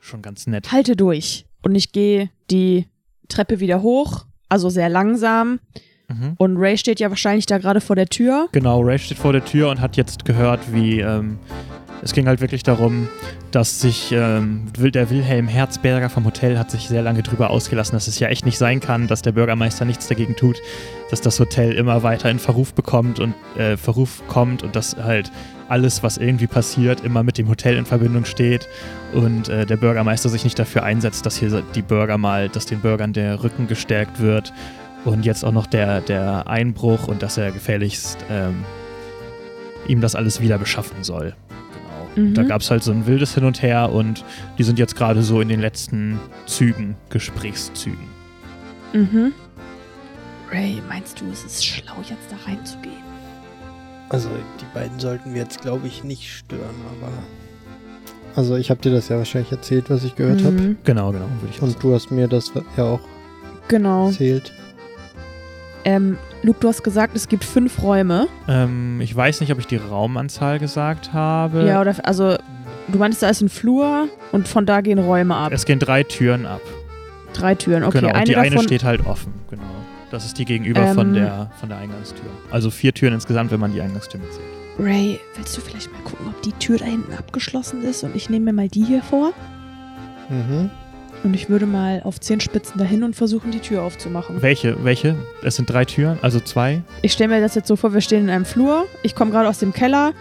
[0.00, 0.72] schon ganz nett.
[0.72, 1.46] Halte durch.
[1.62, 2.86] Und ich gehe die
[3.28, 5.60] Treppe wieder hoch, also sehr langsam.
[6.08, 6.34] Mhm.
[6.38, 8.48] Und Ray steht ja wahrscheinlich da gerade vor der Tür.
[8.52, 11.38] Genau, Ray steht vor der Tür und hat jetzt gehört, wie, ähm,
[12.02, 13.08] es ging halt wirklich darum,
[13.50, 18.06] dass sich ähm, der Wilhelm Herzberger vom Hotel hat sich sehr lange drüber ausgelassen, dass
[18.06, 20.56] es ja echt nicht sein kann, dass der Bürgermeister nichts dagegen tut,
[21.10, 25.32] dass das Hotel immer weiter in Verruf bekommt und äh, Verruf kommt und dass halt
[25.68, 28.68] alles, was irgendwie passiert, immer mit dem Hotel in Verbindung steht
[29.12, 32.80] und äh, der Bürgermeister sich nicht dafür einsetzt, dass hier die Bürger mal, dass den
[32.80, 34.52] Bürgern der Rücken gestärkt wird
[35.04, 38.64] und jetzt auch noch der, der Einbruch und dass er gefälligst ähm,
[39.88, 41.34] ihm das alles wieder beschaffen soll.
[42.16, 42.28] Genau.
[42.30, 42.34] Mhm.
[42.34, 44.24] Da gab es halt so ein wildes Hin und Her und
[44.58, 48.08] die sind jetzt gerade so in den letzten Zügen, Gesprächszügen.
[48.92, 49.32] Mhm.
[50.50, 52.94] Ray, meinst du, es ist schlau, jetzt da reinzugehen?
[54.08, 54.28] Also
[54.60, 57.12] die beiden sollten wir jetzt, glaube ich, nicht stören, aber...
[58.36, 60.52] Also ich habe dir das ja wahrscheinlich erzählt, was ich gehört habe.
[60.52, 60.76] Mhm.
[60.84, 63.00] Genau, genau, würde ich auch Und du hast mir das ja auch
[63.68, 64.08] Genau.
[64.08, 64.52] erzählt.
[65.86, 68.26] Ähm, Luke, du hast gesagt, es gibt fünf Räume.
[68.48, 71.64] Ähm, ich weiß nicht, ob ich die Raumanzahl gesagt habe.
[71.64, 72.36] Ja, oder also
[72.88, 75.52] du meintest, da ist ein Flur und von da gehen Räume ab.
[75.52, 76.60] es gehen drei Türen ab.
[77.34, 78.00] Drei Türen, okay.
[78.00, 79.32] genau, und eine die eine steht halt offen.
[79.48, 79.62] Genau.
[80.10, 81.14] Das ist die gegenüber von, Ähm.
[81.14, 82.26] der, von der Eingangstür.
[82.50, 84.44] Also vier Türen insgesamt, wenn man die Eingangstür mitzählt.
[84.80, 88.28] Ray, willst du vielleicht mal gucken, ob die Tür da hinten abgeschlossen ist und ich
[88.28, 89.32] nehme mir mal die hier vor?
[90.28, 90.68] Mhm.
[91.26, 94.42] Und ich würde mal auf Zehenspitzen dahin und versuchen, die Tür aufzumachen.
[94.42, 94.76] Welche?
[94.84, 95.16] Welche?
[95.42, 96.82] Es sind drei Türen, also zwei.
[97.02, 98.84] Ich stelle mir das jetzt so vor, wir stehen in einem Flur.
[99.02, 100.12] Ich komme gerade aus dem Keller.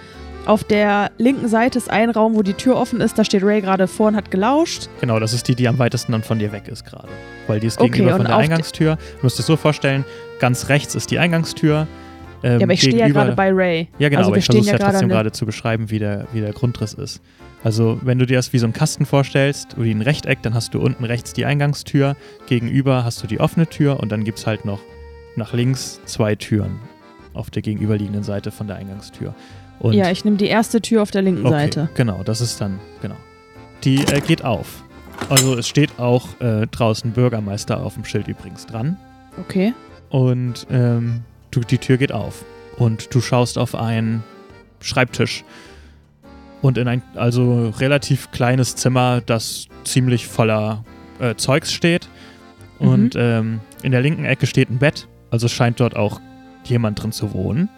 [0.47, 3.20] Auf der linken Seite ist ein Raum, wo die Tür offen ist.
[3.20, 4.89] Da steht Ray gerade vor und hat gelauscht.
[4.99, 7.08] Genau, das ist die, die am weitesten dann von dir weg ist gerade.
[7.45, 8.95] Weil die ist Okay, gegenüber von der Eingangstür.
[8.95, 10.06] Du musst dir so vorstellen,
[10.39, 11.86] ganz rechts ist die Eingangstür.
[12.41, 13.89] Ähm, ja, aber ich stehe ja gerade bei Ray.
[13.99, 16.41] Ja, genau, also aber ich versuche stehen ja trotzdem gerade zu beschreiben, wie der, wie
[16.41, 17.22] der Grundriss ist.
[17.66, 20.76] Also, wenn du dir das wie so einen Kasten vorstellst, wie ein Rechteck, dann hast
[20.76, 24.45] du unten rechts die Eingangstür, gegenüber hast du die offene Tür und dann gibt es
[24.45, 24.82] halt noch
[25.36, 26.80] nach links zwei Türen
[27.34, 29.34] auf der gegenüberliegenden Seite von der Eingangstür.
[29.80, 31.89] Und ja, ich nehme die erste Tür auf der linken okay, Seite.
[31.95, 33.18] Genau, das ist dann, genau.
[33.84, 34.84] Die äh, geht auf.
[35.30, 38.95] Also, es steht auch äh, draußen Bürgermeister auf dem Schild übrigens dran.
[39.39, 39.74] Okay.
[40.11, 42.45] Und ähm, du, die Tür geht auf.
[42.78, 44.24] Und du schaust auf einen
[44.82, 45.43] Schreibtisch.
[46.66, 50.84] Und in ein also relativ kleines Zimmer, das ziemlich voller
[51.20, 52.07] äh, Zeugs steht.
[52.80, 55.07] Und ähm, in der linken Ecke steht ein Bett.
[55.30, 56.20] Also scheint dort auch
[56.63, 57.70] jemand drin zu wohnen.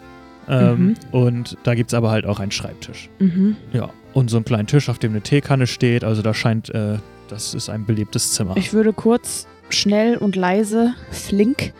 [0.48, 0.94] Ähm, Mhm.
[1.12, 3.10] Und da gibt es aber halt auch einen Schreibtisch.
[3.18, 3.56] Mhm.
[3.74, 3.90] Ja.
[4.14, 6.02] Und so einen kleinen Tisch, auf dem eine Teekanne steht.
[6.02, 6.96] Also da scheint, äh,
[7.28, 8.56] das ist ein belebtes Zimmer.
[8.56, 11.74] Ich würde kurz, schnell und leise, flink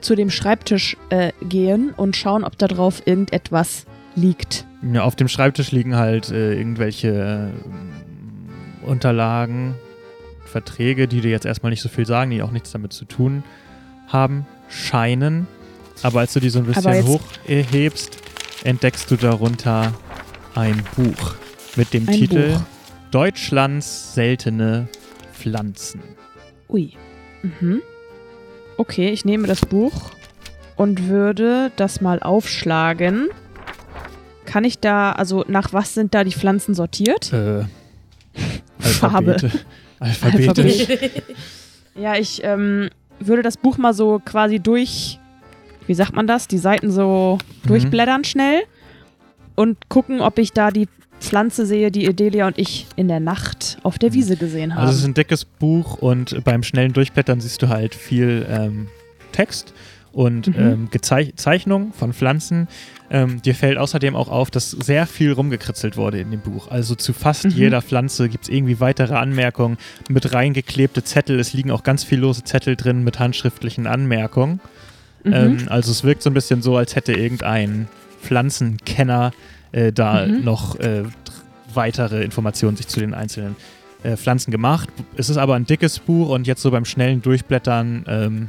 [0.00, 3.86] zu dem Schreibtisch äh, gehen und schauen, ob da drauf irgendetwas
[4.16, 4.66] liegt.
[4.82, 7.52] Ja, auf dem Schreibtisch liegen halt äh, irgendwelche
[8.84, 9.74] äh, Unterlagen,
[10.44, 13.42] Verträge, die dir jetzt erstmal nicht so viel sagen, die auch nichts damit zu tun
[14.06, 15.46] haben, scheinen.
[16.02, 18.18] Aber als du die so ein bisschen hochhebst,
[18.64, 19.92] entdeckst du darunter
[20.54, 21.34] ein Buch
[21.76, 22.60] mit dem Ein Titel Buch.
[23.10, 24.88] Deutschlands seltene
[25.32, 26.00] Pflanzen.
[26.68, 26.92] Ui.
[27.42, 27.80] Mhm.
[28.76, 30.12] Okay, ich nehme das Buch
[30.76, 33.28] und würde das mal aufschlagen.
[34.48, 37.30] Kann ich da, also nach was sind da die Pflanzen sortiert?
[37.34, 37.64] Äh,
[38.78, 39.36] Farbe.
[40.00, 40.86] Alphabetisch.
[41.94, 42.88] Ja, ich ähm,
[43.20, 45.18] würde das Buch mal so quasi durch,
[45.86, 47.68] wie sagt man das, die Seiten so Mhm.
[47.68, 48.60] durchblättern schnell
[49.56, 50.88] und gucken, ob ich da die
[51.20, 54.80] Pflanze sehe, die Edelia und ich in der Nacht auf der Wiese gesehen haben.
[54.80, 58.86] Also es ist ein dickes Buch und beim schnellen Durchblättern siehst du halt viel ähm,
[59.32, 59.74] Text
[60.12, 60.88] und Mhm.
[60.94, 62.68] ähm, Zeichnungen von Pflanzen.
[63.10, 66.70] Ähm, dir fällt außerdem auch auf, dass sehr viel rumgekritzelt wurde in dem Buch.
[66.70, 67.50] Also zu fast Mhm.
[67.52, 69.78] jeder Pflanze gibt es irgendwie weitere Anmerkungen
[70.10, 71.40] mit reingeklebte Zettel.
[71.40, 74.60] Es liegen auch ganz viele lose Zettel drin mit handschriftlichen Anmerkungen.
[75.24, 75.32] Mhm.
[75.32, 77.88] Ähm, also es wirkt so ein bisschen so, als hätte irgendein
[78.22, 79.32] Pflanzenkenner
[79.72, 80.44] äh, da Mhm.
[80.44, 81.04] noch äh,
[81.74, 83.56] weitere Informationen sich zu den einzelnen
[84.02, 84.88] äh, Pflanzen gemacht.
[85.16, 88.48] Es ist aber ein dickes Buch und jetzt so beim schnellen Durchblättern ähm,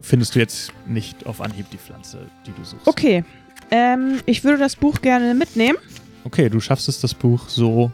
[0.00, 2.86] findest du jetzt nicht auf Anhieb die Pflanze, die du suchst.
[2.86, 3.24] okay.
[3.70, 5.78] Ähm, ich würde das Buch gerne mitnehmen.
[6.24, 7.90] Okay, du schaffst es, das Buch so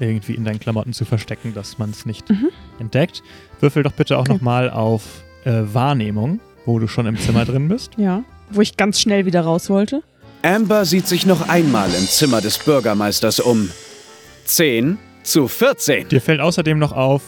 [0.00, 2.48] irgendwie in deinen Klamotten zu verstecken, dass man es nicht Mhm.
[2.78, 3.22] entdeckt.
[3.60, 4.32] Würfel doch bitte auch Okay.
[4.34, 5.02] nochmal auf
[5.44, 7.92] äh, Wahrnehmung, wo du schon im Zimmer drin bist.
[7.96, 8.24] Ja.
[8.50, 10.02] Wo ich ganz schnell wieder raus wollte.
[10.42, 13.70] Amber sieht sich noch einmal im Zimmer des Bürgermeisters um.
[14.46, 16.08] 10 zu 14.
[16.08, 17.22] Dir fällt außerdem noch auf,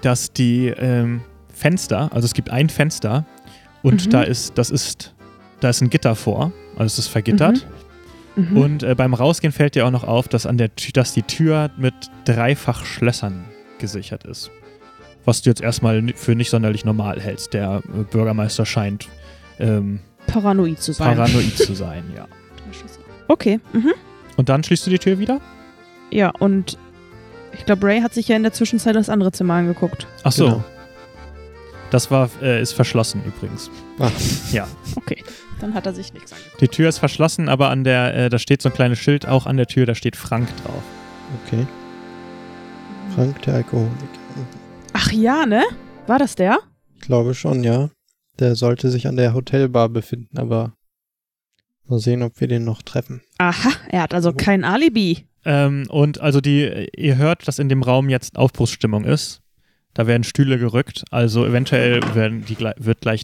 [0.00, 1.20] dass die ähm,
[1.54, 3.26] Fenster, also es gibt ein Fenster
[3.82, 4.10] und Mhm.
[4.10, 5.14] da ist, das ist,
[5.60, 6.52] da ist ein Gitter vor,
[6.82, 7.66] also es ist vergittert.
[8.36, 8.56] Mhm.
[8.56, 11.70] Und äh, beim Rausgehen fällt dir auch noch auf, dass, an der, dass die Tür
[11.76, 11.94] mit
[12.24, 13.44] dreifach Schlössern
[13.78, 14.50] gesichert ist.
[15.24, 17.54] Was du jetzt erstmal für nicht sonderlich normal hältst.
[17.54, 19.08] Der äh, Bürgermeister scheint
[19.58, 21.16] ähm, Paranoid zu sein.
[21.16, 22.26] paranoid zu sein, ja.
[23.28, 23.60] Okay.
[23.72, 23.92] Mhm.
[24.36, 25.40] Und dann schließt du die Tür wieder?
[26.10, 26.78] Ja, und
[27.52, 30.06] ich glaube, Ray hat sich ja in der Zwischenzeit das andere Zimmer angeguckt.
[30.24, 30.44] Ach so.
[30.46, 30.64] Genau.
[31.92, 33.70] Das war, äh, ist verschlossen übrigens.
[33.98, 34.10] Ah.
[34.50, 34.66] Ja.
[34.96, 35.22] Okay,
[35.60, 36.62] dann hat er sich nichts angeguckt.
[36.62, 39.44] Die Tür ist verschlossen, aber an der, äh, da steht so ein kleines Schild auch
[39.44, 40.82] an der Tür, da steht Frank drauf.
[41.44, 41.66] Okay.
[43.14, 43.92] Frank der Alkoholiker.
[44.94, 45.64] Ach ja, ne?
[46.06, 46.60] War das der?
[46.94, 47.90] Ich glaube schon, ja.
[48.38, 50.72] Der sollte sich an der Hotelbar befinden, aber
[51.84, 53.20] mal sehen, ob wir den noch treffen.
[53.36, 55.26] Aha, er hat also kein Alibi.
[55.44, 59.41] Ähm, und also die, ihr hört, dass in dem Raum jetzt Aufbruchsstimmung ist.
[59.94, 63.22] Da werden Stühle gerückt, also eventuell die, wird gleich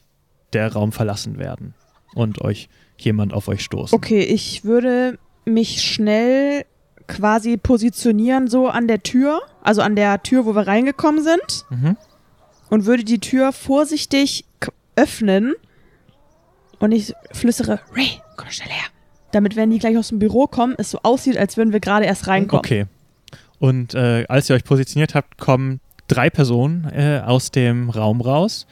[0.52, 1.74] der Raum verlassen werden
[2.14, 2.68] und euch
[2.98, 3.94] jemand auf euch stoßen.
[3.96, 6.64] Okay, ich würde mich schnell
[7.06, 11.96] quasi positionieren, so an der Tür, also an der Tür, wo wir reingekommen sind, Mhm.
[12.68, 14.44] und würde die Tür vorsichtig
[14.94, 15.54] öffnen.
[16.80, 18.84] Und ich flüstere, Ray, komm schnell her.
[19.32, 22.04] Damit, wenn die gleich aus dem Büro kommen, es so aussieht, als würden wir gerade
[22.04, 22.60] erst reinkommen.
[22.60, 22.86] Okay.
[23.58, 28.66] Und äh, als ihr euch positioniert habt, kommen drei Personen äh, aus dem Raum raus.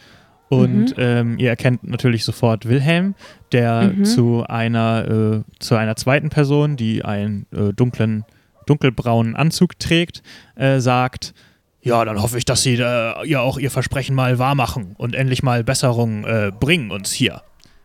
[0.49, 1.03] Und Mhm.
[1.03, 3.15] ähm, ihr erkennt natürlich sofort Wilhelm,
[3.53, 4.05] der Mhm.
[4.05, 8.25] zu einer äh, zu einer zweiten Person, die einen äh, dunklen,
[8.67, 10.23] dunkelbraunen Anzug trägt,
[10.55, 11.35] äh, sagt:
[11.83, 15.43] Ja, dann hoffe ich, dass Sie äh, ja auch Ihr Versprechen mal wahrmachen und endlich
[15.43, 17.43] mal Besserung äh, bringen uns hier.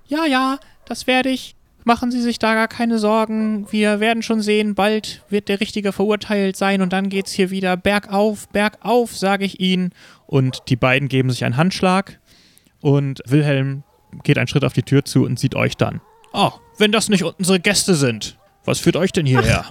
[0.07, 1.55] Ja, ja, das werde ich.
[1.83, 3.65] Machen Sie sich da gar keine Sorgen.
[3.71, 7.75] Wir werden schon sehen, bald wird der Richtige verurteilt sein und dann geht's hier wieder
[7.75, 9.91] bergauf, bergauf, sage ich Ihnen.
[10.27, 12.19] Und die beiden geben sich einen Handschlag
[12.81, 13.83] und Wilhelm
[14.23, 16.01] geht einen Schritt auf die Tür zu und sieht euch dann.
[16.33, 18.37] Oh, wenn das nicht unsere Gäste sind.
[18.63, 19.65] Was führt euch denn hierher?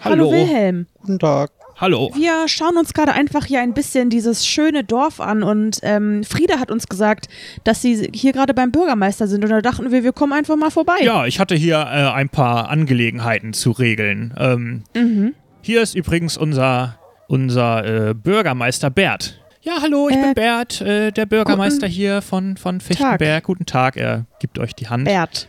[0.00, 0.86] Hallo Wilhelm.
[1.00, 1.50] Guten Tag.
[1.84, 2.10] Hallo.
[2.16, 6.58] Wir schauen uns gerade einfach hier ein bisschen dieses schöne Dorf an und ähm, Frieda
[6.58, 7.28] hat uns gesagt,
[7.64, 10.70] dass sie hier gerade beim Bürgermeister sind und da dachten wir, wir kommen einfach mal
[10.70, 10.94] vorbei.
[11.02, 14.32] Ja, ich hatte hier äh, ein paar Angelegenheiten zu regeln.
[14.38, 15.34] Ähm, Mhm.
[15.60, 16.98] hier ist übrigens unser,
[17.28, 19.38] unser äh, Bürgermeister Bert.
[19.60, 23.44] Ja, hallo, ich Äh, bin Bert, äh, der Bürgermeister hier von, von Fichtenberg.
[23.44, 25.04] Guten Tag, er gibt euch die Hand.
[25.04, 25.48] Bert.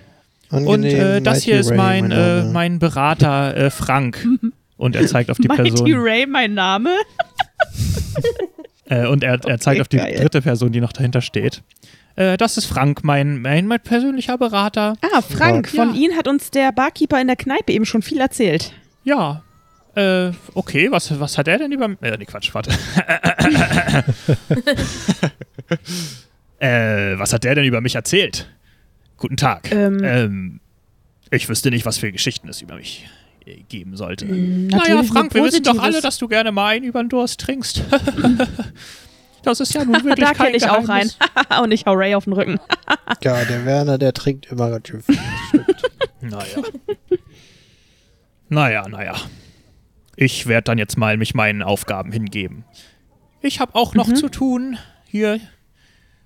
[0.52, 4.28] Und Angenehm, äh, das Mighty hier ist Ray, mein, äh, mein Berater äh, Frank.
[4.78, 5.94] Und er zeigt auf die Mighty Person.
[5.94, 6.92] Ray, mein Name.
[8.88, 10.16] Äh, und er, er zeigt auf die geil.
[10.16, 11.64] dritte Person, die noch dahinter steht.
[12.16, 14.94] Äh, das ist Frank, mein, mein, mein persönlicher Berater.
[15.02, 15.84] Ah, Frank, Ja.
[15.84, 18.74] von Ihnen hat uns der Barkeeper in der Kneipe eben schon viel erzählt.
[19.04, 19.42] Ja.
[19.96, 21.96] Äh, okay, was, was hat er denn über.
[22.02, 22.70] Äh, nee, Quatsch, warte.
[26.60, 28.50] äh, was hat der denn über mich erzählt?
[29.18, 29.72] Guten Tag.
[29.72, 30.00] Ähm.
[30.04, 30.60] Ähm,
[31.32, 33.08] ich wüsste nicht, was für Geschichten es über mich
[33.70, 34.26] geben sollte.
[34.26, 37.40] Naja, Natürlich Frank, wir wissen doch alle, dass du gerne mal einen über den Durst
[37.42, 37.84] trinkst.
[39.44, 41.10] das ist ja nun wirklich da kein ich auch rein.
[41.62, 42.60] Und ich hau Ray auf den Rücken.
[43.24, 45.16] Ja, der Werner, der trinkt immer relativ viel.
[45.16, 45.92] Das stimmt.
[46.22, 46.64] Naja.
[48.50, 49.16] naja, naja.
[50.16, 52.64] Ich werde dann jetzt mal mich meinen Aufgaben hingeben.
[53.42, 54.16] Ich habe auch noch Mhm.
[54.16, 54.78] zu tun.
[55.08, 55.40] Hier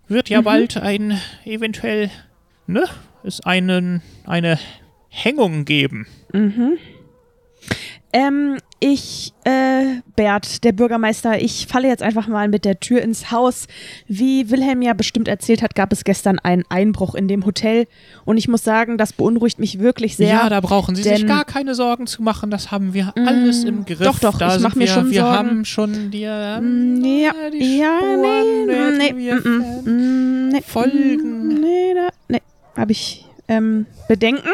[0.07, 2.09] wird ja bald ein eventuell,
[2.67, 2.83] ne,
[3.23, 4.57] es einen, eine
[5.09, 6.07] Hängung geben.
[6.33, 6.77] Mhm.
[8.11, 13.29] Ähm, ich, äh, Bert, der Bürgermeister, ich falle jetzt einfach mal mit der Tür ins
[13.31, 13.67] Haus.
[14.07, 17.87] Wie Wilhelm ja bestimmt erzählt hat, gab es gestern einen Einbruch in dem Hotel.
[18.25, 20.29] Und ich muss sagen, das beunruhigt mich wirklich sehr.
[20.29, 22.49] ja, da brauchen Sie sich gar keine Sorgen zu machen.
[22.49, 23.99] Das haben wir alles im Griff.
[23.99, 25.37] doch, doch, da ich mach mir wir, schon Wir Sorgen.
[25.37, 30.47] haben schon die, äh, Mm, ja, die ja, Spuren nee, werden nee, wir mm, mm,
[30.47, 31.47] mm, nee, folgen.
[31.47, 32.41] mm, Nee, da, nee,
[32.75, 34.49] habe ich ähm, Bedenken.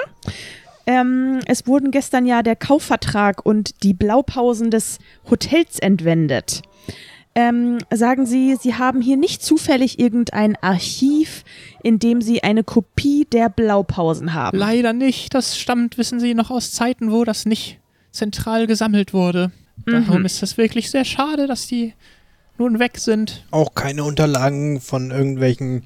[0.88, 5.00] Ähm, es wurden gestern ja der Kaufvertrag und die Blaupausen des
[5.30, 6.62] Hotels entwendet.
[7.38, 11.44] Ähm, sagen Sie, Sie haben hier nicht zufällig irgendein Archiv,
[11.84, 14.58] in dem Sie eine Kopie der Blaupausen haben?
[14.58, 15.34] Leider nicht.
[15.34, 17.80] Das stammt, wissen Sie, noch aus Zeiten, wo das nicht
[18.12, 19.52] zentral gesammelt wurde.
[19.86, 20.26] Darum Mhm.
[20.26, 21.94] ist es wirklich sehr schade, dass die
[22.58, 23.44] nun weg sind.
[23.52, 25.84] Auch keine Unterlagen von irgendwelchen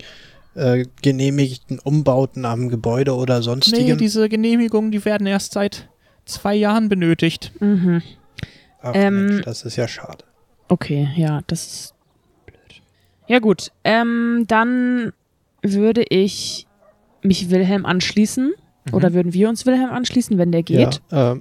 [0.55, 3.97] äh, genehmigten Umbauten am Gebäude oder Nee, sonstigem.
[3.97, 5.89] diese Genehmigungen, die werden erst seit
[6.26, 7.51] zwei Jahren benötigt.
[7.59, 8.01] Mhm.
[8.81, 10.23] Ach, ähm, Mensch, das ist ja schade.
[10.67, 11.93] Okay, ja, das ist
[12.45, 12.81] blöd.
[13.27, 15.13] Ja gut, ähm, dann
[15.61, 16.67] würde ich
[17.21, 18.53] mich Wilhelm anschließen.
[18.91, 21.01] Oder würden wir uns Wilhelm anschließen, wenn der geht?
[21.11, 21.39] Ja, äh,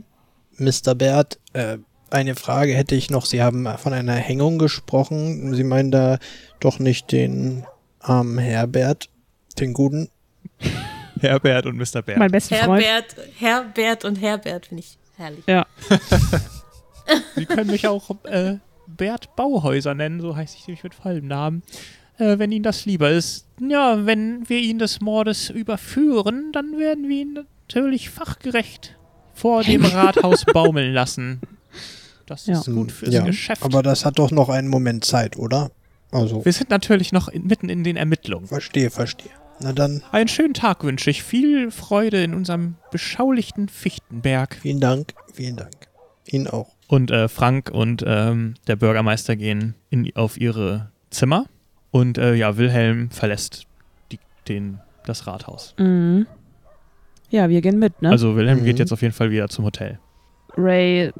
[0.59, 0.95] Mr.
[0.95, 1.79] Bert, äh,
[2.11, 3.25] eine Frage hätte ich noch.
[3.27, 5.55] Sie haben von einer Hängung gesprochen.
[5.55, 6.19] Sie meinen da
[6.61, 7.65] doch nicht den
[8.01, 9.09] armen Herbert,
[9.59, 10.09] den guten.
[11.21, 12.03] Herbert und Mr.
[12.03, 12.19] Bert.
[12.19, 12.85] Mein bester Freund.
[12.85, 15.45] Herbert, Herbert und Herbert finde ich herrlich.
[15.47, 15.67] Ja.
[17.35, 18.57] Sie können mich auch äh,
[18.87, 21.63] Bert Bauhäuser nennen, so heiße ich nämlich mit vollem Namen.
[22.19, 23.47] Äh, wenn Ihnen das lieber ist.
[23.61, 27.39] Ja, wenn wir ihn des Mordes überführen, dann werden wir ihn
[27.69, 28.97] natürlich fachgerecht
[29.35, 31.41] vor dem Rathaus baumeln lassen.
[32.27, 32.59] Das Ja.
[32.61, 33.63] ist gut fürs ja, Geschäft.
[33.63, 35.71] aber das hat doch noch einen Moment Zeit, oder?
[36.11, 38.47] Also, wir sind natürlich noch in, mitten in den Ermittlungen.
[38.47, 39.31] verstehe, verstehe.
[39.61, 41.23] Na dann, Einen schönen Tag wünsche ich.
[41.23, 44.55] Viel Freude in unserem beschaulichten Fichtenberg.
[44.55, 45.75] vielen Dank, vielen Dank.
[46.27, 46.69] Ihnen auch.
[46.87, 51.47] Und äh, Frank und ähm, der Bürgermeister gehen in, auf ihre Zimmer.
[51.91, 53.67] Und äh, ja, Wilhelm verlässt
[54.13, 55.75] die, den, das Rathaus.
[55.79, 56.27] Mhm.
[57.31, 58.11] Ja, wir gehen mit, ne?
[58.11, 58.65] Also Wilhelm Mhm.
[58.65, 59.99] geht jetzt auf jeden Fall wieder zum Hotel.
[60.57, 61.13] Ray,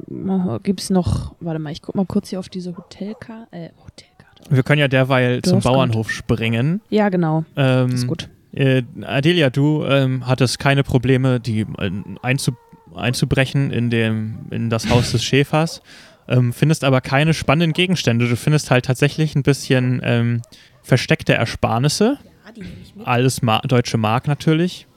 [0.63, 3.47] gibt's noch, warte mal, ich guck mal kurz hier auf diese Hotelkarte.
[3.51, 4.08] Äh, Hotelkarte.
[4.49, 5.59] Wir können ja derweil Du zum.
[5.61, 6.81] Bauernhof springen.
[6.89, 7.45] Ja, genau.
[7.55, 8.29] Ähm, Das ist gut.
[8.51, 11.91] Äh, Adelia, du ähm, hattest keine Probleme, die äh,
[12.21, 12.53] einzu,
[12.95, 15.81] einzubrechen in, dem, in das Haus des Schäfers,
[16.27, 18.27] ähm, findest aber keine spannenden Gegenstände.
[18.27, 20.41] Du findest halt tatsächlich ein bisschen ähm,
[20.81, 22.17] versteckte Ersparnisse.
[22.45, 23.05] Ja, die nehme ich mit.
[23.07, 24.87] Alles Ma deutsche Mark natürlich.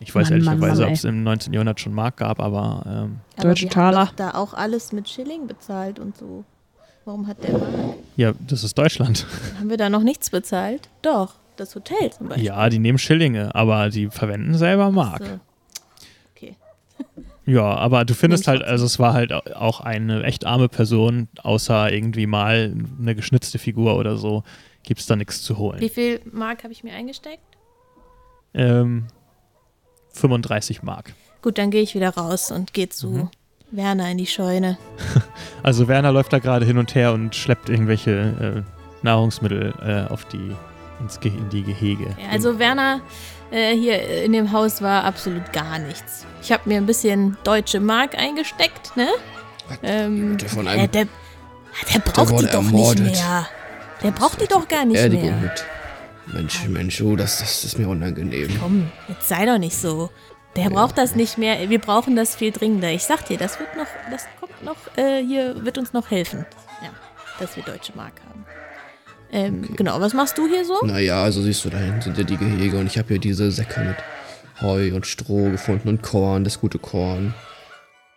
[0.00, 1.52] Ich weiß Mann, ehrlicherweise, ob es im 19.
[1.54, 4.10] Jahrhundert schon Mark gab, aber ähm, Aber Deutsche Taler.
[4.16, 6.44] Da auch alles mit Schilling bezahlt und so.
[7.06, 7.94] Warum hat der Mark?
[8.16, 9.24] ja, das ist Deutschland.
[9.58, 10.88] Haben wir da noch nichts bezahlt?
[11.02, 12.44] Doch, das Hotel zum Beispiel.
[12.46, 15.22] Ja, die nehmen Schillinge, aber die verwenden selber Mark.
[15.24, 15.40] So.
[16.34, 16.56] Okay.
[17.48, 21.92] Ja, aber du findest halt, also es war halt auch eine echt arme Person, außer
[21.92, 24.42] irgendwie mal eine geschnitzte Figur oder so,
[24.82, 25.88] gibt es da nichts zu Wie holen.
[25.88, 27.38] viel Mark habe ich mir eingesteckt?
[28.52, 29.06] Ähm,
[30.14, 31.14] 35 Mark.
[31.40, 33.30] Gut, dann gehe ich wieder raus und gehe zu Mhm.
[33.70, 34.78] Werner in die Scheune.
[35.62, 40.24] Also Werner läuft da gerade hin und her und schleppt irgendwelche äh, Nahrungsmittel äh, auf
[40.26, 40.54] die,
[41.00, 42.04] ins Ge in die Gehege.
[42.22, 43.00] Ja, also Werner
[43.50, 46.24] äh, hier in dem Haus war absolut gar nichts.
[46.40, 49.08] Ich habe mir ein bisschen deutsche Mark eingesteckt, ne?
[49.82, 51.08] Ähm, Der von äh, einem der,
[51.92, 53.02] der braucht wurde die doch ermordet.
[53.04, 53.48] nicht mehr.
[54.04, 55.50] Der braucht die doch gar nicht Beerdigung mehr.
[55.50, 55.64] mit.
[56.32, 58.50] Mensch, Mensch, oh, das, das ist mir unangenehm.
[58.60, 60.10] Komm, jetzt sei doch nicht so.
[60.56, 61.68] Der braucht das nicht mehr.
[61.68, 62.90] Wir brauchen das viel dringender.
[62.90, 66.46] Ich sag dir, das wird noch, das kommt noch, äh, hier wird uns noch helfen.
[66.82, 66.88] Ja,
[67.38, 68.46] dass wir deutsche Mark haben.
[69.30, 70.80] Ähm, Genau, was machst du hier so?
[70.84, 73.50] Naja, also siehst du, da hinten sind ja die Gehege und ich habe hier diese
[73.50, 73.96] Säcke mit
[74.62, 77.34] Heu und Stroh gefunden und Korn, das gute Korn.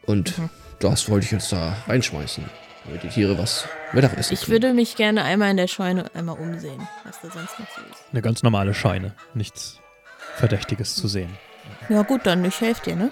[0.05, 0.49] Und Mhm.
[0.79, 2.45] das wollte ich jetzt da reinschmeißen,
[2.85, 6.87] damit die Tiere was Mittagessen Ich würde mich gerne einmal in der Scheune einmal umsehen,
[7.03, 8.03] was da sonst noch so ist.
[8.11, 9.13] Eine ganz normale Scheune.
[9.33, 9.79] Nichts
[10.35, 11.35] Verdächtiges zu sehen.
[11.89, 13.11] Ja gut, dann ich helfe dir, ne?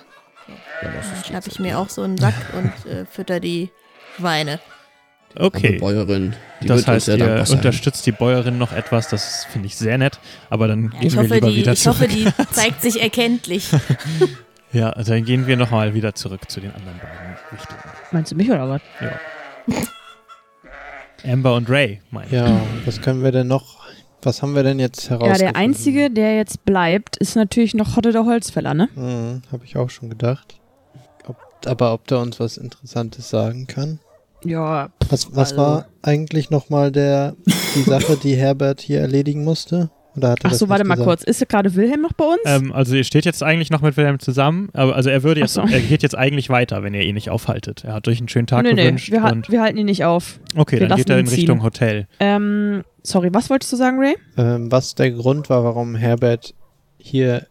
[0.82, 3.72] Ja, das Dann schnapp ich mir auch so einen Sack und äh, fütter die.
[4.20, 4.60] Arme
[5.40, 5.78] Okay.
[5.78, 10.20] Bäuerin, die Das heißt, ihr unterstützt die Bäuerin noch etwas, das finde ich sehr nett,
[10.50, 11.98] aber dann Ja, gehen ich wir hoffe, lieber die, wieder ich zurück.
[12.00, 13.70] hoffe, die zeigt sich erkenntlich.
[14.74, 17.80] Ja, dann gehen wir nochmal wieder zurück zu den anderen beiden Richtungen.
[18.12, 18.82] Meinst du mich oder was?
[21.26, 22.34] Amber und Ray, meine ich.
[22.34, 23.87] Ja, was können wir denn noch,
[24.28, 25.40] was haben wir denn jetzt Ja, herausgefunden?
[25.54, 28.90] der einzige, der jetzt bleibt, ist natürlich noch Hotte der Holzfäller, ne?
[28.96, 30.60] Mhm, Habe ich auch schon gedacht.
[31.28, 34.00] Ob, aber ob der uns was Interessantes sagen kann?
[34.44, 37.36] Ja, Was, was Also- war eigentlich nochmal der,
[37.76, 39.90] die Sache, die Herbert hier erledigen musste?
[40.18, 41.08] Oder hat er ach das so, warte mal gesagt?
[41.08, 41.24] kurz.
[41.24, 42.42] Ist gerade Wilhelm noch bei uns?
[42.46, 45.54] Ähm, also ihr steht jetzt eigentlich noch mit Wilhelm zusammen, aber also er würde jetzt,
[45.54, 45.62] so.
[45.62, 47.84] er geht jetzt eigentlich weiter, wenn ihr ihn nicht aufhaltet.
[47.84, 49.86] Er hat euch einen schönen Tag nee, nee, gewünscht wir, ha- und wir halten ihn
[49.86, 50.40] nicht auf.
[50.56, 51.40] okay, wir dann geht er in ziehen.
[51.40, 52.08] Richtung Hotel.
[52.20, 54.16] Ähm, sorry, was wolltest du sagen, Ray?
[54.38, 56.56] Ähm, was der Grund war, warum Herbert
[56.98, 57.46] hier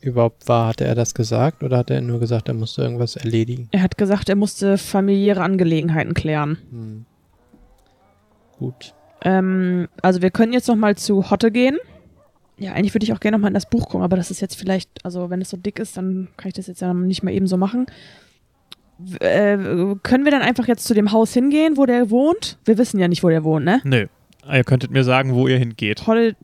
[0.00, 3.68] überhaupt war, hatte er das gesagt oder hat er nur gesagt, er musste irgendwas erledigen?
[3.72, 6.58] Er hat gesagt, er musste familiäre Angelegenheiten klären.
[6.70, 7.04] Hm.
[8.58, 8.94] Gut.
[9.22, 11.78] Ähm, also wir können jetzt noch mal zu Hotte gehen.
[12.58, 14.40] Ja, eigentlich würde ich auch gerne noch mal in das Buch gucken, aber das ist
[14.40, 17.22] jetzt vielleicht, also wenn es so dick ist, dann kann ich das jetzt ja nicht
[17.22, 17.86] mal eben so machen.
[19.20, 19.58] Äh,
[20.02, 22.56] können wir dann einfach jetzt zu dem Haus hingehen, wo der wohnt?
[22.64, 23.80] Wir wissen ja nicht, wo der wohnt, ne?
[23.84, 24.06] Nö.
[24.50, 26.06] Ihr könntet mir sagen, wo ihr hingeht.
[26.06, 26.34] Hotte,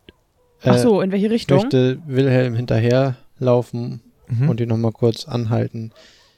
[0.63, 1.61] ach Äh, so, in welche Richtung?
[1.61, 4.49] möchte Wilhelm hinterherlaufen Mhm.
[4.51, 5.93] und ihn nochmal kurz anhalten.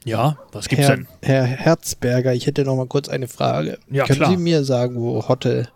[0.05, 1.07] ja, was gibt's Herr, denn?
[1.23, 3.79] Herr Herzberger, ich hätte nochmal kurz eine Frage.
[3.91, 4.31] Ja, Können klar.
[4.31, 5.69] Sie mir sagen, wo Hotte,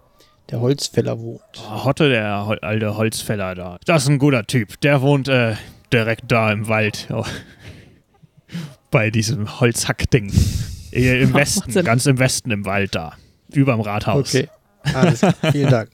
[0.51, 1.43] der Holzfäller, wohnt?
[1.69, 3.79] Ah, Hotte, der Hol alte Holzfäller da.
[3.85, 4.81] Das ist ein guter Typ.
[4.81, 5.57] Der wohnt äh,
[5.93, 7.09] direkt da im Wald.
[7.13, 7.25] Oh.
[8.91, 10.33] Bei diesem Holzhackding.
[10.93, 13.15] Äh, Im Westen, ganz im Westen im Wald da.
[13.53, 14.35] Überm Rathaus.
[14.35, 14.49] Okay,
[14.95, 15.35] alles klar.
[15.53, 15.91] Vielen Dank.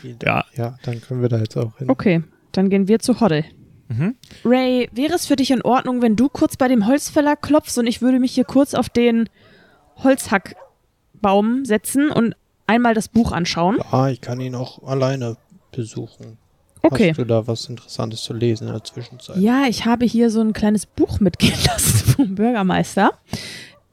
[0.00, 0.46] Vielen Dank.
[0.56, 0.64] Ja.
[0.64, 1.88] Ja, dann können wir da jetzt auch hin.
[1.88, 3.44] Okay, dann gehen wir zu Hotte.
[3.88, 4.16] Mhm.
[4.44, 7.86] Ray, wäre es für dich in Ordnung, wenn du kurz bei dem Holzfäller klopfst und
[7.86, 9.28] ich würde mich hier kurz auf den
[10.02, 12.34] Holzhackbaum setzen und
[12.72, 13.78] einmal das Buch anschauen?
[13.90, 15.36] Ah, ich kann ihn auch alleine
[15.70, 16.38] besuchen.
[16.82, 17.10] Okay.
[17.10, 19.36] Hast du da was Interessantes zu lesen in der Zwischenzeit?
[19.36, 23.12] Ja, ich habe hier so ein kleines Buch mitgehen lassen vom Bürgermeister.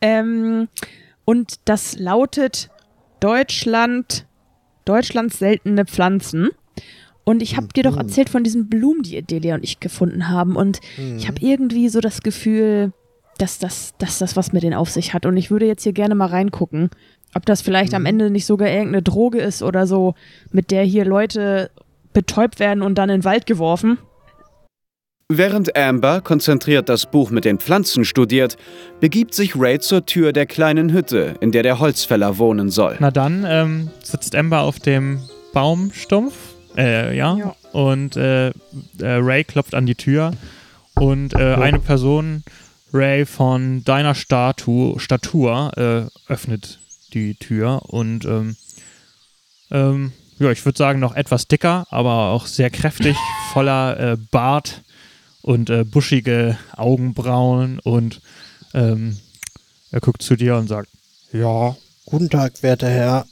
[0.02, 0.68] Ähm,
[1.26, 2.70] und das lautet
[3.20, 4.26] Deutschland,
[4.86, 6.50] Deutschlands seltene Pflanzen.
[7.26, 8.00] Und ich habe dir doch Mhm.
[8.02, 10.56] erzählt von diesen Blumen, die Delia und ich gefunden haben.
[10.56, 11.18] Und Mhm.
[11.18, 12.92] ich habe irgendwie so das Gefühl,
[13.38, 15.26] dass das, dass das was mit denen auf sich hat.
[15.28, 16.90] Und ich würde jetzt hier gerne mal reingucken,
[17.36, 20.16] ob das vielleicht am Ende nicht sogar irgendeine Droge ist oder so,
[20.52, 21.70] mit der hier Leute
[22.14, 23.98] betäubt werden und dann in den Wald geworfen.
[25.32, 28.58] Während Amber konzentriert das Buch mit den Pflanzen studiert,
[29.00, 32.96] begibt sich Ray zur Tür der kleinen Hütte, in der der Holzfäller wohnen soll.
[33.00, 35.20] Na dann ähm, sitzt Amber auf dem
[35.54, 36.34] Baumstumpf,
[36.78, 37.56] äh, ja, Ja.
[37.74, 38.52] und äh, äh,
[39.02, 40.32] Ray klopft an die Tür
[40.96, 42.44] und äh, eine Person,
[42.92, 48.56] Ray von deiner Statu Statur, äh, öffnet die Tür und ähm,
[49.72, 53.16] ähm, ja, ich würde sagen noch etwas dicker, aber auch sehr kräftig,
[53.54, 54.84] voller äh, Bart
[55.42, 58.22] und äh, buschige Augenbrauen und
[58.74, 59.18] ähm,
[59.92, 60.90] er guckt zu dir und sagt,
[61.32, 61.76] Ja,
[62.06, 63.26] guten Tag, werter Herr.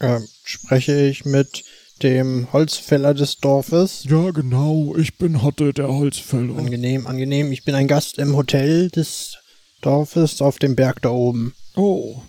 [0.00, 1.64] Ähm, spreche ich mit
[2.02, 4.04] dem Holzfäller des Dorfes?
[4.04, 4.94] Ja, genau.
[4.96, 6.56] Ich bin Hotte, der Holzfäller.
[6.56, 7.52] Angenehm, angenehm.
[7.52, 9.38] Ich bin ein Gast im Hotel des
[9.80, 11.54] Dorfes auf dem Berg da oben.
[11.76, 12.22] Oh,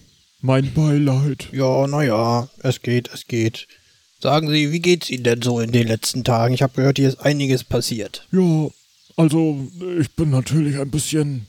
[0.45, 1.49] mein Beileid.
[1.51, 3.67] Ja, naja, es geht, es geht.
[4.21, 6.53] Sagen Sie, wie geht's Ihnen denn so in den letzten Tagen?
[6.53, 8.27] Ich habe gehört, hier ist einiges passiert.
[8.31, 8.69] Ja,
[9.17, 9.67] also
[9.99, 11.47] ich bin natürlich ein bisschen.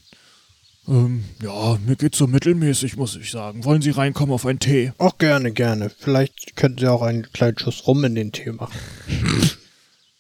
[0.89, 3.65] Ähm, ja, mir geht's so mittelmäßig, muss ich sagen.
[3.65, 4.93] Wollen Sie reinkommen auf einen Tee?
[4.99, 5.91] Auch gerne, gerne.
[5.91, 8.79] Vielleicht könnten Sie auch einen kleinen Schuss rum in den Tee machen.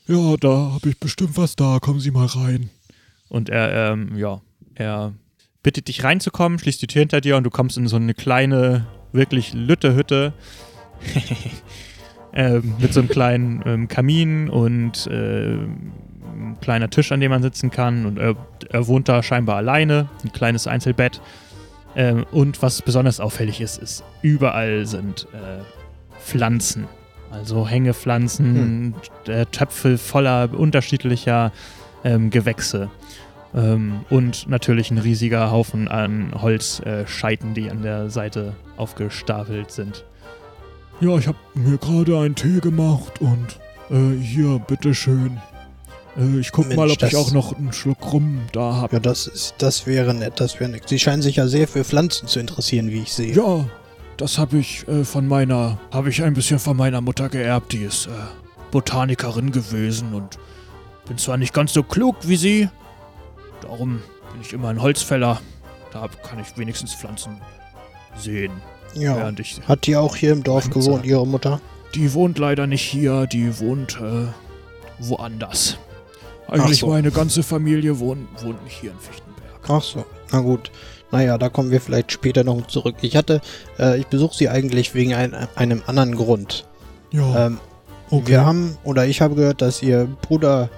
[0.08, 1.80] Ja, da habe ich bestimmt was da.
[1.80, 2.70] Kommen Sie mal rein.
[3.28, 4.40] Und er, ähm, ja,
[4.76, 5.14] er
[5.66, 8.86] bittet dich reinzukommen, schließt die Tür hinter dir und du kommst in so eine kleine,
[9.10, 10.32] wirklich Lütte-Hütte.
[12.32, 17.72] ähm, mit so einem kleinen ähm, Kamin und ein kleiner Tisch, an dem man sitzen
[17.72, 18.06] kann.
[18.06, 18.36] Und er,
[18.70, 21.20] er wohnt da scheinbar alleine, ein kleines Einzelbett.
[21.96, 25.64] Ähm, und was besonders auffällig ist, ist, überall sind äh,
[26.20, 26.86] Pflanzen.
[27.32, 28.94] Also Hängepflanzen,
[29.26, 31.50] äh, Töpfe voller unterschiedlicher
[32.04, 32.88] ähm, Gewächse.
[33.54, 40.04] Ähm, und natürlich ein riesiger Haufen an Holzscheiten, die an der Seite aufgestapelt sind.
[41.00, 43.58] Ja, ich habe mir gerade einen Tee gemacht und
[43.90, 45.38] äh, hier, bitteschön.
[46.18, 48.96] Äh, ich guck Mensch, mal, ob ich auch noch einen Schluck rum da habe.
[48.96, 50.88] Ja, das ist, das wäre nett, das wäre nett.
[50.88, 53.34] Sie scheinen sich ja sehr für Pflanzen zu interessieren, wie ich sehe.
[53.34, 53.66] Ja,
[54.16, 57.72] das habe ich äh, von meiner, habe ich ein bisschen von meiner Mutter geerbt.
[57.72, 58.10] Die ist äh,
[58.70, 60.38] Botanikerin gewesen und
[61.06, 62.68] bin zwar nicht ganz so klug wie sie,
[63.66, 64.02] darum
[64.32, 65.40] bin ich immer ein Holzfäller.
[65.92, 67.40] Da kann ich wenigstens Pflanzen
[68.16, 68.52] sehen,
[68.94, 69.30] Ja.
[69.68, 71.06] Hat die auch hier im Dorf gewohnt, Zeit.
[71.06, 71.60] ihre Mutter?
[71.94, 74.26] Die wohnt leider nicht hier, die wohnt äh,
[74.98, 75.78] woanders.
[76.48, 76.88] Eigentlich so.
[76.88, 79.60] meine ganze Familie wohnt, wohnt nicht hier in Fichtenberg.
[79.68, 80.70] Ach so, na gut.
[81.10, 82.96] Naja, da kommen wir vielleicht später noch zurück.
[83.02, 83.40] Ich hatte,
[83.78, 86.66] äh, ich besuche sie eigentlich wegen ein, einem anderen Grund.
[87.10, 87.58] Ja, Ähm,
[88.10, 88.26] okay.
[88.26, 90.68] Wir haben, oder ich habe gehört, dass ihr Bruder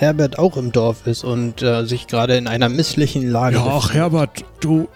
[0.00, 3.82] Herbert auch im Dorf ist und äh, sich gerade in einer misslichen Lage Ja, ach
[3.88, 3.94] befindet.
[3.94, 4.88] Herbert, du,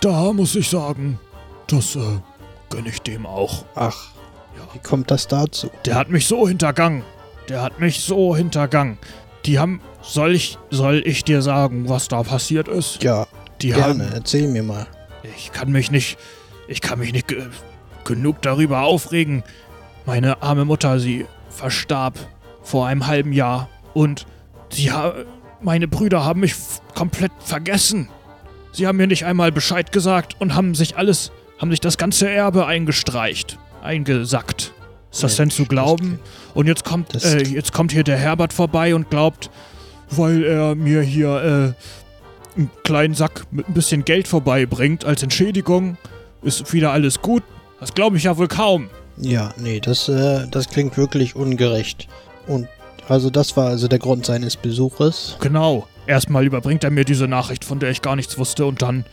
[0.00, 1.20] da muss ich sagen,
[1.66, 2.00] das äh,
[2.70, 3.66] gönne ich dem auch.
[3.74, 4.08] Ach,
[4.72, 5.70] wie kommt das dazu?
[5.84, 7.02] Der hat mich so hintergangen.
[7.50, 8.96] Der hat mich so hintergangen.
[9.44, 13.02] Die haben, soll ich, soll ich dir sagen, was da passiert ist?
[13.02, 13.26] Ja,
[13.60, 14.86] Die gerne, haben, erzähl mir mal.
[15.36, 16.16] ich kann mich nicht,
[16.68, 17.42] ich kann mich nicht ge
[18.04, 19.42] genug darüber aufregen.
[20.06, 22.14] Meine arme Mutter, sie verstarb
[22.62, 24.24] vor einem halben Jahr und
[24.70, 25.14] sie ha
[25.60, 26.54] meine Brüder haben mich
[26.94, 28.08] komplett vergessen.
[28.72, 32.30] Sie haben mir nicht einmal Bescheid gesagt und haben sich alles, haben sich das ganze
[32.30, 34.72] Erbe eingestreicht, eingesackt.
[35.10, 36.20] Ist das denn Mensch, zu glauben?
[36.54, 39.50] Und jetzt kommt, äh, jetzt kommt hier der Herbert vorbei und glaubt,
[40.10, 45.96] weil er mir hier äh, einen kleinen Sack mit ein bisschen Geld vorbeibringt als Entschädigung,
[46.42, 47.42] ist wieder alles gut.
[47.80, 48.90] Das glaube ich ja wohl kaum.
[49.16, 52.06] Ja, nee, das, äh, das klingt wirklich ungerecht.
[52.46, 52.68] Und
[53.08, 55.36] also das war also der Grund seines Besuches.
[55.40, 55.86] Genau.
[56.06, 59.04] Erstmal überbringt er mir diese Nachricht, von der ich gar nichts wusste, und dann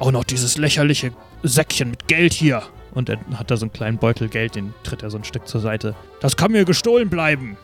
[0.00, 1.12] auch noch dieses lächerliche
[1.42, 2.62] Säckchen mit Geld hier.
[2.92, 5.46] Und er hat da so einen kleinen Beutel Geld, den tritt er so ein Stück
[5.46, 5.94] zur Seite.
[6.20, 7.56] Das kann mir gestohlen bleiben.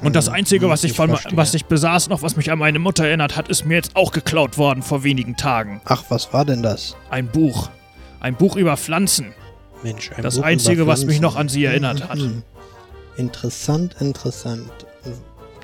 [0.00, 2.50] Und das Hm, Einzige, hm, was ich, ich von, was ich besaß, noch was mich
[2.50, 5.80] an meine Mutter erinnert hat, ist mir jetzt auch geklaut worden vor wenigen Tagen.
[5.84, 6.96] Ach, was war denn das?
[7.10, 7.68] Ein Buch.
[8.20, 9.34] Ein Buch über Pflanzen.
[9.82, 11.40] Mensch, ein Das Buch Einzige, über was mich noch Pflanzen.
[11.40, 12.18] an sie erinnert hat.
[12.18, 12.42] Mhm.
[13.16, 14.70] Interessant, interessant.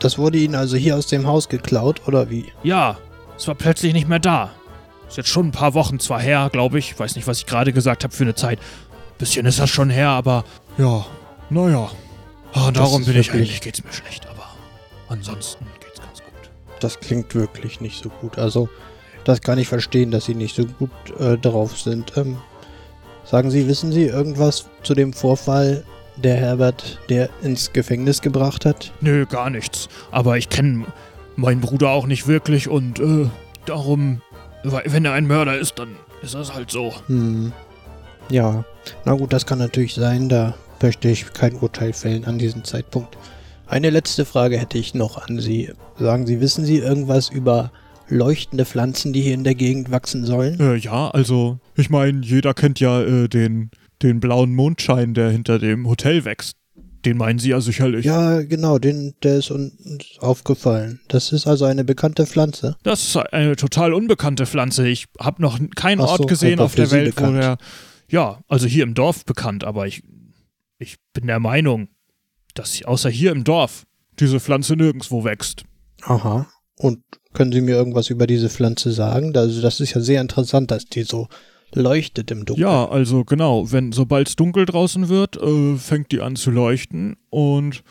[0.00, 2.46] Das wurde Ihnen also hier aus dem Haus geklaut, oder wie?
[2.62, 2.98] Ja,
[3.36, 4.50] es war plötzlich nicht mehr da.
[5.08, 6.98] Ist jetzt schon ein paar Wochen zwar her, glaube ich.
[6.98, 8.58] Weiß nicht, was ich gerade gesagt habe für eine Zeit.
[9.18, 10.44] Bisschen ist das schon her, aber
[10.76, 11.04] Ja,
[11.50, 11.90] naja.
[12.52, 14.46] ah, darum bin ich eigentlich geht's mir schlecht, aber
[15.08, 16.50] ansonsten geht's ganz gut.
[16.80, 18.38] Das klingt wirklich nicht so gut.
[18.38, 18.68] Also,
[19.24, 22.16] das kann ich verstehen, dass Sie nicht so gut äh, drauf sind.
[22.16, 22.36] Ähm,
[23.24, 25.84] sagen Sie, wissen Sie irgendwas zu dem Vorfall,
[26.22, 28.92] der Herbert, der ins Gefängnis gebracht hat?
[29.00, 29.88] Nö, gar nichts.
[30.10, 30.84] Aber ich kenne
[31.36, 33.26] meinen Bruder auch nicht wirklich und äh,
[33.66, 34.20] darum
[34.62, 36.92] wenn er ein Mörder ist, dann ist das halt so.
[37.06, 37.52] Hm.
[38.30, 38.64] Ja,
[39.04, 40.28] na gut, das kann natürlich sein.
[40.28, 43.16] Da möchte ich kein Urteil fällen an diesem Zeitpunkt.
[43.66, 45.70] Eine letzte Frage hätte ich noch an Sie.
[45.98, 47.70] Sagen Sie, wissen Sie irgendwas über
[48.08, 50.58] leuchtende Pflanzen, die hier in der Gegend wachsen sollen?
[50.58, 53.70] Äh, ja, also, ich meine, jeder kennt ja äh, den,
[54.02, 56.56] den blauen Mondschein, der hinter dem Hotel wächst.
[57.04, 58.04] Den meinen Sie ja sicherlich.
[58.04, 61.00] Ja, genau, den, der ist uns aufgefallen.
[61.08, 62.76] Das ist also eine bekannte Pflanze.
[62.82, 64.88] Das ist eine total unbekannte Pflanze.
[64.88, 67.42] Ich habe noch keinen Ach Ort so, gesehen auf der Welt, wo bekannt.
[67.42, 67.58] der.
[68.10, 70.02] Ja, also hier im Dorf bekannt, aber ich,
[70.78, 71.88] ich bin der Meinung,
[72.54, 73.84] dass außer hier im Dorf
[74.18, 75.64] diese Pflanze nirgendwo wächst.
[76.02, 76.48] Aha.
[76.76, 77.02] Und
[77.32, 79.36] können Sie mir irgendwas über diese Pflanze sagen?
[79.36, 81.28] Also das ist ja sehr interessant, dass die so
[81.74, 82.68] leuchtet im Dunkeln.
[82.68, 87.16] Ja, also genau, wenn sobald es dunkel draußen wird, äh, fängt die an zu leuchten
[87.30, 87.82] und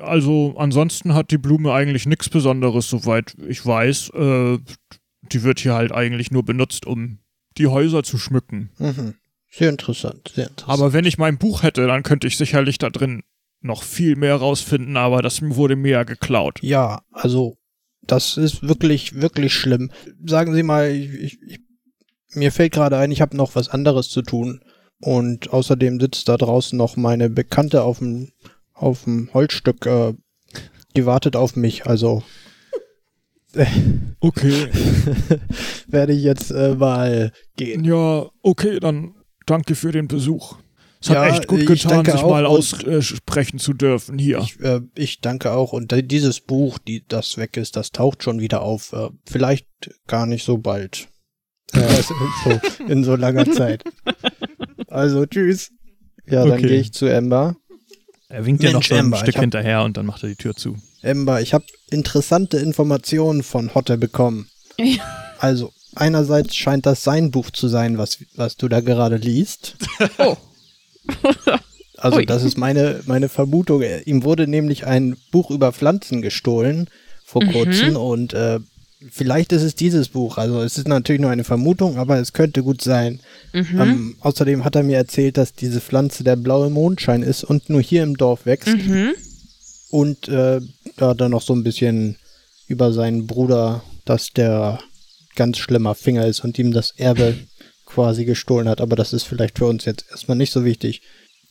[0.00, 4.10] also ansonsten hat die Blume eigentlich nichts Besonderes, soweit ich weiß.
[4.10, 4.58] Äh,
[5.32, 7.18] die wird hier halt eigentlich nur benutzt, um
[7.58, 8.70] die Häuser zu schmücken.
[8.78, 9.14] Mhm.
[9.50, 10.72] Sehr interessant, sehr interessant.
[10.72, 13.22] Aber wenn ich mein Buch hätte, dann könnte ich sicherlich da drin
[13.62, 16.60] noch viel mehr rausfinden, aber das wurde mir ja geklaut.
[16.62, 17.58] Ja, also
[18.02, 19.90] das ist wirklich, wirklich schlimm.
[20.24, 21.60] Sagen Sie mal, ich, ich, ich,
[22.34, 24.60] mir fällt gerade ein, ich habe noch was anderes zu tun.
[25.02, 28.32] Und außerdem sitzt da draußen noch meine Bekannte auf dem,
[28.74, 29.86] auf dem Holzstück.
[29.86, 30.14] Äh,
[30.96, 32.22] die wartet auf mich, also
[34.20, 34.68] Okay,
[35.88, 37.84] werde ich jetzt äh, mal gehen.
[37.84, 39.14] ja, okay, dann
[39.46, 40.56] danke für den Besuch.
[41.00, 44.38] Es hat Ja, echt gut getan, sich mal aussprechen zu dürfen hier.
[44.40, 45.72] Ich, äh, ich danke auch.
[45.72, 48.92] Und dieses Buch, die, das weg ist, das taucht schon wieder auf.
[48.92, 49.66] Äh, vielleicht
[50.06, 51.08] gar nicht so bald.
[51.72, 53.82] Äh, so, in so langer Zeit.
[54.88, 55.70] Also, tschüss.
[56.26, 56.68] Ja, dann Okay.
[56.68, 57.56] gehe ich zu Ember.
[58.28, 60.28] Er winkt dir noch so ein Amber, ich Stück hab- hinterher und dann macht er
[60.28, 60.76] die Tür zu.
[61.02, 64.48] Ember, ich habe interessante Informationen von Hotte bekommen.
[64.78, 65.02] Ja.
[65.38, 69.76] Also, einerseits scheint das sein Buch zu sein, was, was du da gerade liest.
[70.18, 70.36] Oh.
[72.02, 72.24] Also, Ui.
[72.24, 73.82] das ist meine, meine Vermutung.
[74.06, 76.88] Ihm wurde nämlich ein Buch über Pflanzen gestohlen
[77.26, 77.52] vor Mhm.
[77.52, 78.58] kurzem und äh,
[79.08, 80.38] vielleicht ist es dieses Buch.
[80.38, 83.20] Also, es ist natürlich nur eine Vermutung, aber es könnte gut sein.
[83.52, 83.80] Mhm.
[83.80, 87.80] Ähm, außerdem hat er mir erzählt, dass diese Pflanze der blaue Mondschein ist und nur
[87.80, 88.68] hier im Dorf wächst.
[88.68, 89.14] Mhm.
[89.90, 90.60] Und äh,
[90.96, 92.16] da dann noch so ein bisschen
[92.68, 94.78] über seinen Bruder, dass der
[95.34, 97.36] ganz schlimmer Finger ist und ihm das Erbe
[97.86, 98.80] quasi gestohlen hat.
[98.80, 101.02] Aber das ist vielleicht für uns jetzt erstmal nicht so wichtig.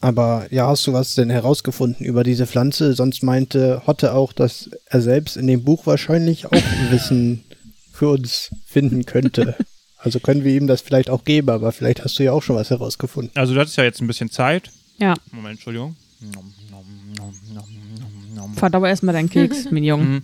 [0.01, 2.93] Aber ja, hast du was denn herausgefunden über diese Pflanze?
[2.93, 7.43] Sonst meinte Hotte auch, dass er selbst in dem Buch wahrscheinlich auch Wissen
[7.91, 9.55] für uns finden könnte.
[10.01, 12.55] Also können wir ihm das vielleicht auch geben, aber vielleicht hast du ja auch schon
[12.55, 13.35] was herausgefunden.
[13.35, 14.71] Also du hattest ja jetzt ein bisschen Zeit.
[14.97, 15.97] Ja, Moment, Entschuldigung.
[16.21, 16.85] Nom, nom,
[17.17, 17.65] nom, nom,
[17.99, 18.53] nom, nom.
[18.53, 20.03] verdauer erstmal deinen Keks, mein Junge.
[20.05, 20.23] Mhm.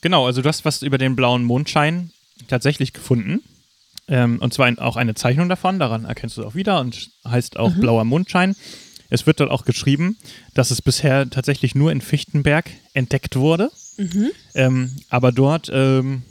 [0.00, 2.10] Genau, also du hast was über den blauen Mondschein
[2.48, 3.42] tatsächlich gefunden.
[4.08, 7.58] Ähm, und zwar auch eine Zeichnung davon, daran erkennst du es auch wieder und heißt
[7.58, 8.56] auch blauer Mondschein.
[9.10, 10.16] Es wird dort auch geschrieben,
[10.54, 13.70] dass es bisher tatsächlich nur in Fichtenberg entdeckt wurde,
[14.54, 16.22] ähm, aber dort ähm,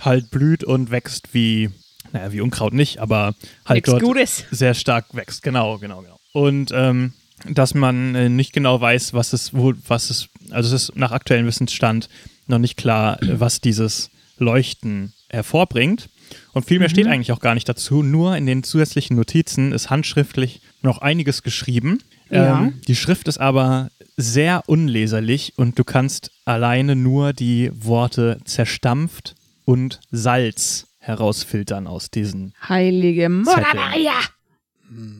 [0.00, 1.70] halt blüht und wächst wie,
[2.12, 3.34] naja, wie Unkraut nicht, aber
[3.64, 4.44] halt Nix dort Gutes.
[4.50, 5.42] sehr stark wächst.
[5.42, 6.18] Genau, genau, genau.
[6.32, 7.12] Und ähm,
[7.48, 11.12] dass man äh, nicht genau weiß, was es, wo, was es, also es ist nach
[11.12, 12.08] aktuellem Wissensstand
[12.46, 16.08] noch nicht klar, äh, was dieses Leuchten hervorbringt.
[16.52, 18.02] Und viel mehr steht eigentlich auch gar nicht dazu.
[18.02, 21.98] Nur in den zusätzlichen Notizen ist handschriftlich noch einiges geschrieben.
[22.30, 22.60] Ja.
[22.60, 29.34] Ähm, die Schrift ist aber sehr unleserlich und du kannst alleine nur die Worte zerstampft
[29.64, 33.28] und Salz herausfiltern aus diesen Heilige.
[33.28, 34.12] Maria.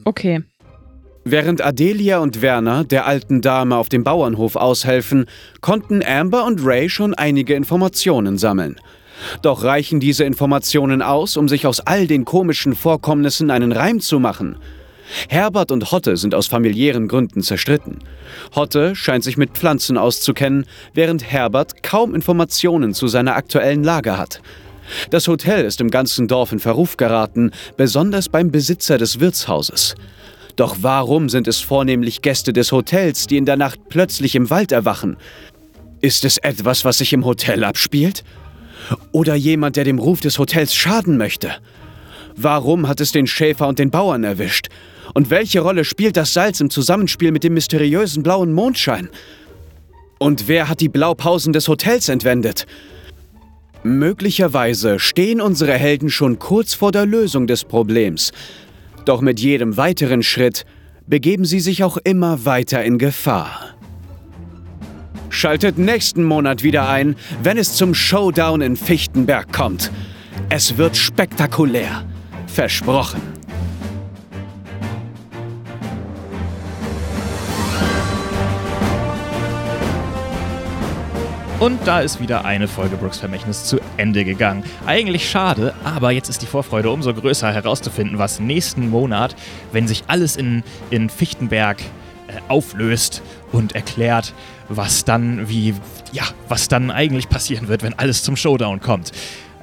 [0.04, 0.42] Okay.
[1.24, 5.26] Während Adelia und Werner der alten Dame auf dem Bauernhof aushelfen,
[5.60, 8.80] konnten Amber und Ray schon einige Informationen sammeln.
[9.42, 14.18] Doch reichen diese Informationen aus, um sich aus all den komischen Vorkommnissen einen Reim zu
[14.18, 14.56] machen?
[15.28, 17.98] Herbert und Hotte sind aus familiären Gründen zerstritten.
[18.54, 24.40] Hotte scheint sich mit Pflanzen auszukennen, während Herbert kaum Informationen zu seiner aktuellen Lage hat.
[25.10, 29.94] Das Hotel ist im ganzen Dorf in Verruf geraten, besonders beim Besitzer des Wirtshauses.
[30.56, 34.72] Doch warum sind es vornehmlich Gäste des Hotels, die in der Nacht plötzlich im Wald
[34.72, 35.16] erwachen?
[36.00, 38.24] Ist es etwas, was sich im Hotel abspielt?
[39.12, 41.52] Oder jemand, der dem Ruf des Hotels schaden möchte?
[42.36, 44.68] Warum hat es den Schäfer und den Bauern erwischt?
[45.14, 49.08] Und welche Rolle spielt das Salz im Zusammenspiel mit dem mysteriösen blauen Mondschein?
[50.18, 52.66] Und wer hat die Blaupausen des Hotels entwendet?
[53.82, 58.32] Möglicherweise stehen unsere Helden schon kurz vor der Lösung des Problems.
[59.06, 60.66] Doch mit jedem weiteren Schritt
[61.06, 63.74] begeben sie sich auch immer weiter in Gefahr.
[65.30, 69.90] Schaltet nächsten Monat wieder ein, wenn es zum Showdown in Fichtenberg kommt.
[70.50, 72.04] Es wird spektakulär.
[72.46, 73.39] Versprochen.
[81.60, 84.64] Und da ist wieder eine Folge Brooks Vermächtnis zu Ende gegangen.
[84.86, 89.36] Eigentlich schade, aber jetzt ist die Vorfreude umso größer herauszufinden, was nächsten Monat,
[89.70, 91.82] wenn sich alles in, in Fichtenberg
[92.28, 93.20] äh, auflöst
[93.52, 94.32] und erklärt,
[94.70, 95.74] was dann wie,
[96.12, 99.12] ja, was dann eigentlich passieren wird, wenn alles zum Showdown kommt.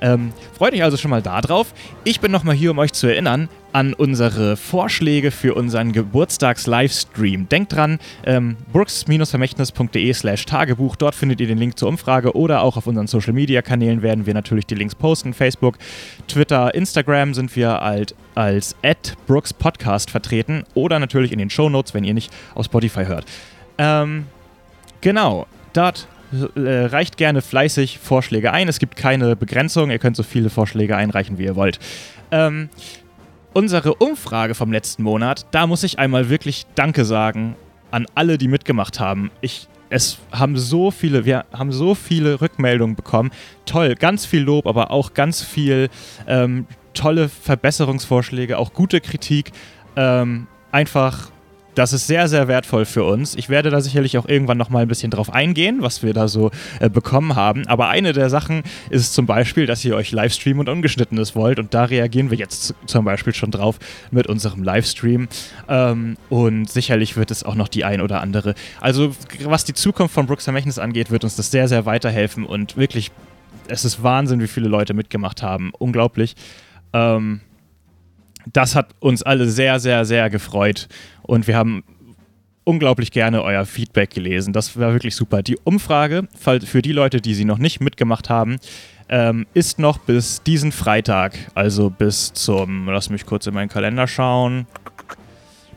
[0.02, 1.74] Ähm, freut euch also schon mal darauf.
[2.04, 7.48] Ich bin nochmal hier, um euch zu erinnern an unsere Vorschläge für unseren Geburtstags-Livestream.
[7.48, 10.96] Denkt dran, ähm, brooks-vermächtnis.de slash Tagebuch.
[10.96, 14.66] Dort findet ihr den Link zur Umfrage oder auch auf unseren Social-Media-Kanälen werden wir natürlich
[14.66, 15.34] die Links posten.
[15.34, 15.78] Facebook,
[16.28, 18.76] Twitter, Instagram sind wir als, als
[19.28, 23.26] Brooks Podcast vertreten oder natürlich in den Show Notes, wenn ihr nicht auf Spotify hört.
[23.78, 24.26] Ähm,
[25.02, 26.08] genau, dort
[26.56, 28.68] reicht gerne fleißig Vorschläge ein.
[28.68, 29.92] Es gibt keine Begrenzung.
[29.92, 31.80] Ihr könnt so viele Vorschläge einreichen, wie ihr wollt.
[32.32, 32.70] Ähm,
[33.54, 37.56] unsere Umfrage vom letzten Monat, da muss ich einmal wirklich Danke sagen
[37.92, 39.32] an alle, die mitgemacht haben.
[39.42, 43.32] Ich, es haben so viele, wir haben so viele Rückmeldungen bekommen.
[43.66, 45.90] Toll, ganz viel Lob, aber auch ganz viel
[46.28, 49.52] ähm, tolle Verbesserungsvorschläge, auch gute Kritik.
[49.96, 51.32] Ähm, einfach
[51.78, 53.36] das ist sehr, sehr wertvoll für uns.
[53.36, 56.50] Ich werde da sicherlich auch irgendwann nochmal ein bisschen drauf eingehen, was wir da so
[56.80, 57.68] äh, bekommen haben.
[57.68, 61.60] Aber eine der Sachen ist zum Beispiel, dass ihr euch Livestream und Ungeschnittenes wollt.
[61.60, 63.78] Und da reagieren wir jetzt zum Beispiel schon drauf
[64.10, 65.28] mit unserem Livestream.
[65.70, 68.56] Ähm, und sicherlich wird es auch noch die ein oder andere.
[68.82, 69.14] Also,
[69.44, 72.44] was die Zukunft von Brooks Vermächtnis angeht, wird uns das sehr, sehr weiterhelfen.
[72.44, 73.12] Und wirklich,
[73.68, 75.72] es ist Wahnsinn, wie viele Leute mitgemacht haben.
[75.78, 76.36] Unglaublich.
[76.94, 77.42] Ähm,
[78.54, 80.88] das hat uns alle sehr, sehr, sehr gefreut.
[81.24, 81.84] Und wir haben
[82.64, 84.54] unglaublich gerne euer Feedback gelesen.
[84.54, 85.42] Das war wirklich super.
[85.42, 88.58] Die Umfrage für die Leute, die sie noch nicht mitgemacht haben,
[89.10, 94.06] ähm, ist noch bis diesen Freitag, also bis zum, lass mich kurz in meinen Kalender
[94.06, 94.68] schauen,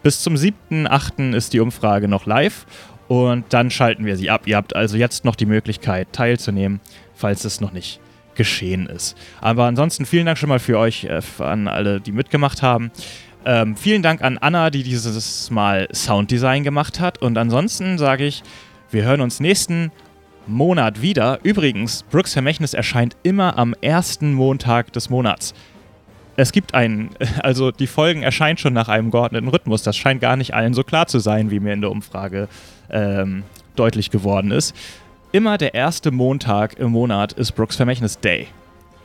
[0.02, 1.32] bis zum 7.8.
[1.34, 2.66] ist die Umfrage noch live
[3.06, 4.48] und dann schalten wir sie ab.
[4.48, 6.80] Ihr habt also jetzt noch die Möglichkeit teilzunehmen,
[7.14, 8.00] falls es noch nicht
[8.40, 9.18] geschehen ist.
[9.42, 12.90] Aber ansonsten vielen Dank schon mal für euch, äh, an alle, die mitgemacht haben.
[13.44, 17.20] Ähm, vielen Dank an Anna, die dieses Mal Sounddesign gemacht hat.
[17.20, 18.42] Und ansonsten sage ich,
[18.90, 19.92] wir hören uns nächsten
[20.46, 21.40] Monat wieder.
[21.42, 25.52] Übrigens, Brooks Vermächtnis erscheint immer am ersten Montag des Monats.
[26.36, 27.10] Es gibt einen,
[27.42, 29.82] also die Folgen erscheinen schon nach einem geordneten Rhythmus.
[29.82, 32.48] Das scheint gar nicht allen so klar zu sein, wie mir in der Umfrage
[32.88, 33.42] ähm,
[33.76, 34.74] deutlich geworden ist.
[35.32, 38.48] Immer der erste Montag im Monat ist Brooks Vermächtnis Day.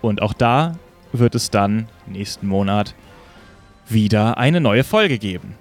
[0.01, 0.75] Und auch da
[1.11, 2.95] wird es dann nächsten Monat
[3.87, 5.55] wieder eine neue Folge geben.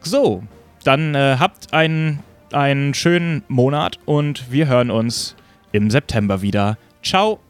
[0.00, 0.44] So,
[0.84, 2.20] dann äh, habt einen,
[2.52, 5.34] einen schönen Monat und wir hören uns
[5.72, 6.78] im September wieder.
[7.02, 7.40] Ciao!